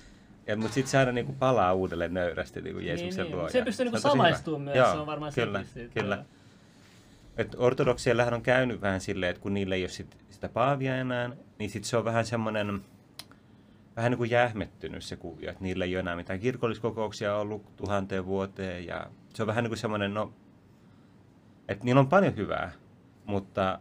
[0.48, 3.50] ja, mutta sitten se aina niin kuin palaa uudelleen nöyrästi niin kuin Jeesuksen niin, luo.
[3.50, 4.24] Se pystyy niin kuin tosi hyvä.
[4.24, 6.16] samaistumaan myös, Joo, se on varmaan kyllä, siitä, kyllä.
[6.16, 6.26] joo.
[7.38, 7.56] Et
[8.34, 11.30] on käynyt vähän silleen, että kun niillä ei ole sit sitä paavia enää,
[11.60, 12.82] niin sit se on vähän semmoinen,
[13.96, 18.26] vähän niin kuin jähmettynyt se kuvio, että niillä ei ole enää mitään kirkolliskokouksia ollut tuhanteen
[18.26, 20.34] vuoteen ja se on vähän niin kuin semmoinen, no,
[21.68, 22.72] että niillä on paljon hyvää,
[23.26, 23.80] mutta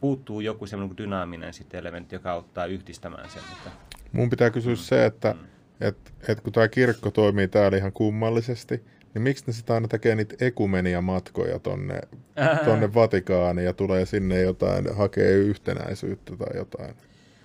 [0.00, 3.42] puuttuu joku semmoinen dynaaminen sit elementti, joka auttaa yhdistämään sen.
[3.52, 3.70] Että,
[4.12, 5.34] Mun pitää kysyä se, että
[5.80, 10.14] et, et kun tämä kirkko toimii täällä ihan kummallisesti, niin miksi ne sitä aina tekee
[10.14, 12.00] niitä ekumenia matkoja tonne,
[12.64, 16.94] tonne Vatikaaniin ja tulee sinne jotain, hakee yhtenäisyyttä tai jotain?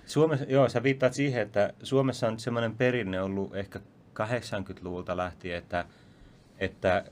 [0.06, 3.80] Suomessa, joo, sä viittaat siihen, että Suomessa on semmoinen perinne ollut ehkä
[4.14, 5.84] 80-luvulta lähtien, että,
[6.58, 7.04] että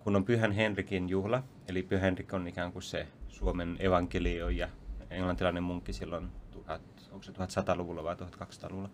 [0.00, 4.68] kun on Pyhän Henrikin juhla, eli Pyhä Henrik on ikään kuin se Suomen evankelio ja
[5.10, 8.90] englantilainen munkki silloin, tuhat, onko se 1100-luvulla vai 1200-luvulla?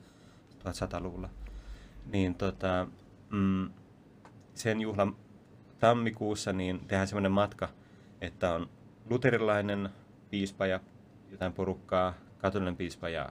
[0.64, 1.28] 1100-luvulla.
[2.06, 2.86] Niin tota,
[3.30, 3.70] mm,
[4.54, 5.16] sen juhlan
[5.78, 7.68] tammikuussa niin tehdään semmoinen matka,
[8.20, 8.68] että on
[9.10, 9.88] luterilainen
[10.30, 10.80] piispa ja
[11.30, 13.28] jotain porukkaa katolinen piispa ja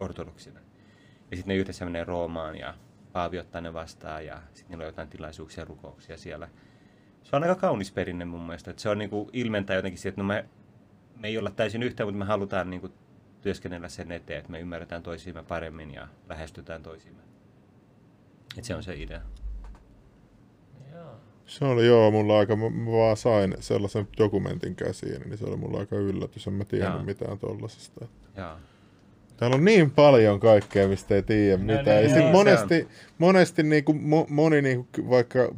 [0.00, 0.62] ortodoksinen.
[1.30, 2.74] Ja sitten ne yhdessä menee Roomaan ja
[3.12, 6.48] Paavi ottaa ne vastaan ja sitten niillä on jotain tilaisuuksia ja rukouksia siellä.
[7.22, 8.70] Se on aika kaunis perinne mun mielestä.
[8.70, 10.44] Että se on niinku ilmentää jotenkin siitä, että no me,
[11.22, 12.88] me ei olla täysin yhtä, mutta me halutaan niinku
[13.40, 17.22] työskennellä sen eteen, että me ymmärretään toisiimme paremmin ja lähestytään toisiimme.
[18.56, 19.20] Että se on se idea.
[20.92, 21.10] Joo.
[21.46, 25.78] Se oli joo, mulla aika, mä vaan sain sellaisen dokumentin käsiin, niin se oli mulla
[25.78, 27.04] aika yllätys, en mä tiennyt Joo.
[27.04, 28.06] mitään tollasesta.
[28.36, 28.56] Joo.
[29.36, 31.84] Täällä on niin paljon kaikkea, mistä ei tiedä No mitään.
[31.86, 32.88] niin, ja sit joo, monesti,
[33.18, 35.54] monesti niinku, mo, moni niinku, vaikka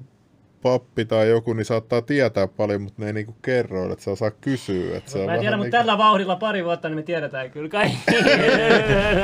[0.65, 4.31] pappi tai joku, niin saattaa tietää paljon, mutta ne ei niinku kerro, että sä osaa
[4.31, 4.97] kysyä.
[4.97, 7.51] Että se on Mä en tiedä, mutta niinku, tällä vauhdilla pari vuotta, niin me tiedetään
[7.51, 7.99] kyllä kaikki.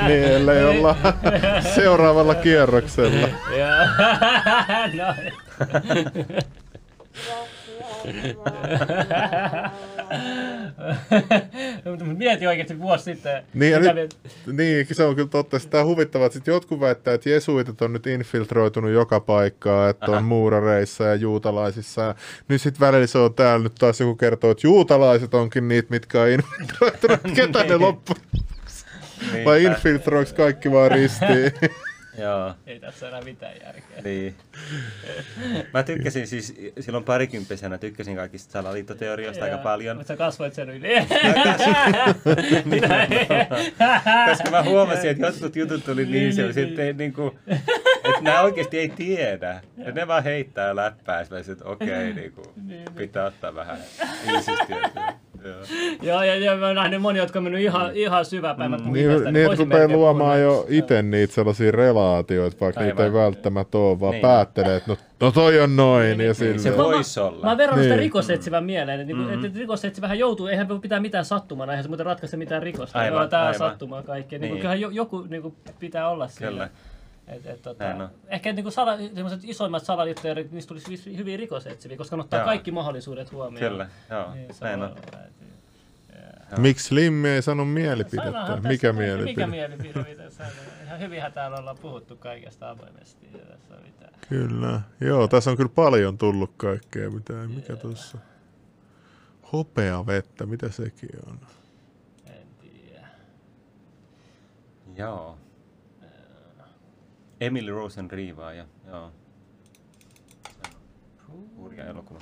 [0.06, 0.96] Niin, ellei olla
[1.74, 3.28] seuraavalla kierroksella.
[3.58, 3.86] Joo.
[5.06, 5.14] no.
[11.90, 13.42] Mutta mieti oikeasti vuosi sitten.
[13.54, 14.16] Niin, ja nyt,
[14.52, 15.58] niin, se on kyllä totta.
[15.58, 20.06] Sitä on huvittavaa, että sit jotkut väittää, että jesuitit on nyt infiltroitunut joka paikkaan, että
[20.06, 20.20] on Aha.
[20.26, 22.02] muurareissa ja juutalaisissa.
[22.02, 22.14] Ja
[22.48, 26.22] nyt sitten välillä se on täällä nyt taas joku kertoo, että juutalaiset onkin niitä, mitkä
[26.22, 27.20] on infiltroitunut.
[27.36, 28.14] Ketä ne loppu?
[29.32, 31.52] Niin, Vai tää- infiltroiksi kaikki vaan ristiin?
[32.20, 32.54] Joo.
[32.66, 34.02] Ei tässä enää mitään järkeä.
[34.04, 34.34] Niin.
[35.74, 39.96] Mä tykkäsin siis silloin parikymppisenä, tykkäsin kaikista salaliittoteorioista aika paljon.
[39.96, 40.88] Mutta sä kasvoit sen yli.
[44.30, 47.38] Koska mä huomasin, että jotkut jutut tuli niin, Niin, se, niin, ei niinku,
[48.04, 49.60] että nämä oikeasti ei tiedä.
[49.76, 52.42] Ja ne vaan heittää läppää, ja mä että okei, niinku,
[52.96, 53.78] pitää ottaa vähän
[54.26, 54.72] iisisti.
[56.02, 56.22] Joo.
[56.22, 58.70] Ja, ja mä oon nähnyt moni, jotka on mennyt ihan, ihan syväpäin.
[58.70, 58.92] Mm.
[58.92, 63.22] Niin, niin että rupeaa luomaan jo itse niitä sellaisia relaatioita, vaikka niitä ei Aivan.
[63.22, 64.22] välttämättä ole, vaan Niin.
[64.22, 66.02] päättelee, että no, no toi on noin.
[66.02, 66.58] Niin, ja niin, sille.
[66.58, 67.46] Se voisi olla.
[67.46, 68.02] Mä verrannut sitä Niin.
[68.02, 69.00] rikosetsivän mieleen.
[69.00, 69.44] Että, mm-hmm.
[69.44, 72.98] että rikosetsivähän joutuu, eihän voi pitää mitään sattumana, eihän se muuten ratkaise mitään rikosta.
[72.98, 73.54] Aivan, Joo, tää aivan.
[73.54, 74.38] sattumaa kaikkea.
[74.38, 74.40] Niin.
[74.42, 74.52] Niin.
[74.52, 76.68] Niin kyllähän jo, joku niin kuin, pitää olla siellä.
[76.68, 76.89] Kyllä.
[77.32, 78.08] Et, et, tota, Näin on.
[78.28, 78.92] ehkä niin kuin sala,
[79.42, 82.46] isoimmat salaliittoja, niistä tulisi hyviä rikosetsiviä, koska ne ottaa Joo.
[82.46, 83.70] kaikki mahdollisuudet huomioon.
[83.72, 84.96] Kyllä, joo, Niin, näin on.
[86.58, 88.30] Miksi Slimmi ei sano mielipidettä?
[88.32, 89.46] Sanohan tässä- Mikä Mikä mielipide?
[89.46, 90.04] mielipide?
[90.08, 90.46] Mitä sä-
[90.86, 93.26] Ihan hyvinhän täällä ollaan puhuttu kaikesta avoimesti.
[93.32, 94.12] Ja tässä on mitään.
[94.28, 94.80] Kyllä.
[95.00, 97.10] Joo, tässä on kyllä paljon tullut kaikkea.
[97.10, 98.18] Mitä, mikä tuossa?
[99.52, 101.38] Hopea vettä, mitä sekin on?
[102.26, 103.06] En tiedä.
[104.96, 105.38] Joo.
[107.40, 109.12] Emily Rosen riivaaja, joo.
[111.56, 112.20] Hurja elokuva.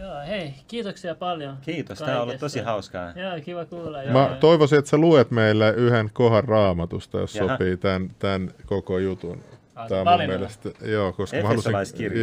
[0.00, 1.56] Joo, hei, kiitoksia paljon.
[1.60, 2.70] Kiitos, tämä on ollut tosi kaikesta.
[2.70, 3.12] hauskaa.
[3.16, 4.02] Joo, kiva kuulla.
[4.02, 4.36] joo, Mä joo.
[4.40, 7.48] toivoisin, että sä luet meille yhden kohan raamatusta, jos Jaha.
[7.48, 9.42] sopii tämän, tämän koko jutun.
[9.76, 11.72] On mun mielestä, joo, koska mä halusin,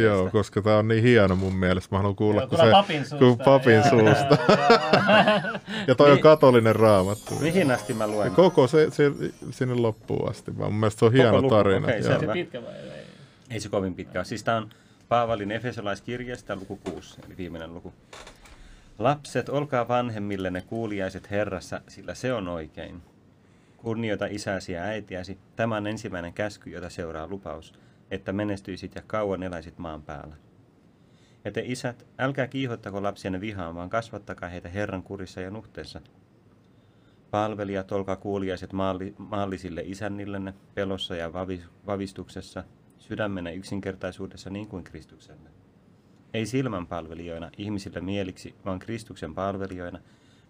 [0.02, 1.88] joo, koska tää on niin hieno mun mielestä.
[1.94, 3.16] Mä haluan kuulla, Joo, kun se, papin suusta.
[3.18, 4.38] kun papin Joo, suusta.
[4.48, 5.58] joo.
[5.86, 6.22] Ja toi on Niin.
[6.22, 7.34] katolinen raamattu.
[7.40, 8.32] Mihin asti mä luen?
[8.32, 9.10] Koko se, se,
[9.50, 10.58] sinne loppuun asti.
[10.58, 11.86] Vaan mun mielestä se on hieno luku, tarina.
[11.86, 12.12] okei, joo.
[12.12, 12.32] Se selvä.
[12.32, 13.04] pitkä vai ei?
[13.50, 14.24] Ei se kovin pitkä ole.
[14.24, 14.68] Siis tämä on
[15.08, 17.92] Paavalin Efesolaiskirjeestä luku 6, eli viimeinen luku.
[18.98, 23.02] Lapset, olkaa vanhemmillenne kuuliaiset Herrassa, sillä se on oikein.
[23.82, 25.38] Kunnioita isäsi ja äitiäsi.
[25.56, 27.72] Tämä on ensimmäinen käsky, jota seuraa lupaus,
[28.10, 30.36] että menestyisit ja kauan eläisit maan päällä.
[31.44, 36.00] Ja te isät, älkää kiihottako lapsienne vihaan, vaan kasvattakaa heitä Herran kurissa ja nuhteessa.
[37.30, 42.64] Palvelijat, olkaa kuuliaiset maalli, maallisille isännillenne pelossa ja vavi, vavistuksessa,
[42.98, 45.50] sydämenä yksinkertaisuudessa niin kuin Kristukselle.
[46.34, 49.98] Ei silmän palvelijoina ihmisille mieliksi, vaan Kristuksen palvelijoina,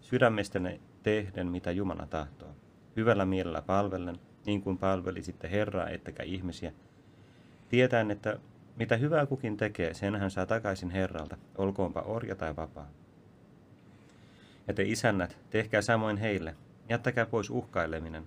[0.01, 2.55] sydämestänne tehden mitä Jumala tahtoo.
[2.97, 6.73] Hyvällä mielellä palvellen, niin kuin palvelisitte Herraa ettekä ihmisiä.
[7.69, 8.39] Tietäen, että
[8.77, 12.91] mitä hyvää kukin tekee, sen hän saa takaisin Herralta, olkoonpa orja tai vapaa.
[14.69, 16.57] Ja te isännät, tehkää samoin heille,
[16.89, 18.25] jättäkää pois uhkaileminen,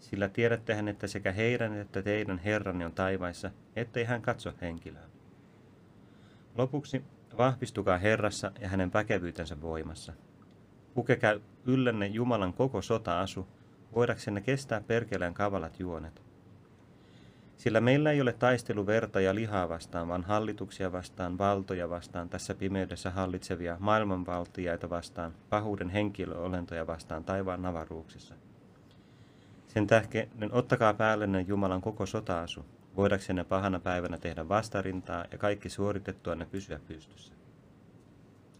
[0.00, 5.02] sillä tiedättehän, että sekä heidän että teidän Herranne on taivaissa, ettei hän katso henkilöä.
[6.56, 7.04] Lopuksi
[7.38, 10.12] vahvistukaa Herrassa ja hänen väkevyytensä voimassa.
[10.94, 11.34] Pukekaa
[11.66, 13.48] yllenne Jumalan koko sota-asu,
[13.94, 16.22] voidaksenne kestää perkeleen kavalat juonet.
[17.56, 22.54] Sillä meillä ei ole taistelu verta ja lihaa vastaan, vaan hallituksia vastaan, valtoja vastaan, tässä
[22.54, 28.34] pimeydessä hallitsevia maailmanvaltiaita vastaan, pahuuden henkilöolentoja vastaan taivaan avaruuksissa.
[29.66, 32.64] Sen tähden ottakaa päällenne Jumalan koko sota-asu,
[32.96, 37.32] voidaksenne pahana päivänä tehdä vastarintaa ja kaikki suoritettuanne pysyä pystyssä.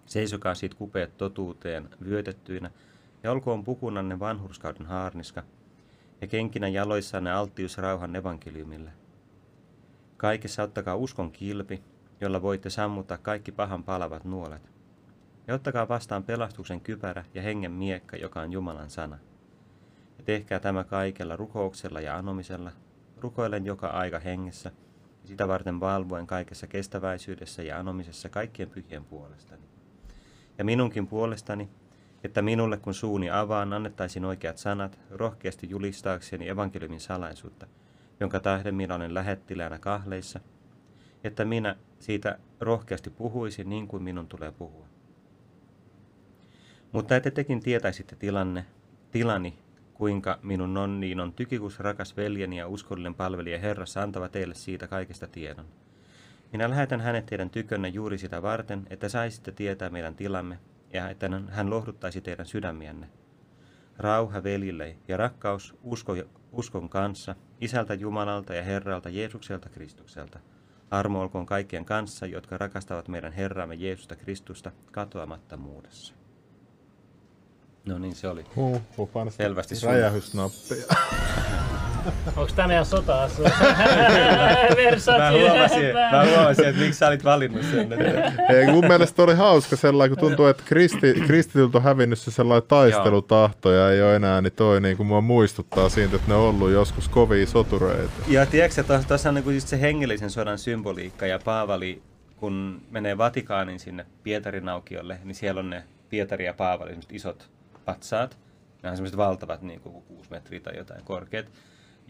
[0.07, 2.71] Seisokaa siitä kupeet totuuteen vyötettyinä,
[3.23, 5.43] ja olkoon pukunanne vanhurskauden haarniska,
[6.21, 8.91] ja kenkinä jaloissanne alttius rauhan evankeliumille.
[10.17, 11.83] Kaikessa ottakaa uskon kilpi,
[12.21, 14.71] jolla voitte sammuttaa kaikki pahan palavat nuolet.
[15.47, 19.19] Ja ottakaa vastaan pelastuksen kypärä ja hengen miekka, joka on Jumalan sana.
[20.19, 22.73] Ja tehkää tämä kaikella rukouksella ja anomisella,
[23.19, 24.73] rukoilen joka aika hengessä,
[25.23, 29.63] ja sitä varten valvoen kaikessa kestäväisyydessä ja anomisessa kaikkien pyhien puolestani.
[30.59, 31.69] Ja minunkin puolestani,
[32.25, 37.67] että minulle kun suuni avaan, annettaisiin oikeat sanat, rohkeasti julistaakseni evankeliumin salaisuutta,
[38.21, 40.41] jonka tähden minä olen lähettiläänä kahleissa,
[41.25, 44.87] että minä siitä rohkeasti puhuisin niin kuin minun tulee puhua.
[46.93, 48.67] Mutta että tekin tietäisitte tilanne,
[49.11, 49.59] tilani,
[49.95, 55.27] kuinka minun nonniin on tykikus rakas veljeni ja uskollinen palvelija Herrassa antava teille siitä kaikesta
[55.27, 55.67] tiedon.
[56.53, 60.59] Minä lähetän hänet teidän tykönne juuri sitä varten, että saisitte tietää meidän tilamme
[60.93, 63.09] ja että hän lohduttaisi teidän sydämienne.
[63.99, 66.17] Rauha veljille ja rakkaus usko,
[66.53, 70.41] uskon kanssa, Isältä Jumalalta ja Herralta Jeesukselta Kristukselta.
[70.91, 76.15] Armo olkoon kaikkien kanssa, jotka rakastavat meidän Herramme Jeesusta Kristusta katoamattomuudessa.
[77.87, 78.45] No niin, se oli.
[78.57, 79.91] Huh, huh, Selvästi sun.
[82.37, 83.43] Onko tämä meidän sota-asu?
[85.19, 87.89] Mä huomasin, mä huomasin, että miksi sä olit valinnut sen.
[88.49, 92.69] Ei, mun mielestä oli hauska sellainen, kun tuntuu, että kristi, kristityltä on hävinnyt se sellainen
[92.69, 96.41] taistelutahto ja ei ole enää, niin toi niin kuin mua muistuttaa siitä, että ne on
[96.41, 98.13] ollut joskus kovia sotureita.
[98.29, 102.03] Ja tiedätkö, että tuossa on niin just se hengellisen sodan symboliikka ja Paavali,
[102.37, 107.51] kun menee Vatikaanin sinne Pietarin aukiolle, niin siellä on ne Pietari ja Paavali, isot
[107.85, 108.39] patsaat.
[108.83, 111.47] Nämä on semmoiset valtavat, niin kuin 6 metriä tai jotain korkeat.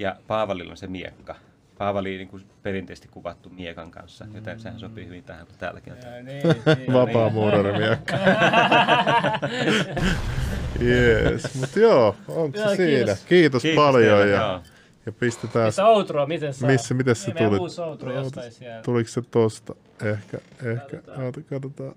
[0.00, 1.34] Ja Paavalilla on se miekka.
[1.78, 5.98] Paavali niin kuin perinteisesti kuvattu miekan kanssa, joten sehän sopii hyvin tähän, kun täälläkin on.
[5.98, 6.92] Ja, niin, niin.
[6.92, 7.30] Vapaa
[7.78, 8.16] miekka.
[10.80, 12.90] Jees, mutta joo, onko se Joo, siinä?
[12.96, 13.24] kiitos.
[13.24, 14.60] Kiitos, Kiitos paljon teille, ja, joo.
[15.06, 16.70] ja pistetään, Missä outro, miten saa?
[16.70, 17.60] missä, miten se Niin, meidän tuli?
[17.60, 18.82] uusi outro jostain siellä.
[18.82, 19.74] Tuliko se tosta?
[20.04, 21.32] Ehkä, ehkä, Katsotaan.
[21.50, 21.94] Katsotaan.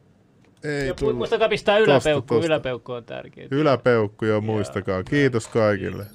[0.64, 1.18] Ei Ja tullut.
[1.18, 2.48] muistakaa pistää Tosta, yläpeukku, tosta.
[2.48, 3.48] yläpeukku on tärkeä.
[3.52, 5.04] Yläpeukku jo muistakaa.
[5.04, 6.06] Kiitos kaikille.